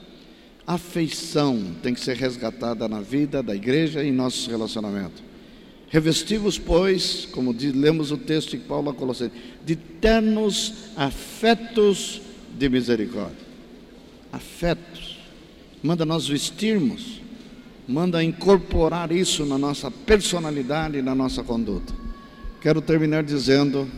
Afeição 0.65 1.75
tem 1.81 1.93
que 1.93 1.99
ser 1.99 2.15
resgatada 2.15 2.87
na 2.87 3.01
vida 3.01 3.41
da 3.41 3.55
igreja 3.55 4.03
e 4.03 4.09
em 4.09 4.11
nossos 4.11 4.47
relacionamentos. 4.47 5.23
Revestivos, 5.89 6.57
pois, 6.57 7.27
como 7.31 7.53
diz, 7.53 7.73
lemos 7.73 8.11
o 8.11 8.17
texto 8.17 8.51
de 8.51 8.57
Paulo 8.57 8.89
a 8.89 8.93
Colossenses, 8.93 9.37
de 9.65 9.75
ternos 9.75 10.73
afetos 10.95 12.21
de 12.57 12.69
misericórdia. 12.69 13.51
Afetos. 14.31 15.19
Manda 15.83 16.05
nós 16.05 16.27
vestirmos, 16.27 17.21
manda 17.87 18.23
incorporar 18.23 19.11
isso 19.11 19.45
na 19.45 19.57
nossa 19.57 19.91
personalidade 19.91 20.97
e 20.97 21.01
na 21.01 21.13
nossa 21.13 21.43
conduta. 21.43 21.93
Quero 22.61 22.81
terminar 22.81 23.23
dizendo 23.23 23.89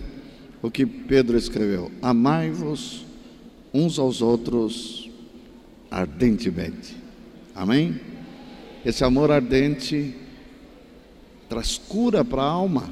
o 0.62 0.72
que 0.72 0.86
Pedro 0.86 1.38
escreveu: 1.38 1.92
Amai-vos 2.02 3.06
uns 3.74 4.00
aos 4.00 4.22
outros 4.22 5.03
ardentemente. 5.94 6.98
Amém? 7.54 8.02
Esse 8.84 9.04
amor 9.04 9.32
ardente 9.32 10.16
traz 11.48 11.78
cura 11.78 12.26
para 12.26 12.42
a 12.42 12.50
alma. 12.50 12.90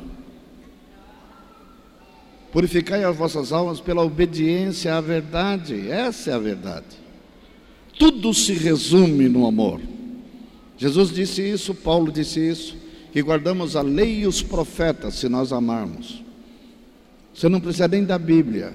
Purificai 2.52 3.04
as 3.04 3.16
vossas 3.16 3.52
almas 3.52 3.80
pela 3.80 4.04
obediência 4.04 4.95
à 4.95 5.02
verdade. 5.02 5.89
Essa 5.89 6.30
é 6.30 6.34
a 6.36 6.39
verdade. 6.39 7.02
Tudo 7.97 8.34
se 8.36 8.54
resume 8.54 9.28
no 9.28 9.47
amor. 9.47 9.82
Jesus 10.78 11.12
disse 11.12 11.41
isso, 11.41 11.74
Paulo 11.74 12.12
disse 12.12 12.39
isso, 12.39 12.78
que 13.12 13.22
guardamos 13.22 13.76
a 13.76 13.82
lei 13.82 14.22
e 14.22 14.28
os 14.28 14.43
profetas 14.43 15.16
se 15.16 15.28
nós 15.28 15.52
amarmos. 15.52 16.24
Você 17.34 17.49
não 17.49 17.60
precisa 17.60 17.88
nem 17.88 18.04
da 18.04 18.20
Bíblia, 18.20 18.74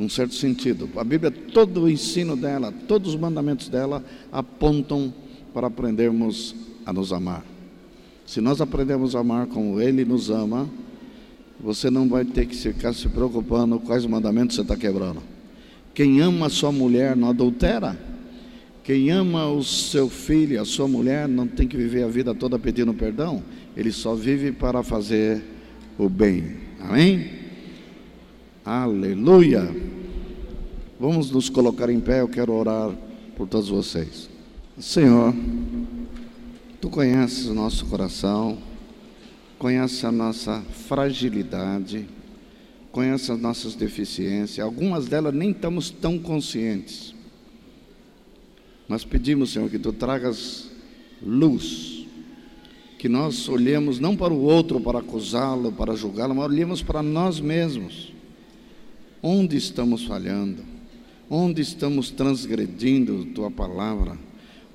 num 0.00 0.08
certo 0.08 0.34
sentido. 0.34 0.88
A 0.96 1.04
Bíblia, 1.04 1.30
todo 1.30 1.82
o 1.82 1.90
ensino 1.90 2.34
dela, 2.34 2.72
todos 2.88 3.12
os 3.12 3.20
mandamentos 3.20 3.68
dela 3.68 4.02
apontam 4.32 5.12
para 5.52 5.66
aprendermos 5.66 6.56
a 6.86 6.92
nos 6.92 7.12
amar. 7.12 7.44
Se 8.24 8.40
nós 8.40 8.62
aprendemos 8.62 9.14
a 9.14 9.20
amar 9.20 9.46
como 9.48 9.78
Ele 9.78 10.02
nos 10.06 10.30
ama, 10.30 10.66
você 11.60 11.90
não 11.90 12.08
vai 12.08 12.24
ter 12.24 12.46
que 12.46 12.56
ficar 12.56 12.94
se 12.94 13.10
preocupando 13.10 13.78
quais 13.78 14.06
mandamentos 14.06 14.56
você 14.56 14.62
está 14.62 14.74
quebrando. 14.74 15.22
Quem 15.92 16.22
ama 16.22 16.46
a 16.46 16.50
sua 16.50 16.72
mulher 16.72 17.14
não 17.14 17.28
adultera. 17.28 17.98
Quem 18.82 19.10
ama 19.10 19.52
o 19.52 19.62
seu 19.62 20.08
filho, 20.08 20.58
a 20.62 20.64
sua 20.64 20.88
mulher, 20.88 21.28
não 21.28 21.46
tem 21.46 21.68
que 21.68 21.76
viver 21.76 22.04
a 22.04 22.08
vida 22.08 22.34
toda 22.34 22.58
pedindo 22.58 22.94
perdão. 22.94 23.42
Ele 23.76 23.92
só 23.92 24.14
vive 24.14 24.50
para 24.50 24.82
fazer 24.82 25.42
o 25.98 26.08
bem. 26.08 26.56
Amém? 26.80 27.39
Aleluia. 28.64 29.74
Vamos 30.98 31.30
nos 31.30 31.48
colocar 31.48 31.88
em 31.88 32.00
pé, 32.00 32.20
eu 32.20 32.28
quero 32.28 32.52
orar 32.52 32.90
por 33.36 33.48
todos 33.48 33.68
vocês. 33.68 34.28
Senhor, 34.78 35.34
Tu 36.80 36.88
conheces 36.88 37.44
o 37.46 37.52
nosso 37.52 37.84
coração, 37.84 38.56
conheces 39.58 40.02
a 40.02 40.10
nossa 40.10 40.62
fragilidade, 40.88 42.08
conheces 42.90 43.28
as 43.28 43.38
nossas 43.38 43.74
deficiências, 43.74 44.64
algumas 44.64 45.06
delas 45.06 45.34
nem 45.34 45.50
estamos 45.50 45.90
tão 45.90 46.18
conscientes. 46.18 47.14
Mas 48.88 49.04
pedimos, 49.04 49.52
Senhor, 49.52 49.68
que 49.68 49.78
tu 49.78 49.92
tragas 49.92 50.70
luz, 51.22 52.06
que 52.98 53.10
nós 53.10 53.46
olhemos 53.46 53.98
não 53.98 54.16
para 54.16 54.32
o 54.32 54.40
outro 54.40 54.80
para 54.80 55.00
acusá-lo, 55.00 55.70
para 55.70 55.94
julgá-lo, 55.94 56.34
mas 56.34 56.46
olhemos 56.46 56.82
para 56.82 57.02
nós 57.02 57.40
mesmos. 57.40 58.10
Onde 59.22 59.56
estamos 59.56 60.04
falhando? 60.04 60.64
Onde 61.28 61.60
estamos 61.60 62.10
transgredindo 62.10 63.26
tua 63.26 63.50
palavra? 63.50 64.16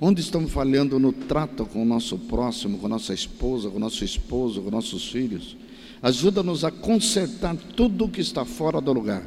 Onde 0.00 0.20
estamos 0.20 0.52
falhando 0.52 0.98
no 0.98 1.12
trato 1.12 1.66
com 1.66 1.82
o 1.82 1.84
nosso 1.84 2.16
próximo, 2.16 2.78
com 2.78 2.86
nossa 2.86 3.12
esposa, 3.12 3.68
com 3.68 3.78
nosso 3.78 4.04
esposo, 4.04 4.62
com 4.62 4.70
nossos 4.70 5.08
filhos? 5.08 5.56
Ajuda-nos 6.00 6.64
a 6.64 6.70
consertar 6.70 7.56
tudo 7.74 8.04
o 8.04 8.08
que 8.08 8.20
está 8.20 8.44
fora 8.44 8.80
do 8.80 8.92
lugar. 8.92 9.26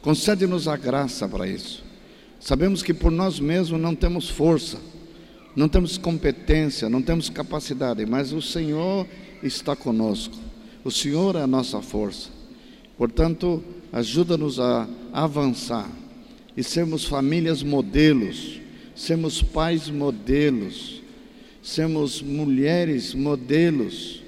Concede-nos 0.00 0.68
a 0.68 0.76
graça 0.76 1.28
para 1.28 1.48
isso. 1.48 1.82
Sabemos 2.38 2.82
que 2.82 2.94
por 2.94 3.10
nós 3.10 3.40
mesmos 3.40 3.80
não 3.80 3.94
temos 3.94 4.28
força, 4.30 4.78
não 5.56 5.68
temos 5.68 5.98
competência, 5.98 6.88
não 6.88 7.02
temos 7.02 7.28
capacidade, 7.28 8.06
mas 8.06 8.32
o 8.32 8.40
Senhor 8.40 9.06
está 9.42 9.74
conosco. 9.74 10.36
O 10.84 10.90
Senhor 10.90 11.36
é 11.36 11.42
a 11.42 11.46
nossa 11.46 11.82
força. 11.82 12.39
Portanto, 13.00 13.64
ajuda-nos 13.90 14.60
a 14.60 14.86
avançar 15.12 15.90
e 16.56 16.62
sermos 16.62 17.04
famílias 17.04 17.64
modelos 17.64 18.60
sermos 19.00 19.42
pais 19.42 19.88
modelos, 19.88 21.00
sermos 21.62 22.20
mulheres 22.20 23.14
modelos 23.14 24.22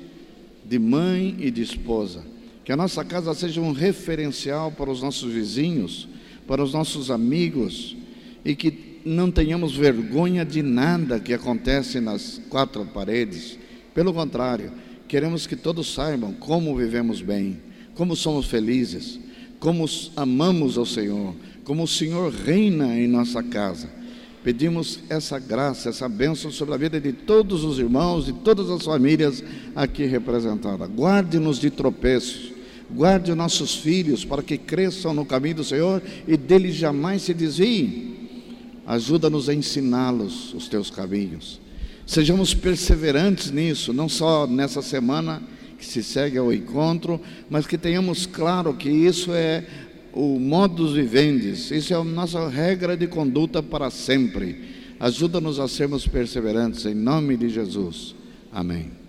de 0.64 0.78
mãe 0.78 1.36
e 1.38 1.50
de 1.50 1.60
esposa. 1.60 2.24
Que 2.64 2.72
a 2.72 2.76
nossa 2.76 3.04
casa 3.04 3.34
seja 3.34 3.60
um 3.60 3.72
referencial 3.72 4.72
para 4.72 4.90
os 4.90 5.02
nossos 5.02 5.30
vizinhos, 5.30 6.08
para 6.46 6.64
os 6.64 6.72
nossos 6.72 7.10
amigos 7.10 7.94
e 8.42 8.56
que 8.56 9.00
não 9.04 9.30
tenhamos 9.30 9.76
vergonha 9.76 10.42
de 10.42 10.62
nada 10.62 11.20
que 11.20 11.34
acontece 11.34 12.00
nas 12.00 12.40
quatro 12.48 12.86
paredes. 12.86 13.58
Pelo 13.92 14.14
contrário, 14.14 14.72
queremos 15.06 15.46
que 15.46 15.54
todos 15.54 15.92
saibam 15.92 16.32
como 16.32 16.74
vivemos 16.74 17.20
bem, 17.20 17.60
como 17.94 18.16
somos 18.16 18.46
felizes, 18.46 19.18
como 19.58 19.84
amamos 20.16 20.76
ao 20.76 20.86
Senhor, 20.86 21.34
como 21.64 21.84
o 21.84 21.88
Senhor 21.88 22.32
reina 22.32 22.98
em 22.98 23.06
nossa 23.06 23.42
casa 23.42 24.02
Pedimos 24.42 24.98
essa 25.08 25.38
graça, 25.38 25.88
essa 25.88 26.08
bênção 26.08 26.50
sobre 26.50 26.74
a 26.74 26.76
vida 26.76 27.00
de 27.00 27.12
todos 27.12 27.62
os 27.62 27.78
irmãos, 27.78 28.26
de 28.26 28.32
todas 28.32 28.68
as 28.70 28.84
famílias 28.84 29.42
aqui 29.74 30.04
representadas. 30.04 30.88
Guarde-nos 30.90 31.60
de 31.60 31.70
tropeços, 31.70 32.52
guarde 32.90 33.32
nossos 33.34 33.76
filhos 33.76 34.24
para 34.24 34.42
que 34.42 34.58
cresçam 34.58 35.14
no 35.14 35.24
caminho 35.24 35.56
do 35.56 35.64
Senhor 35.64 36.02
e 36.26 36.36
deles 36.36 36.74
jamais 36.74 37.22
se 37.22 37.32
desviem. 37.32 38.16
Ajuda-nos 38.84 39.48
a 39.48 39.54
ensiná-los 39.54 40.52
os 40.54 40.66
teus 40.66 40.90
caminhos. 40.90 41.60
Sejamos 42.04 42.52
perseverantes 42.52 43.52
nisso, 43.52 43.92
não 43.92 44.08
só 44.08 44.44
nessa 44.44 44.82
semana 44.82 45.40
que 45.82 45.88
se 45.88 46.00
segue 46.00 46.38
ao 46.38 46.52
encontro, 46.52 47.20
mas 47.50 47.66
que 47.66 47.76
tenhamos 47.76 48.24
claro 48.24 48.72
que 48.72 48.88
isso 48.88 49.32
é 49.34 49.66
o 50.12 50.38
modus 50.38 50.92
vivendi, 50.92 51.50
isso 51.50 51.92
é 51.92 51.96
a 51.96 52.04
nossa 52.04 52.48
regra 52.48 52.96
de 52.96 53.08
conduta 53.08 53.60
para 53.60 53.90
sempre. 53.90 54.94
Ajuda-nos 55.00 55.58
a 55.58 55.66
sermos 55.66 56.06
perseverantes, 56.06 56.86
em 56.86 56.94
nome 56.94 57.36
de 57.36 57.48
Jesus. 57.48 58.14
Amém. 58.52 59.01